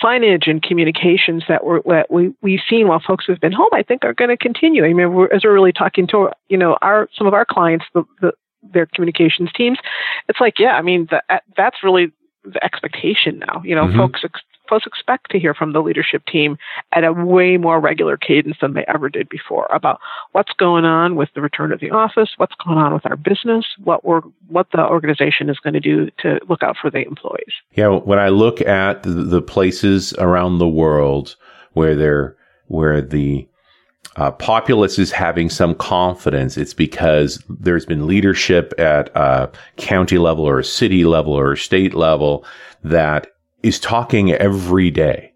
signage 0.03 0.49
and 0.49 0.63
communications 0.63 1.43
that 1.49 1.65
we're 1.65 1.83
that 1.87 2.11
we 2.11 2.35
we've 2.43 2.61
seen 2.69 2.87
while 2.87 3.03
folks 3.05 3.25
have 3.27 3.41
been 3.41 3.53
home, 3.53 3.71
I 3.73 3.83
think 3.83 4.05
are 4.05 4.15
going 4.15 4.31
to 4.31 4.37
continue. 4.37 4.85
I 4.85 4.93
mean, 4.93 5.15
we're, 5.15 5.33
as 5.33 5.43
we're 5.43 5.55
really 5.55 5.73
talking 5.73 6.07
to 6.09 6.31
you 6.49 6.59
know 6.59 6.77
our 6.81 7.09
some 7.17 7.27
of 7.27 7.35
our 7.35 7.47
clients, 7.47 7.87
the, 7.95 8.05
the 8.21 8.33
their 8.73 8.87
communications 8.87 9.51
teams, 9.57 9.79
it's 10.29 10.41
like 10.41 10.59
yeah, 10.59 10.77
I 10.77 10.83
mean 10.83 11.09
the, 11.11 11.23
that's 11.57 11.83
really 11.83 12.13
the 12.45 12.63
expectation 12.65 13.39
now. 13.39 13.63
You 13.65 13.75
know, 13.75 13.87
mm-hmm. 13.87 13.99
folks 13.99 14.21
ex- 14.25 14.41
folks 14.69 14.87
expect 14.87 15.31
to 15.31 15.39
hear 15.39 15.55
from 15.55 15.73
the 15.73 15.83
leadership 15.83 16.25
team 16.27 16.57
at 16.93 17.05
a 17.05 17.13
way 17.13 17.57
more 17.57 17.81
regular 17.81 18.17
cadence 18.17 18.57
than 18.61 18.75
they 18.75 18.85
ever 18.89 19.09
did 19.09 19.29
before 19.29 19.67
about 19.71 20.01
what's 20.33 20.53
going 20.55 20.85
on 20.85 21.17
with 21.17 21.29
the 21.35 21.41
return 21.41 21.73
of 21.73 21.81
the 21.81 21.91
office, 21.91 22.31
what's 22.37 22.55
going 22.65 22.79
on 22.79 22.95
with 22.95 23.05
our 23.07 23.17
business, 23.17 23.67
what 23.83 24.05
we're 24.05 24.23
what 24.49 24.67
the 24.73 24.87
organization 24.87 25.51
is 25.51 25.59
going 25.59 25.75
to 25.75 25.81
do 25.81 26.11
to 26.19 26.39
look 26.49 26.63
out 26.63 26.77
for 26.81 26.91
the 26.91 27.07
employees. 27.07 27.53
Yeah, 27.73 27.89
when 27.89 28.19
I 28.19 28.29
look 28.29 28.61
at 28.61 29.03
the, 29.03 29.11
the 29.11 29.43
places 29.43 30.13
around 30.15 30.59
the 30.59 30.69
world 30.69 31.37
where 31.73 31.95
they're 31.95 32.37
where 32.67 33.01
the 33.01 33.49
uh, 34.17 34.31
populace 34.31 34.99
is 34.99 35.11
having 35.11 35.51
some 35.51 35.75
confidence, 35.75 36.57
it's 36.57 36.75
because 36.75 37.43
there's 37.49 37.87
been 37.87 38.07
leadership 38.07 38.73
at 38.79 39.11
a 39.17 39.51
county 39.77 40.19
level 40.19 40.45
or 40.45 40.63
city 40.63 41.05
level 41.05 41.33
or 41.33 41.57
state 41.57 41.95
level 41.95 42.45
that 42.83 43.27
is 43.63 43.81
talking 43.81 44.33
every 44.33 44.91
day 44.91 45.33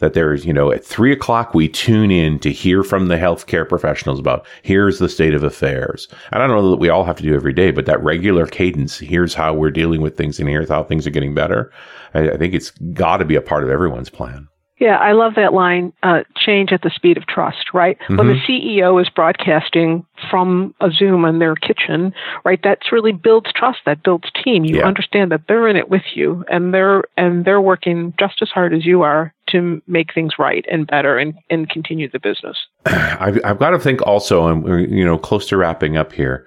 that 0.00 0.14
there's, 0.14 0.44
you 0.44 0.52
know, 0.52 0.72
at 0.72 0.84
three 0.84 1.12
o'clock, 1.12 1.54
we 1.54 1.68
tune 1.68 2.10
in 2.10 2.38
to 2.40 2.50
hear 2.50 2.82
from 2.82 3.08
the 3.08 3.16
healthcare 3.16 3.68
professionals 3.68 4.18
about 4.18 4.46
here's 4.62 4.98
the 4.98 5.08
state 5.08 5.34
of 5.34 5.44
affairs. 5.44 6.08
And 6.32 6.42
I 6.42 6.46
don't 6.46 6.56
know 6.56 6.70
that 6.70 6.78
we 6.78 6.88
all 6.88 7.04
have 7.04 7.16
to 7.18 7.22
do 7.22 7.34
every 7.34 7.52
day, 7.52 7.70
but 7.70 7.86
that 7.86 8.02
regular 8.02 8.46
cadence, 8.46 8.98
here's 8.98 9.34
how 9.34 9.54
we're 9.54 9.70
dealing 9.70 10.00
with 10.00 10.16
things 10.16 10.40
and 10.40 10.48
here's 10.48 10.70
how 10.70 10.82
things 10.82 11.06
are 11.06 11.10
getting 11.10 11.34
better. 11.34 11.70
I, 12.14 12.30
I 12.30 12.36
think 12.38 12.54
it's 12.54 12.70
got 12.70 13.18
to 13.18 13.24
be 13.24 13.36
a 13.36 13.42
part 13.42 13.62
of 13.62 13.70
everyone's 13.70 14.10
plan. 14.10 14.48
Yeah, 14.80 14.96
I 14.96 15.12
love 15.12 15.34
that 15.36 15.52
line, 15.52 15.92
uh, 16.02 16.22
change 16.34 16.72
at 16.72 16.80
the 16.80 16.88
speed 16.88 17.18
of 17.18 17.26
trust, 17.26 17.74
right? 17.74 17.98
Mm-hmm. 17.98 18.16
When 18.16 18.28
the 18.28 18.40
CEO 18.48 19.00
is 19.00 19.10
broadcasting 19.10 20.06
from 20.30 20.74
a 20.80 20.90
Zoom 20.90 21.26
in 21.26 21.38
their 21.38 21.54
kitchen, 21.54 22.14
right, 22.46 22.58
that's 22.64 22.90
really 22.90 23.12
builds 23.12 23.52
trust, 23.52 23.80
that 23.84 24.02
builds 24.02 24.30
team. 24.42 24.64
You 24.64 24.78
yeah. 24.78 24.86
understand 24.86 25.32
that 25.32 25.42
they're 25.46 25.68
in 25.68 25.76
it 25.76 25.90
with 25.90 26.04
you 26.14 26.46
and 26.50 26.72
they're, 26.72 27.04
and 27.18 27.44
they're 27.44 27.60
working 27.60 28.14
just 28.18 28.40
as 28.40 28.48
hard 28.48 28.72
as 28.72 28.86
you 28.86 29.02
are 29.02 29.34
to 29.50 29.82
make 29.86 30.14
things 30.14 30.38
right 30.38 30.64
and 30.70 30.86
better 30.86 31.18
and, 31.18 31.34
and 31.50 31.68
continue 31.68 32.08
the 32.10 32.18
business. 32.18 32.56
I've, 32.86 33.38
I've 33.44 33.58
got 33.58 33.70
to 33.70 33.78
think 33.78 34.00
also, 34.06 34.46
and 34.46 34.90
you 34.90 35.04
know, 35.04 35.18
close 35.18 35.46
to 35.48 35.58
wrapping 35.58 35.98
up 35.98 36.10
here, 36.10 36.46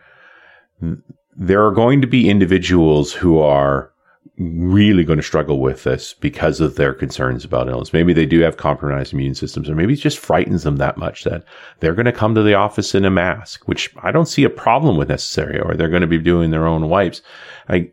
there 1.38 1.64
are 1.64 1.72
going 1.72 2.02
to 2.02 2.08
be 2.08 2.32
individuals 2.32 3.14
who 3.14 3.38
are 3.38 3.93
really 4.38 5.04
going 5.04 5.18
to 5.18 5.24
struggle 5.24 5.60
with 5.60 5.84
this 5.84 6.14
because 6.14 6.60
of 6.60 6.76
their 6.76 6.94
concerns 6.94 7.46
about 7.46 7.70
illness. 7.70 7.94
Maybe 7.94 8.14
they 8.14 8.26
do 8.26 8.40
have 8.42 8.58
compromised 8.58 9.14
immune 9.14 9.36
systems, 9.36 9.70
or 9.70 9.76
maybe 9.76 9.94
it 9.94 9.98
just 9.98 10.18
frightens 10.18 10.64
them 10.64 10.78
that 10.78 10.98
much 10.98 11.24
that 11.24 11.44
they're 11.80 11.94
going 11.94 12.08
to 12.08 12.12
come 12.12 12.34
to 12.36 12.44
the 12.44 12.56
office 12.56 12.96
in 12.96 13.06
a 13.06 13.12
mask, 13.12 13.68
which 13.68 13.94
I 14.02 14.12
don't 14.12 14.28
see 14.28 14.44
a 14.44 14.50
problem 14.50 14.98
with 14.98 15.10
necessarily, 15.10 15.60
or 15.60 15.76
they're 15.76 15.90
going 15.90 16.02
to 16.02 16.08
be 16.08 16.18
doing 16.18 16.52
their 16.52 16.66
own 16.66 16.90
wipes. 16.90 17.22
I, 17.70 17.92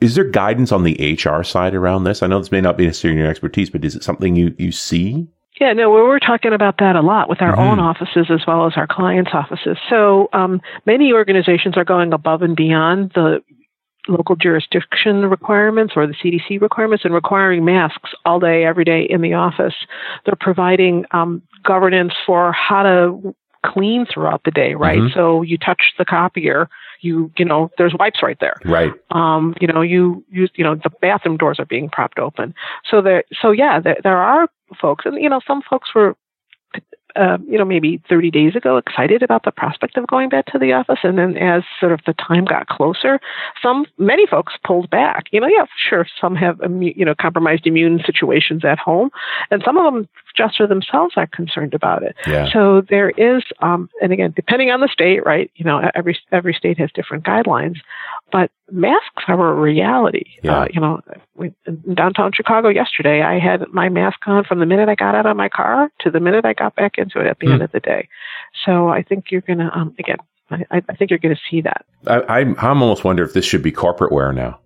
is 0.00 0.14
there 0.14 0.24
guidance 0.24 0.72
on 0.72 0.84
the 0.84 1.18
HR 1.22 1.42
side 1.42 1.74
around 1.74 2.04
this? 2.04 2.22
I 2.22 2.26
know 2.26 2.38
this 2.38 2.52
may 2.52 2.60
not 2.60 2.78
be 2.78 2.86
necessarily 2.86 3.20
your 3.20 3.30
expertise, 3.30 3.70
but 3.70 3.84
is 3.84 3.94
it 3.94 4.04
something 4.04 4.36
you, 4.36 4.54
you 4.58 4.72
see? 4.72 5.28
Yeah, 5.60 5.72
no, 5.72 5.90
we're 5.90 6.18
talking 6.18 6.52
about 6.52 6.78
that 6.78 6.96
a 6.96 7.00
lot 7.00 7.30
with 7.30 7.40
our 7.40 7.52
mm-hmm. 7.52 7.60
own 7.60 7.78
offices 7.78 8.26
as 8.30 8.40
well 8.46 8.66
as 8.66 8.74
our 8.76 8.86
clients' 8.86 9.30
offices. 9.32 9.78
So 9.88 10.28
um, 10.34 10.60
many 10.84 11.12
organizations 11.12 11.76
are 11.78 11.84
going 11.84 12.12
above 12.12 12.42
and 12.42 12.54
beyond 12.54 13.12
the 13.14 13.42
local 14.08 14.36
jurisdiction 14.36 15.26
requirements 15.26 15.94
or 15.96 16.06
the 16.06 16.14
CDC 16.14 16.60
requirements 16.60 17.04
and 17.04 17.14
requiring 17.14 17.64
masks 17.64 18.10
all 18.24 18.40
day, 18.40 18.64
every 18.64 18.84
day 18.84 19.02
in 19.02 19.20
the 19.20 19.34
office. 19.34 19.74
They're 20.24 20.36
providing 20.38 21.04
um, 21.12 21.42
governance 21.64 22.12
for 22.24 22.52
how 22.52 22.82
to 22.82 23.34
clean 23.64 24.06
throughout 24.06 24.42
the 24.44 24.50
day, 24.50 24.74
right? 24.74 24.98
Mm-hmm. 24.98 25.18
So 25.18 25.42
you 25.42 25.58
touch 25.58 25.92
the 25.98 26.04
copier, 26.04 26.68
you 27.00 27.30
you 27.36 27.44
know, 27.44 27.70
there's 27.78 27.94
wipes 27.98 28.22
right 28.22 28.38
there. 28.40 28.56
Right. 28.64 28.92
Um, 29.10 29.54
you 29.60 29.66
know, 29.66 29.82
you 29.82 30.24
you 30.30 30.48
you 30.54 30.64
know, 30.64 30.74
the 30.74 30.90
bathroom 31.00 31.36
doors 31.36 31.58
are 31.58 31.66
being 31.66 31.88
propped 31.88 32.18
open. 32.18 32.54
So 32.88 33.02
there 33.02 33.24
so 33.40 33.50
yeah, 33.50 33.80
there, 33.80 33.96
there 34.02 34.18
are 34.18 34.48
folks 34.80 35.04
and 35.04 35.20
you 35.20 35.28
know, 35.28 35.40
some 35.46 35.62
folks 35.68 35.94
were 35.94 36.16
uh, 37.16 37.38
you 37.48 37.58
know, 37.58 37.64
maybe 37.64 38.00
30 38.08 38.30
days 38.30 38.54
ago, 38.54 38.76
excited 38.76 39.22
about 39.22 39.44
the 39.44 39.50
prospect 39.50 39.96
of 39.96 40.06
going 40.06 40.28
back 40.28 40.46
to 40.46 40.58
the 40.58 40.72
office. 40.72 40.98
And 41.02 41.18
then 41.18 41.36
as 41.36 41.62
sort 41.80 41.92
of 41.92 42.00
the 42.06 42.14
time 42.14 42.44
got 42.44 42.68
closer, 42.68 43.20
some, 43.62 43.86
many 43.98 44.26
folks 44.26 44.54
pulled 44.64 44.90
back. 44.90 45.26
You 45.32 45.40
know, 45.40 45.48
yeah, 45.48 45.66
sure, 45.88 46.06
some 46.20 46.34
have, 46.36 46.58
you 46.80 47.04
know, 47.04 47.14
compromised 47.14 47.66
immune 47.66 48.00
situations 48.04 48.64
at 48.64 48.78
home. 48.78 49.10
And 49.50 49.62
some 49.64 49.78
of 49.78 49.92
them 49.92 50.08
just 50.36 50.56
for 50.56 50.66
themselves 50.66 51.14
are 51.16 51.26
concerned 51.26 51.74
about 51.74 52.02
it. 52.02 52.14
Yeah. 52.26 52.48
So 52.52 52.82
there 52.88 53.10
is, 53.10 53.42
um, 53.60 53.88
and 54.02 54.12
again, 54.12 54.32
depending 54.34 54.70
on 54.70 54.80
the 54.80 54.88
state, 54.88 55.24
right? 55.24 55.50
You 55.56 55.64
know, 55.64 55.90
every, 55.94 56.18
every 56.32 56.54
state 56.54 56.78
has 56.78 56.90
different 56.94 57.24
guidelines, 57.24 57.76
but 58.30 58.50
masks 58.70 59.24
are 59.28 59.50
a 59.50 59.54
reality. 59.54 60.24
Yeah. 60.42 60.60
Uh, 60.60 60.68
you 60.72 60.80
know, 60.80 61.00
in 61.38 61.94
downtown 61.94 62.32
Chicago 62.34 62.68
yesterday, 62.68 63.22
I 63.22 63.38
had 63.38 63.62
my 63.72 63.88
mask 63.88 64.18
on 64.26 64.44
from 64.44 64.58
the 64.58 64.66
minute 64.66 64.88
I 64.88 64.94
got 64.94 65.14
out 65.14 65.26
of 65.26 65.36
my 65.36 65.48
car 65.48 65.90
to 66.00 66.10
the 66.10 66.20
minute 66.20 66.44
I 66.44 66.52
got 66.52 66.74
back 66.74 66.98
into 66.98 67.20
it 67.20 67.26
at 67.26 67.38
the 67.38 67.46
mm. 67.46 67.52
end 67.54 67.62
of 67.62 67.72
the 67.72 67.80
day. 67.80 68.08
So 68.64 68.88
I 68.88 69.02
think 69.02 69.26
you're 69.30 69.42
going 69.42 69.58
to, 69.58 69.70
um, 69.76 69.94
again, 69.98 70.18
I, 70.50 70.82
I, 70.88 70.94
think 70.94 71.10
you're 71.10 71.18
going 71.18 71.34
to 71.34 71.40
see 71.50 71.60
that. 71.62 71.84
I, 72.06 72.20
I, 72.20 72.38
I'm 72.40 72.56
almost 72.82 73.04
wonder 73.04 73.24
if 73.24 73.32
this 73.32 73.44
should 73.44 73.62
be 73.62 73.72
corporate 73.72 74.12
wear 74.12 74.32
now. 74.32 74.60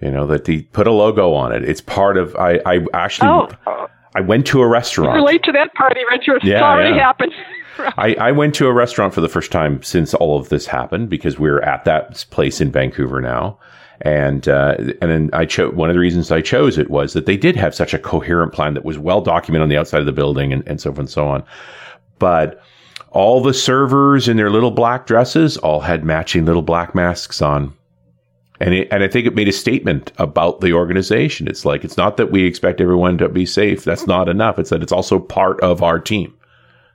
You 0.00 0.10
know, 0.10 0.26
that 0.26 0.44
they 0.44 0.60
put 0.60 0.86
a 0.86 0.92
logo 0.92 1.32
on 1.32 1.52
it. 1.52 1.64
It's 1.64 1.80
part 1.80 2.18
of, 2.18 2.36
I, 2.36 2.60
I 2.66 2.84
actually, 2.92 3.28
oh. 3.28 3.88
I 4.16 4.20
went 4.20 4.46
to 4.46 4.62
a 4.62 4.66
restaurant. 4.66 5.14
relate 5.14 5.42
to 5.44 5.52
that 5.52 5.74
party, 5.74 6.00
Richard. 6.10 6.42
Yeah, 6.42 6.54
it's 6.54 6.62
already 6.62 6.96
yeah. 6.96 7.02
happened. 7.02 7.32
I, 7.98 8.14
I 8.14 8.32
went 8.32 8.54
to 8.54 8.66
a 8.66 8.72
restaurant 8.72 9.12
for 9.12 9.20
the 9.20 9.28
first 9.28 9.52
time 9.52 9.82
since 9.82 10.14
all 10.14 10.38
of 10.38 10.48
this 10.48 10.66
happened 10.66 11.10
because 11.10 11.38
we're 11.38 11.60
at 11.60 11.84
that 11.84 12.24
place 12.30 12.62
in 12.62 12.72
Vancouver 12.72 13.20
now. 13.20 13.58
And 14.00 14.48
uh, 14.48 14.76
and 14.78 15.10
then 15.10 15.30
I 15.32 15.44
chose 15.44 15.74
one 15.74 15.90
of 15.90 15.94
the 15.94 16.00
reasons 16.00 16.30
I 16.30 16.40
chose 16.40 16.78
it 16.78 16.90
was 16.90 17.12
that 17.12 17.26
they 17.26 17.36
did 17.36 17.56
have 17.56 17.74
such 17.74 17.92
a 17.92 17.98
coherent 17.98 18.52
plan 18.52 18.74
that 18.74 18.84
was 18.84 18.98
well 18.98 19.20
documented 19.20 19.64
on 19.64 19.68
the 19.68 19.76
outside 19.76 20.00
of 20.00 20.06
the 20.06 20.12
building 20.12 20.52
and, 20.52 20.66
and 20.66 20.80
so 20.80 20.90
forth 20.90 20.98
and 20.98 21.10
so 21.10 21.26
on. 21.28 21.44
But 22.18 22.62
all 23.10 23.42
the 23.42 23.54
servers 23.54 24.28
in 24.28 24.36
their 24.36 24.50
little 24.50 24.70
black 24.70 25.06
dresses 25.06 25.56
all 25.58 25.80
had 25.80 26.04
matching 26.04 26.44
little 26.44 26.62
black 26.62 26.94
masks 26.94 27.40
on. 27.42 27.74
And 28.60 28.74
it, 28.74 28.88
and 28.90 29.02
I 29.04 29.08
think 29.08 29.26
it 29.26 29.34
made 29.34 29.48
a 29.48 29.52
statement 29.52 30.12
about 30.18 30.60
the 30.60 30.72
organization. 30.72 31.46
It's 31.46 31.64
like 31.64 31.84
it's 31.84 31.96
not 31.96 32.16
that 32.16 32.30
we 32.30 32.44
expect 32.44 32.80
everyone 32.80 33.18
to 33.18 33.28
be 33.28 33.46
safe. 33.46 33.84
That's 33.84 34.06
not 34.06 34.28
enough. 34.28 34.58
It's 34.58 34.70
that 34.70 34.82
it's 34.82 34.92
also 34.92 35.18
part 35.18 35.60
of 35.60 35.82
our 35.82 35.98
team 35.98 36.34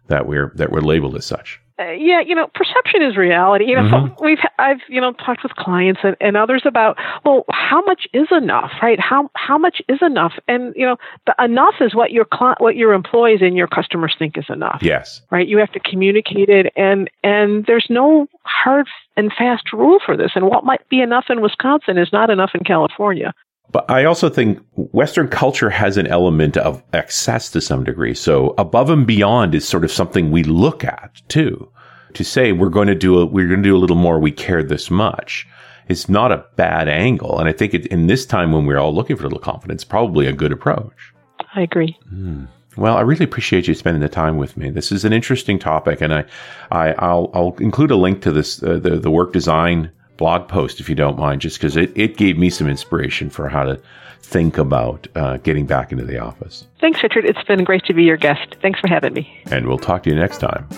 that 0.08 0.28
we're 0.28 0.52
that 0.56 0.72
we're 0.72 0.82
labeled 0.82 1.16
as 1.16 1.26
such. 1.26 1.61
Uh, 1.82 1.92
yeah, 1.94 2.22
you 2.22 2.36
know, 2.36 2.48
perception 2.54 3.02
is 3.02 3.18
reality. 3.18 3.66
You 3.66 3.76
know, 3.76 3.82
mm-hmm. 3.84 4.24
we've 4.24 4.40
I've 4.60 4.82
you 4.88 5.02
know 5.02 5.14
talked 5.14 5.44
with 5.44 5.56
clients 5.56 6.02
and, 6.04 6.16
and 6.22 6.38
others 6.38 6.62
about 6.66 6.98
well, 7.26 7.46
how 7.50 7.82
much 7.82 8.08
is 8.14 8.28
enough, 8.32 8.72
right? 8.82 9.00
How 9.00 9.30
how 9.36 9.58
much 9.58 9.82
is 9.88 10.00
enough? 10.02 10.34
And 10.48 10.74
you 10.76 10.86
know, 10.86 10.98
the 11.26 11.36
enough 11.44 11.76
is 11.82 11.96
what 11.96 12.12
your 12.12 12.26
cli- 12.26 12.56
what 12.60 12.76
your 12.76 12.94
employees 12.94 13.40
and 13.42 13.56
your 13.56 13.68
customers 13.68 14.16
think 14.18 14.38
is 14.38 14.46
enough. 14.50 14.80
Yes, 14.82 15.22
right. 15.32 15.48
You 15.48 15.58
have 15.58 15.72
to 15.72 15.80
communicate 15.80 16.50
it, 16.50 16.72
and 16.76 17.10
and 17.24 17.66
there's 17.66 17.88
no 17.90 18.28
hard 18.44 18.88
and 19.18 19.32
fast 19.34 19.74
rule 19.74 20.00
for 20.06 20.16
this. 20.16 20.32
And 20.36 20.46
what 20.48 20.64
might 20.64 20.88
be 20.90 21.02
enough 21.02 21.26
in 21.30 21.42
Wisconsin 21.42 21.98
is 21.98 22.10
not 22.14 22.30
enough 22.30 22.52
in 22.54 22.64
California. 22.64 23.34
But 23.72 23.90
I 23.90 24.04
also 24.06 24.30
think 24.30 24.60
Western 24.76 25.28
culture 25.28 25.70
has 25.70 25.98
an 25.98 26.08
element 26.08 26.58
of 26.58 26.84
excess 26.94 27.50
to 27.52 27.62
some 27.62 27.84
degree. 27.84 28.14
So 28.14 28.54
above 28.58 28.90
and 28.90 29.08
beyond 29.08 29.56
is 29.56 29.68
sort 29.68 29.84
of 29.84 29.92
something 29.92 30.30
we 30.30 30.44
look 30.44 30.84
at 30.84 31.22
too. 31.30 31.72
To 32.14 32.24
say 32.26 32.52
we're 32.52 32.70
going 32.70 32.90
to 32.90 32.96
do 32.96 33.20
a, 33.20 33.26
we're 33.26 33.48
going 33.48 33.64
to 33.64 33.70
do 33.70 33.78
a 33.78 33.80
little 33.80 33.96
more. 33.96 34.20
We 34.20 34.32
care 34.32 34.62
this 34.62 34.92
much. 34.92 35.48
It's 35.88 36.10
not 36.10 36.32
a 36.32 36.46
bad 36.58 36.90
angle. 36.90 37.40
And 37.40 37.48
I 37.48 37.54
think 37.54 37.74
it, 37.74 37.86
in 37.88 38.08
this 38.08 38.26
time 38.26 38.52
when 38.52 38.66
we're 38.66 38.78
all 38.78 38.94
looking 38.94 39.16
for 39.16 39.24
a 39.24 39.28
little 39.28 39.40
confidence, 39.40 39.86
probably 39.86 40.28
a 40.28 40.34
good 40.34 40.52
approach. 40.52 41.14
I 41.56 41.62
agree. 41.62 41.98
Mm. 42.14 42.48
Well, 42.78 42.96
I 42.96 43.02
really 43.02 43.26
appreciate 43.26 43.68
you 43.68 43.74
spending 43.74 44.02
the 44.02 44.10
time 44.10 44.38
with 44.38 44.56
me. 44.56 44.70
This 44.70 44.92
is 44.92 45.04
an 45.04 45.12
interesting 45.12 45.60
topic, 45.60 46.00
and 46.00 46.14
I, 46.14 46.26
I 46.72 47.14
will 47.14 47.32
I'll 47.34 47.56
include 47.60 47.92
a 47.92 47.98
link 47.98 48.22
to 48.22 48.32
this 48.32 48.64
uh, 48.64 48.80
the 48.80 48.92
the 48.98 49.12
work 49.12 49.34
design 49.34 49.92
blog 50.22 50.48
post 50.48 50.80
if 50.80 50.88
you 50.88 50.94
don't 50.94 51.18
mind, 51.18 51.42
just 51.42 51.58
because 51.58 51.76
it, 51.76 51.92
it 51.98 52.16
gave 52.16 52.38
me 52.38 52.48
some 52.48 52.70
inspiration 52.70 53.32
for 53.32 53.50
how 53.50 53.64
to 53.64 53.82
think 54.22 54.60
about 54.60 55.08
uh, 55.16 55.38
getting 55.38 55.66
back 55.66 55.92
into 55.92 56.06
the 56.06 56.20
office. 56.20 56.68
Thanks, 56.80 57.02
Richard. 57.02 57.26
It's 57.26 57.44
been 57.46 57.64
great 57.64 57.84
to 57.86 57.94
be 57.96 58.04
your 58.04 58.18
guest. 58.18 58.56
Thanks 58.62 58.80
for 58.80 58.88
having 58.88 59.16
me. 59.16 59.42
And 59.48 59.68
we'll 59.68 59.80
talk 59.80 60.04
to 60.04 60.12
you 60.12 60.16
next 60.16 60.38
time 60.38 60.70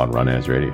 on 0.00 0.10
RunAs 0.10 0.48
Radio. 0.48 0.72